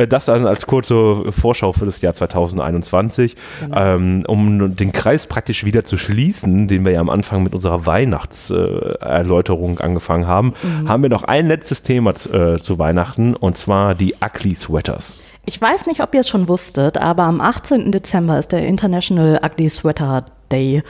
Das 0.09 0.25
dann 0.25 0.45
als 0.45 0.67
kurze 0.67 1.31
Vorschau 1.31 1.71
für 1.71 1.85
das 1.85 2.01
Jahr 2.01 2.13
2021. 2.13 3.35
Genau. 3.61 3.77
Ähm, 3.77 4.10
um 4.25 4.75
den 4.75 4.91
Kreis 4.91 5.27
praktisch 5.27 5.63
wieder 5.63 5.83
zu 5.83 5.97
schließen, 5.97 6.67
den 6.67 6.85
wir 6.85 6.93
ja 6.93 6.99
am 6.99 7.09
Anfang 7.09 7.43
mit 7.43 7.53
unserer 7.53 7.85
Weihnachtserläuterung 7.85 9.79
äh, 9.79 9.83
angefangen 9.83 10.27
haben, 10.27 10.53
mhm. 10.61 10.89
haben 10.89 11.03
wir 11.03 11.09
noch 11.09 11.23
ein 11.23 11.47
letztes 11.47 11.83
Thema 11.83 12.11
äh, 12.11 12.59
zu 12.59 12.79
Weihnachten 12.79 13.35
und 13.35 13.57
zwar 13.57 13.95
die 13.95 14.15
Ugly 14.21 14.55
Sweaters. 14.55 15.21
Ich 15.45 15.59
weiß 15.59 15.87
nicht, 15.87 16.01
ob 16.01 16.13
ihr 16.13 16.21
es 16.21 16.29
schon 16.29 16.47
wusstet, 16.47 16.97
aber 16.97 17.23
am 17.23 17.41
18. 17.41 17.91
Dezember 17.91 18.37
ist 18.37 18.51
der 18.51 18.65
International 18.65 19.39
Ugly 19.43 19.69
Sweater 19.69 20.25
Day. 20.51 20.83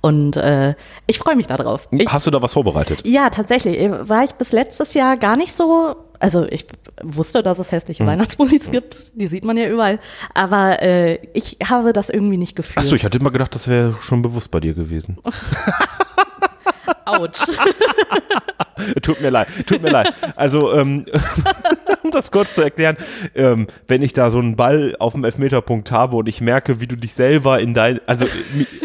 Und 0.00 0.36
äh, 0.36 0.74
ich 1.08 1.18
freue 1.18 1.34
mich 1.34 1.48
darauf. 1.48 1.88
Ich, 1.90 2.08
Hast 2.08 2.28
du 2.28 2.30
da 2.30 2.40
was 2.40 2.52
vorbereitet? 2.52 3.02
Ja, 3.04 3.28
tatsächlich. 3.30 3.76
War 3.90 4.22
ich 4.22 4.32
bis 4.32 4.52
letztes 4.52 4.94
Jahr 4.94 5.16
gar 5.16 5.36
nicht 5.36 5.56
so. 5.56 5.96
Also 6.18 6.46
ich 6.48 6.66
wusste, 7.02 7.42
dass 7.42 7.58
es 7.58 7.72
hässliche 7.72 8.04
hm. 8.04 8.08
Weihnachtspoliz 8.08 8.70
gibt. 8.70 9.12
Die 9.14 9.26
sieht 9.26 9.44
man 9.44 9.56
ja 9.56 9.68
überall. 9.68 9.98
Aber 10.34 10.82
äh, 10.82 11.18
ich 11.34 11.58
habe 11.64 11.92
das 11.92 12.10
irgendwie 12.10 12.36
nicht 12.36 12.56
gefühlt. 12.56 12.78
Achso, 12.78 12.94
ich 12.94 13.04
hatte 13.04 13.18
immer 13.18 13.30
gedacht, 13.30 13.54
das 13.54 13.68
wäre 13.68 13.96
schon 14.00 14.22
bewusst 14.22 14.50
bei 14.50 14.60
dir 14.60 14.74
gewesen. 14.74 15.18
Autsch. 17.04 17.46
tut 19.02 19.20
mir 19.20 19.30
leid, 19.30 19.48
tut 19.66 19.82
mir 19.82 19.90
leid. 19.90 20.12
Also, 20.34 20.72
ähm, 20.72 21.06
um 22.02 22.10
das 22.10 22.30
kurz 22.30 22.54
zu 22.54 22.62
erklären, 22.62 22.96
ähm, 23.34 23.66
wenn 23.88 24.02
ich 24.02 24.12
da 24.12 24.30
so 24.30 24.38
einen 24.38 24.56
Ball 24.56 24.96
auf 24.98 25.14
dem 25.14 25.24
Elfmeterpunkt 25.24 25.90
habe 25.90 26.16
und 26.16 26.28
ich 26.28 26.40
merke, 26.40 26.80
wie 26.80 26.86
du 26.86 26.96
dich 26.96 27.14
selber 27.14 27.60
in 27.60 27.74
dein, 27.74 28.00
also, 28.06 28.26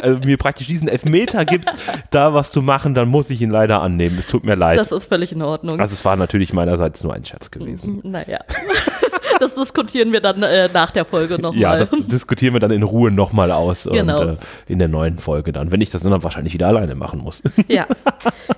also 0.02 0.20
mir 0.20 0.38
praktisch 0.38 0.68
diesen 0.68 0.88
Elfmeter 0.88 1.46
gibst, 1.46 1.72
da 2.12 2.34
was 2.34 2.52
zu 2.52 2.62
machen, 2.62 2.94
dann 2.94 3.10
muss 3.10 3.30
ich 3.30 3.42
ihn 3.42 3.52
leider 3.52 3.82
annehmen. 3.82 4.18
Es 4.18 4.28
tut 4.28 4.46
mir 4.46 4.56
leid. 4.56 4.78
Das 4.78 4.92
ist 4.92 5.06
völlig 5.06 5.32
in 5.32 5.42
Ordnung. 5.42 5.80
Also 5.80 5.94
es 5.94 6.04
war 6.06 6.16
natürlich 6.16 6.54
meinerseits 6.54 7.04
nur 7.04 7.14
ein 7.14 7.26
Scherz 7.26 7.52
gewesen. 7.52 8.02
Naja. 8.04 8.40
das 9.40 9.56
diskutieren 9.56 10.12
wir 10.12 10.22
dann 10.22 10.44
äh, 10.44 10.70
nach 10.74 10.92
der 10.92 11.06
Folge 11.06 11.40
nochmal. 11.40 11.60
Ja, 11.60 11.78
das 11.78 11.92
diskutieren 11.92 12.54
wir 12.54 12.60
dann 12.60 12.72
in 12.72 12.84
Ruhe 12.84 13.12
nochmal 13.12 13.52
aus. 13.52 13.88
Genau. 13.92 14.22
Und, 14.22 14.30
äh, 14.30 14.38
in 14.68 14.80
der 14.80 14.88
neuen 14.88 15.20
Folge 15.20 15.52
dann, 15.52 15.72
wenn 15.72 15.82
ich 15.82 15.90
das 15.90 16.04
dann 16.04 16.24
wahrscheinlich 16.24 16.54
wieder 16.54 16.68
alleine 16.68 16.96
machen 16.96 17.20
muss. 17.20 17.42
Ja, 17.68 17.86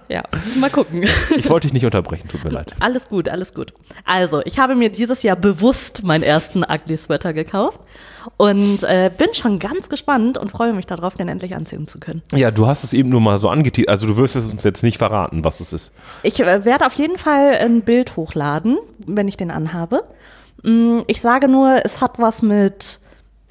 ja, 0.09 0.23
mal 0.59 0.69
gucken. 0.69 1.05
Ich 1.37 1.49
wollte 1.49 1.67
dich 1.67 1.73
nicht 1.73 1.85
unterbrechen, 1.85 2.27
tut 2.27 2.43
mir 2.43 2.49
leid. 2.49 2.73
Alles 2.79 3.09
gut, 3.09 3.29
alles 3.29 3.53
gut. 3.53 3.73
Also, 4.05 4.41
ich 4.45 4.59
habe 4.59 4.75
mir 4.75 4.89
dieses 4.89 5.23
Jahr 5.23 5.35
bewusst 5.35 6.03
meinen 6.03 6.23
ersten 6.23 6.63
Ugly 6.63 6.97
Sweater 6.97 7.33
gekauft 7.33 7.79
und 8.37 8.83
äh, 8.83 9.11
bin 9.15 9.33
schon 9.33 9.59
ganz 9.59 9.89
gespannt 9.89 10.37
und 10.37 10.51
freue 10.51 10.73
mich 10.73 10.85
darauf, 10.85 11.15
den 11.15 11.27
endlich 11.27 11.55
anziehen 11.55 11.87
zu 11.87 11.99
können. 11.99 12.21
Ja, 12.31 12.51
du 12.51 12.67
hast 12.67 12.83
es 12.83 12.93
eben 12.93 13.09
nur 13.09 13.21
mal 13.21 13.37
so 13.37 13.49
angeteasert, 13.49 13.89
also 13.89 14.07
du 14.07 14.17
wirst 14.17 14.35
es 14.35 14.49
uns 14.49 14.63
jetzt 14.63 14.83
nicht 14.83 14.97
verraten, 14.97 15.43
was 15.43 15.59
es 15.59 15.73
ist. 15.73 15.91
Ich 16.23 16.39
äh, 16.39 16.65
werde 16.65 16.85
auf 16.85 16.93
jeden 16.93 17.17
Fall 17.17 17.57
ein 17.59 17.81
Bild 17.81 18.15
hochladen, 18.15 18.77
wenn 19.05 19.27
ich 19.27 19.37
den 19.37 19.51
anhabe. 19.51 20.03
Mm, 20.63 20.99
ich 21.07 21.21
sage 21.21 21.47
nur, 21.47 21.81
es 21.83 22.01
hat 22.01 22.19
was 22.19 22.41
mit 22.41 22.99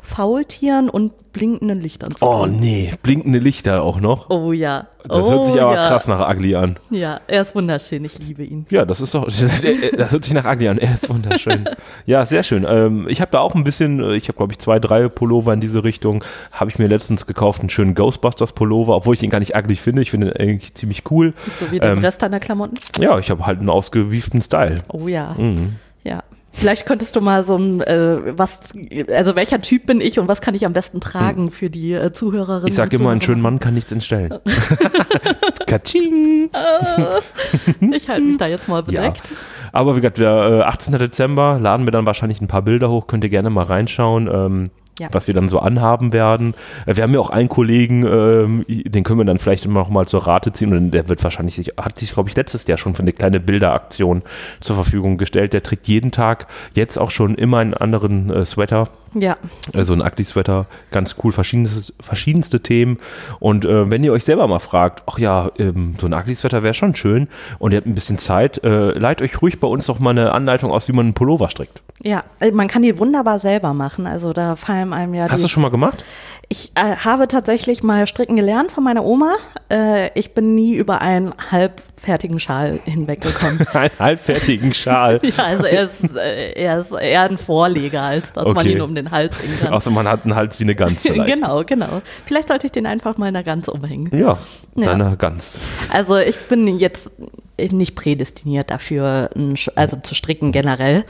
Faultieren 0.03 0.91
und 0.91 1.33
blinkenden 1.33 1.81
Lichtern 1.81 2.15
zu 2.15 2.27
oh, 2.27 2.45
tun. 2.45 2.55
Oh 2.55 2.61
nee, 2.61 2.93
blinkende 3.03 3.39
Lichter 3.39 3.83
auch 3.83 4.01
noch. 4.01 4.31
Oh 4.31 4.53
ja. 4.53 4.89
Das 5.05 5.27
oh, 5.27 5.31
hört 5.31 5.47
sich 5.47 5.63
aber 5.63 5.75
ja. 5.75 5.89
krass 5.89 6.07
nach 6.07 6.29
Ugly 6.31 6.55
an. 6.55 6.79
Ja, 6.91 7.21
er 7.27 7.43
ist 7.43 7.55
wunderschön, 7.55 8.05
ich 8.05 8.19
liebe 8.19 8.45
ihn. 8.45 8.67
Ja, 8.71 8.85
das 8.85 9.01
ist 9.01 9.15
doch, 9.15 9.25
das 9.97 10.13
hört 10.13 10.25
sich 10.25 10.35
nach 10.35 10.45
Ugly 10.45 10.69
an, 10.69 10.79
er 10.79 10.95
ist 10.95 11.09
wunderschön. 11.09 11.65
ja, 12.07 12.27
sehr 12.27 12.43
schön. 12.45 12.67
Ähm, 12.69 13.07
ich 13.09 13.21
habe 13.21 13.31
da 13.31 13.41
auch 13.41 13.55
ein 13.55 13.65
bisschen, 13.65 14.01
äh, 14.01 14.15
ich 14.15 14.29
habe 14.29 14.37
glaube 14.37 14.53
ich 14.53 14.59
zwei, 14.59 14.79
drei 14.79 15.09
Pullover 15.09 15.53
in 15.55 15.61
diese 15.61 15.83
Richtung. 15.83 16.23
Habe 16.51 16.71
ich 16.71 16.79
mir 16.79 16.87
letztens 16.89 17.27
gekauft, 17.27 17.61
einen 17.61 17.71
schönen 17.71 17.95
Ghostbusters 17.95 18.53
Pullover, 18.53 18.97
obwohl 18.97 19.15
ich 19.15 19.23
ihn 19.23 19.31
gar 19.31 19.41
nicht 19.41 19.57
ugly 19.57 19.77
finde. 19.77 20.03
Ich 20.03 20.11
finde 20.11 20.29
ihn 20.29 20.37
eigentlich 20.37 20.75
ziemlich 20.75 21.11
cool. 21.11 21.33
So 21.57 21.71
wie 21.71 21.81
den 21.81 21.93
ähm, 21.93 21.99
Rest 21.99 22.23
deiner 22.23 22.41
Klamotten? 22.41 22.77
Ja, 22.99 23.19
ich 23.19 23.31
habe 23.31 23.47
halt 23.47 23.59
einen 23.59 23.71
ausgewieften 23.71 24.43
Style. 24.43 24.83
Oh 24.89 25.09
ja. 25.09 25.35
Mhm. 25.39 25.77
Ja. 26.05 26.23
Vielleicht 26.53 26.87
könntest 26.87 27.17
du 27.17 27.21
mal 27.21 27.45
so 27.45 27.57
ein, 27.57 27.81
äh, 27.81 28.39
was, 28.39 28.73
also 29.09 29.35
welcher 29.35 29.61
Typ 29.61 29.87
bin 29.87 30.01
ich 30.01 30.19
und 30.19 30.29
was 30.29 30.41
kann 30.41 30.55
ich 30.55 30.67
am 30.67 30.73
besten 30.73 31.01
tragen 31.01 31.45
hm. 31.45 31.51
für 31.51 31.71
die 31.71 31.93
äh, 31.93 32.13
Zuhörerinnen? 32.13 32.69
Ich 32.69 32.75
sage 32.75 32.97
immer, 32.97 33.11
einen 33.11 33.23
schönen 33.23 33.41
Mann 33.41 33.59
kann 33.59 33.75
nichts 33.75 33.91
entstellen. 33.91 34.39
Katsching! 35.67 36.51
Äh, 36.53 37.97
ich 37.97 38.09
halte 38.09 38.23
mich 38.23 38.37
da 38.37 38.47
jetzt 38.47 38.69
mal 38.69 38.83
bedeckt. 38.85 39.31
Ja. 39.31 39.37
Aber 39.73 39.97
wie 39.97 40.01
gesagt, 40.01 40.19
der, 40.19 40.69
18. 40.69 40.99
Dezember 40.99 41.59
laden 41.61 41.87
wir 41.87 41.91
dann 41.93 42.07
wahrscheinlich 42.07 42.41
ein 42.41 42.49
paar 42.49 42.63
Bilder 42.63 42.91
hoch, 42.91 43.07
könnt 43.07 43.25
ihr 43.25 43.31
gerne 43.31 43.51
mal 43.51 43.65
reinschauen. 43.65 44.29
Ähm, 44.33 44.71
ja. 44.99 45.09
was 45.13 45.27
wir 45.27 45.35
dann 45.35 45.49
so 45.49 45.59
anhaben 45.59 46.13
werden. 46.13 46.55
Äh, 46.87 46.97
wir 46.97 47.03
haben 47.03 47.15
ja 47.15 47.21
auch 47.21 47.31
einen 47.31 47.49
Kollegen, 47.49 48.07
ähm, 48.07 48.65
den 48.69 49.05
können 49.05 49.19
wir 49.19 49.25
dann 49.25 49.39
vielleicht 49.39 49.67
noch 49.67 49.89
mal 49.89 50.07
zur 50.07 50.27
Rate 50.27 50.53
ziehen 50.53 50.75
und 50.77 50.91
der 50.91 51.09
wird 51.09 51.23
wahrscheinlich, 51.25 51.57
sich, 51.57 51.73
hat 51.77 51.99
sich, 51.99 52.13
glaube 52.13 52.29
ich, 52.29 52.37
letztes 52.37 52.67
Jahr 52.67 52.79
schon 52.79 52.95
für 52.95 53.03
eine 53.03 53.13
kleine 53.13 53.41
Bilderaktion 53.41 54.23
zur 54.61 54.77
Verfügung 54.77 55.19
gestellt. 55.19 55.53
Der 55.53 55.63
trägt 55.63 55.89
jeden 55.89 56.13
Tag 56.13 56.47
jetzt 56.75 56.99
auch 56.99 57.11
schon 57.11 57.35
immer 57.35 57.59
einen 57.59 57.75
anderen 57.75 58.31
äh, 58.31 58.45
Sweater 58.45 58.89
ja. 59.15 59.37
Also 59.75 59.93
ein 59.93 60.01
Ugly-Sweater, 60.01 60.67
ganz 60.91 61.17
cool, 61.23 61.33
verschiedenste, 61.33 61.93
verschiedenste 62.03 62.61
Themen. 62.61 62.99
Und 63.41 63.65
äh, 63.65 63.91
wenn 63.91 64.03
ihr 64.05 64.13
euch 64.13 64.25
selber 64.25 64.47
mal 64.49 64.59
fragt, 64.59 65.03
ach 65.07 65.19
ja, 65.19 65.51
ähm, 65.59 65.95
so 66.01 66.07
ein 66.07 66.15
Ugly-Sweater 66.15 66.63
wäre 66.63 66.75
schon 66.75 66.95
schön 66.97 67.29
und 67.59 67.73
ihr 67.73 67.79
habt 67.79 67.87
ein 67.87 67.95
bisschen 67.95 68.19
Zeit, 68.19 68.63
äh, 68.65 68.93
leiht 68.99 69.23
euch 69.23 69.41
ruhig 69.43 69.61
bei 69.61 69.69
uns 69.69 69.87
doch 69.87 69.99
mal 69.99 70.11
eine 70.11 70.33
Anleitung 70.33 70.71
aus, 70.71 70.89
wie 70.89 70.93
man 70.93 71.07
einen 71.07 71.15
Pullover 71.15 71.49
strickt. 71.51 71.83
Ja, 72.03 72.25
äh, 72.41 72.51
man 72.51 72.69
kann 72.69 72.83
die 72.83 72.99
wunderbar 72.99 73.39
selber 73.39 73.75
machen. 73.75 74.07
Also 74.07 74.33
da 74.33 74.57
fallen 74.57 74.93
einem 74.93 75.15
ja. 75.15 75.29
Hast 75.29 75.45
du 75.45 75.49
schon 75.49 75.63
mal 75.63 75.71
gemacht? 75.71 76.05
Ich 76.53 76.71
äh, 76.75 76.97
habe 76.97 77.29
tatsächlich 77.29 77.83
mal 77.83 78.07
stricken 78.07 78.37
gelernt 78.37 78.73
von 78.73 78.85
meiner 78.85 79.07
Oma. 79.07 79.37
Äh, 79.71 80.11
ich 80.13 80.35
bin 80.35 80.55
nie 80.55 80.75
über 80.75 81.01
einen 81.01 81.33
halbfertigen 81.51 82.39
Schal 82.41 82.79
hinweggekommen. 82.85 83.67
einen 83.73 83.91
halbfertigen 83.99 84.75
Schal? 84.75 85.19
ja, 85.23 85.45
also 85.45 85.65
er 85.65 85.85
ist, 85.85 86.15
äh, 86.15 86.53
er 86.53 86.81
ist 86.81 86.93
eher 86.93 87.23
ein 87.23 87.39
Vorleger, 87.39 88.03
als 88.03 88.35
dass 88.35 88.45
okay. 88.45 88.55
man 88.55 88.67
ihn 88.67 88.83
um 88.83 88.95
den 88.95 89.11
Hals 89.11 89.43
hängen 89.43 89.59
kann. 89.61 89.73
Außer 89.73 89.91
man 89.91 90.07
hat 90.07 90.25
einen 90.25 90.35
Hals 90.35 90.61
wie 90.61 90.65
eine 90.65 90.75
Gans 90.75 91.01
vielleicht. 91.01 91.33
genau, 91.33 91.65
genau. 91.65 92.03
Vielleicht 92.27 92.49
sollte 92.49 92.67
ich 92.67 92.73
den 92.73 92.85
einfach 92.85 93.17
mal 93.17 93.31
in 93.31 93.35
einer 93.35 93.45
Gans 93.45 93.71
umhängen. 93.71 94.11
Ja, 94.15 94.37
ja. 94.75 94.85
deine 94.85 95.17
Gans. 95.17 95.59
Also 95.91 96.19
ich 96.19 96.37
bin 96.49 96.67
jetzt 96.79 97.11
nicht 97.57 97.97
prädestiniert 97.97 98.71
dafür, 98.71 99.31
also 99.75 99.97
zu 100.03 100.15
stricken 100.15 100.53
generell. 100.53 101.07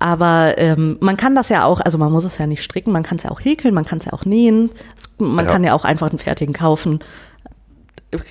Aber 0.00 0.54
ähm, 0.56 0.96
man 1.00 1.16
kann 1.16 1.36
das 1.36 1.48
ja 1.50 1.64
auch, 1.64 1.80
also 1.80 1.98
man 1.98 2.10
muss 2.10 2.24
es 2.24 2.38
ja 2.38 2.46
nicht 2.46 2.62
stricken, 2.62 2.90
man 2.90 3.02
kann 3.02 3.18
es 3.18 3.22
ja 3.22 3.30
auch 3.30 3.40
häkeln, 3.40 3.74
man 3.74 3.84
kann 3.84 3.98
es 3.98 4.06
ja 4.06 4.12
auch 4.12 4.24
nähen, 4.24 4.70
man 5.18 5.44
ja. 5.44 5.52
kann 5.52 5.62
ja 5.62 5.74
auch 5.74 5.84
einfach 5.84 6.08
einen 6.08 6.18
fertigen 6.18 6.54
kaufen. 6.54 7.00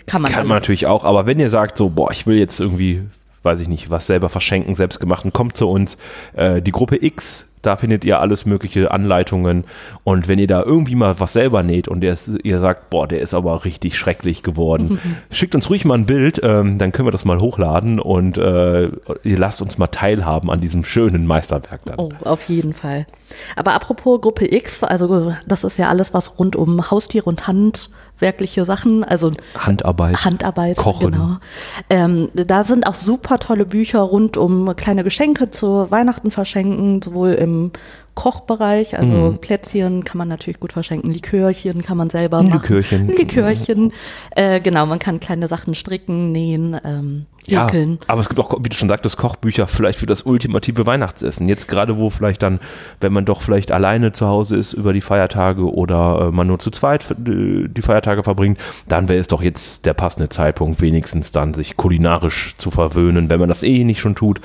Kann 0.07 0.22
man, 0.22 0.32
kann 0.32 0.47
man 0.47 0.57
natürlich 0.57 0.88
auch, 0.88 1.05
aber 1.05 1.26
wenn 1.26 1.39
ihr 1.39 1.49
sagt, 1.49 1.78
so, 1.78 1.89
boah, 1.89 2.11
ich 2.11 2.28
will 2.28 2.38
jetzt 2.38 2.59
irgendwie 2.59 3.03
weiß 3.43 3.59
ich 3.61 3.67
nicht, 3.67 3.89
was 3.89 4.07
selber 4.07 4.30
verschenken, 4.30 4.76
selbstgemachten, 4.76 5.34
kommt 5.34 5.57
zu 5.57 5.70
uns. 5.70 5.97
Äh, 6.34 6.61
die 6.61 6.72
Gruppe 6.72 7.03
X 7.03 7.49
Da 7.62 7.78
findet 7.78 8.05
ihr 8.05 8.20
alles 8.20 8.45
mögliche 8.45 8.91
Anleitungen. 8.91 9.66
Und 10.03 10.28
wenn 10.28 10.39
ihr 10.39 10.47
da 10.47 10.64
irgendwie 10.64 10.95
mal 10.95 11.20
was 11.20 11.34
selber 11.34 11.64
näht 11.64 11.88
und 11.88 12.03
ihr, 12.03 12.18
ihr 12.43 12.60
sagt, 12.60 12.89
boah, 12.89 13.07
der 13.07 13.22
ist 13.22 13.34
aber 13.34 13.66
richtig 13.66 13.97
schrecklich 13.97 14.43
geworden, 14.43 14.99
schickt 15.32 15.55
uns 15.55 15.70
ruhig 15.70 15.86
mal 15.86 15.95
ein 15.95 16.05
Bild, 16.05 16.39
ähm, 16.43 16.78
dann 16.78 16.91
können 16.91 17.07
wir 17.07 17.12
das 17.12 17.26
mal 17.26 17.39
hochladen 17.39 17.99
und 17.99 18.38
äh, 18.38 18.86
ihr 19.24 19.38
lasst 19.38 19.62
uns 19.62 19.78
mal 19.78 19.88
teilhaben 19.88 20.49
an 20.49 20.62
diesem 20.62 20.84
schönen 20.84 21.26
Meisterwerk 21.26 21.82
dann. 21.86 21.99
Oh, 21.99 22.12
auf 22.24 22.43
jeden 22.43 22.74
Fall. 22.74 23.05
Aber 23.55 23.74
apropos 23.74 24.22
Gruppe 24.22 24.51
X, 24.53 24.84
also 24.84 25.34
das 25.47 25.64
ist 25.64 25.78
ja 25.78 25.89
alles, 25.89 26.14
was 26.14 26.39
rund 26.39 26.55
um 26.55 26.89
Haustiere 26.89 27.26
und 27.26 27.47
handwerkliche 28.20 28.65
Sachen, 28.65 29.03
also 29.03 29.32
Handarbeit. 29.57 30.26
Handarbeit, 30.26 30.78
Kochen. 30.78 31.11
genau. 31.11 31.38
Ähm, 31.89 32.30
da 32.34 32.63
sind 32.63 32.86
auch 32.86 32.93
super 32.93 33.39
tolle 33.39 33.65
Bücher 33.65 33.99
rund 34.01 34.36
um 34.38 34.76
kleine 34.76 35.03
Geschenke 35.03 35.49
zu 35.49 35.89
Weihnachten 35.89 36.30
verschenken, 36.32 37.01
sowohl 37.01 37.32
im 37.34 37.72
Kochbereich, 38.15 38.97
also 38.97 39.32
Mhm. 39.32 39.38
Plätzchen 39.38 40.03
kann 40.03 40.17
man 40.17 40.28
natürlich 40.28 40.59
gut 40.59 40.74
verschenken, 40.74 41.11
Likörchen 41.13 41.82
kann 41.82 41.95
man 41.95 42.09
selber 42.09 42.43
machen. 42.43 42.61
Likörchen. 42.61 43.07
Likörchen, 43.07 43.93
äh, 44.36 44.59
genau, 44.59 44.86
man 44.86 44.99
kann 44.99 45.22
kleine 45.22 45.47
Sachen 45.47 45.74
stricken, 45.74 46.34
nähen, 46.34 46.78
ähm, 46.84 47.26
Ja, 47.52 47.66
häkeln. 47.66 48.00
aber 48.08 48.22
es 48.22 48.30
gibt 48.30 48.39
auch, 48.39 48.56
wie 48.64 48.70
du 48.70 48.76
schon 48.76 48.89
sagtest, 48.89 49.18
Kochbücher 49.18 49.68
vielleicht 49.68 50.00
für 50.00 50.06
das 50.06 50.24
ultimative 50.24 50.86
Weihnachtsessen. 50.86 51.47
Jetzt 51.47 51.68
gerade, 51.68 51.97
wo 51.97 52.10
vielleicht 52.10 52.41
dann, 52.41 52.60
wenn 53.02 53.14
man 53.14 53.26
doch 53.26 53.41
vielleicht 53.41 53.72
alleine 53.72 54.12
zu 54.12 54.28
Hause 54.28 54.56
ist 54.58 54.74
über 54.74 54.93
die 54.93 55.02
Feiertage 55.02 55.72
oder 55.74 56.28
äh, 56.28 56.32
man 56.32 56.47
nur 56.47 56.60
zu 56.60 56.72
zweit 56.72 57.06
die 57.18 57.82
Feiertage 57.82 58.24
verbringt, 58.24 58.58
dann 58.88 59.08
wäre 59.10 59.20
es 59.20 59.28
doch 59.28 59.41
jetzt 59.41 59.86
der 59.86 59.93
passende 59.93 60.30
Zeitpunkt, 60.30 60.82
wenigstens 60.82 61.32
dann 61.32 61.54
sich 61.54 61.78
kulinarisch 61.78 62.56
zu 62.58 62.72
verwöhnen. 62.72 63.30
Wenn 63.30 63.39
man 63.39 63.50
das 63.50 63.64
eh 63.64 63.84
nicht 63.84 64.00
schon 64.00 64.16
tut, 64.16 64.41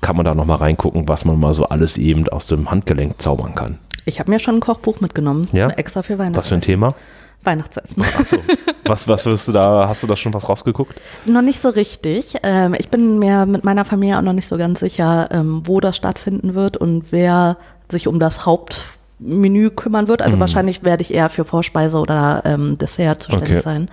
kann 0.00 0.16
man 0.16 0.24
da 0.24 0.34
nochmal 0.34 0.58
reingucken, 0.58 1.08
was 1.08 1.24
man 1.24 1.38
mal 1.38 1.54
so 1.54 1.66
alles 1.68 1.96
eben 1.96 2.28
aus 2.28 2.46
dem 2.46 2.70
Handgelenk 2.70 3.20
zaubern 3.20 3.54
kann. 3.54 3.78
Ich 4.06 4.20
habe 4.20 4.30
mir 4.30 4.38
schon 4.38 4.56
ein 4.56 4.60
Kochbuch 4.60 5.00
mitgenommen, 5.00 5.46
Ja? 5.52 5.70
extra 5.70 6.02
für 6.02 6.18
Was 6.18 6.48
für 6.48 6.54
ein. 6.56 6.60
Thema? 6.60 6.94
Weihnachtsessen. 7.42 8.02
Achso. 8.02 8.36
was, 8.86 9.08
was 9.08 9.26
wirst 9.26 9.48
du 9.48 9.52
da, 9.52 9.86
hast 9.88 10.02
du 10.02 10.06
da 10.06 10.16
schon 10.16 10.34
was 10.34 10.48
rausgeguckt? 10.48 11.00
Noch 11.26 11.42
nicht 11.42 11.60
so 11.62 11.68
richtig. 11.70 12.34
Ähm, 12.42 12.74
ich 12.78 12.88
bin 12.88 13.18
mir 13.18 13.46
mit 13.46 13.64
meiner 13.64 13.84
Familie 13.84 14.18
auch 14.18 14.22
noch 14.22 14.32
nicht 14.32 14.48
so 14.48 14.56
ganz 14.58 14.80
sicher, 14.80 15.28
ähm, 15.32 15.62
wo 15.64 15.80
das 15.80 15.96
stattfinden 15.96 16.54
wird 16.54 16.76
und 16.76 17.10
wer 17.12 17.56
sich 17.90 18.06
um 18.08 18.18
das 18.20 18.46
Hauptmenü 18.46 19.70
kümmern 19.70 20.08
wird. 20.08 20.20
Mhm. 20.20 20.26
Also 20.26 20.40
wahrscheinlich 20.40 20.82
werde 20.82 21.02
ich 21.02 21.12
eher 21.14 21.28
für 21.28 21.44
Vorspeise 21.44 21.98
oder 21.98 22.42
ähm, 22.44 22.76
Dessert 22.78 23.22
zuständig 23.22 23.52
Okay. 23.52 23.62
sein. 23.62 23.90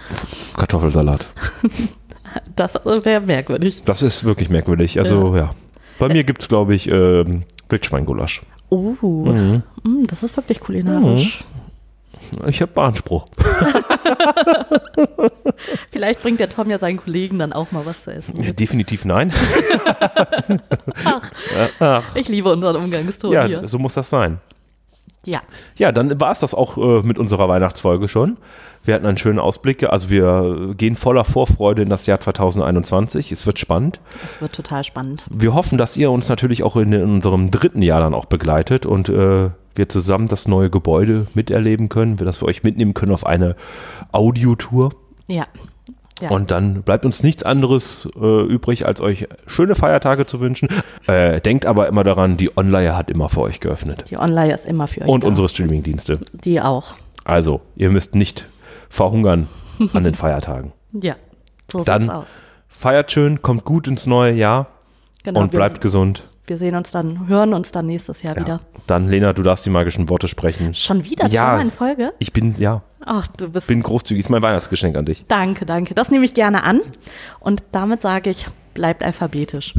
Kartoffelsalat. 0.58 1.28
Das 2.56 2.76
wäre 2.86 3.20
merkwürdig. 3.20 3.84
Das 3.84 4.02
ist 4.02 4.24
wirklich 4.24 4.48
merkwürdig. 4.50 4.98
Also 4.98 5.36
ja. 5.36 5.50
Bei 6.00 6.08
mir 6.08 6.24
gibt 6.24 6.42
es, 6.44 6.48
glaube 6.48 6.74
ich, 6.74 6.88
ähm, 6.88 7.44
Wildschweingulasch. 7.68 8.42
Oh, 8.70 8.96
Mhm. 9.02 9.64
mm, 9.84 10.08
das 10.08 10.24
ist 10.24 10.38
wirklich 10.38 10.62
kulinarisch. 10.62 11.44
Ich 12.48 12.62
habe 12.62 12.82
Anspruch. 12.82 13.26
Vielleicht 15.92 16.22
bringt 16.22 16.40
der 16.40 16.50
Tom 16.50 16.70
ja 16.70 16.80
seinen 16.80 16.98
Kollegen 16.98 17.40
dann 17.40 17.54
auch 17.54 17.72
mal 17.72 17.86
was 17.86 18.04
zu 18.04 18.14
essen. 18.14 18.42
Ja, 18.42 18.52
definitiv 18.52 19.06
nein. 19.06 19.34
Ich 22.16 22.30
liebe 22.30 22.52
unseren 22.52 22.76
Umgangston 22.76 23.32
Ja, 23.32 23.46
hier. 23.46 23.68
so 23.68 23.80
muss 23.80 23.94
das 23.94 24.10
sein. 24.10 24.40
Ja. 25.26 25.42
Ja, 25.76 25.92
dann 25.92 26.20
war 26.20 26.32
es 26.32 26.40
das 26.40 26.54
auch 26.54 26.78
äh, 26.78 27.02
mit 27.06 27.20
unserer 27.20 27.48
Weihnachtsfolge 27.48 28.08
schon. 28.08 28.38
Wir 28.84 28.96
hatten 28.96 29.06
einen 29.06 29.18
schönen 29.18 29.38
Ausblick. 29.40 29.84
Also 29.84 30.10
wir 30.10 30.74
gehen 30.76 30.96
voller 30.96 31.24
Vorfreude 31.24 31.84
in 31.84 31.90
das 31.90 32.08
Jahr 32.08 32.20
2021. 32.20 33.32
Es 33.32 33.46
wird 33.46 33.60
spannend. 33.60 34.00
Es 34.26 34.42
wird 34.42 34.54
total 34.54 34.84
spannend. 34.84 35.24
Wir 35.30 35.54
hoffen, 35.54 35.78
dass 35.78 35.96
ihr 35.98 36.10
uns 36.10 36.28
natürlich 36.30 36.64
auch 36.64 36.76
in, 36.76 36.94
unserem 36.96 37.52
dritten 37.52 37.84
Jahr 37.84 38.00
dann 38.00 38.16
auch 38.16 38.26
begleitet 38.26 38.88
und 38.88 39.10
äh, 39.10 39.52
wir 39.76 39.90
zusammen 39.90 40.28
das 40.28 40.48
neue 40.48 40.70
Gebäude 40.70 41.28
miterleben 41.34 41.90
können, 41.90 42.20
wir 42.20 42.26
das 42.26 42.42
wir 42.42 42.48
euch 42.48 42.64
mitnehmen 42.64 42.94
können 42.94 43.12
auf 43.14 43.26
eine 43.26 43.56
Audiotour. 44.12 44.92
Ja. 45.28 45.46
Ja. 46.22 46.30
Und 46.30 46.52
dann 46.52 46.84
bleibt 46.84 47.04
uns 47.04 47.24
nichts 47.24 47.42
anderes 47.42 48.08
äh, 48.16 48.44
übrig, 48.46 48.86
als 48.86 49.02
euch 49.02 49.28
schöne 49.48 49.74
Feiertage 49.74 50.28
zu 50.28 50.40
wünschen. 50.40 50.70
Äh, 51.08 51.42
denkt 51.42 51.66
aber 51.66 51.88
immer 51.88 52.04
daran, 52.04 52.38
die 52.38 52.56
Online 52.56 52.96
hat 52.96 53.10
immer 53.10 53.28
für 53.28 53.42
euch 53.42 53.60
geöffnet. 53.60 54.04
Die 54.12 54.18
Online 54.20 54.54
ist 54.54 54.68
immer 54.68 54.88
für 54.88 55.02
euch 55.02 55.08
Und 55.08 55.24
da. 55.24 55.28
unsere 55.28 55.50
Streamingdienste. 55.50 56.20
Die 56.34 56.62
auch. 56.62 56.94
Also, 57.24 57.62
ihr 57.76 57.90
müsst 57.90 58.14
nicht 58.14 58.48
verhungern 58.90 59.48
an 59.94 60.04
den 60.04 60.14
Feiertagen. 60.16 60.74
Ja. 60.94 61.16
So 61.72 61.84
Dann- 61.84 62.04
sieht's 62.04 62.14
aus. 62.14 62.40
Feiert 62.68 63.12
schön, 63.12 63.42
kommt 63.42 63.66
gut 63.66 63.88
ins 63.88 64.06
neue 64.06 64.34
Jahr 64.34 64.68
Genau, 65.24 65.40
und 65.42 65.52
bleibt 65.52 65.82
gesund. 65.82 66.28
Wir 66.52 66.58
sehen 66.58 66.76
uns 66.76 66.92
dann, 66.92 67.30
hören 67.30 67.54
uns 67.54 67.72
dann 67.72 67.86
nächstes 67.86 68.24
Jahr 68.24 68.36
Ja. 68.36 68.42
wieder. 68.42 68.60
Dann, 68.86 69.08
Lena, 69.10 69.32
du 69.32 69.42
darfst 69.42 69.66
die 69.66 69.70
magischen 69.70 70.10
Worte 70.10 70.28
sprechen. 70.28 70.74
Schon 70.74 71.06
wieder 71.06 71.28
Ja. 71.28 71.44
zweimal 71.46 71.62
in 71.62 71.72
Folge? 71.72 72.12
Ich 72.20 72.34
bin, 72.34 72.56
ja, 72.58 72.82
Ach, 73.06 73.26
du 73.30 73.48
bist. 73.48 73.68
bin 73.68 73.82
großzügig. 73.82 74.26
Ist 74.26 74.30
mein 74.30 74.42
Weihnachtsgeschenk 74.42 74.98
an 74.98 75.06
dich. 75.06 75.24
Danke, 75.30 75.66
danke. 75.66 75.96
Das 75.96 76.12
nehme 76.12 76.26
ich 76.26 76.34
gerne 76.34 76.66
an. 76.66 76.82
Und 77.40 77.64
damit 77.72 78.02
sage 78.02 78.30
ich, 78.32 78.48
bleibt 78.74 79.02
alphabetisch. 79.02 79.74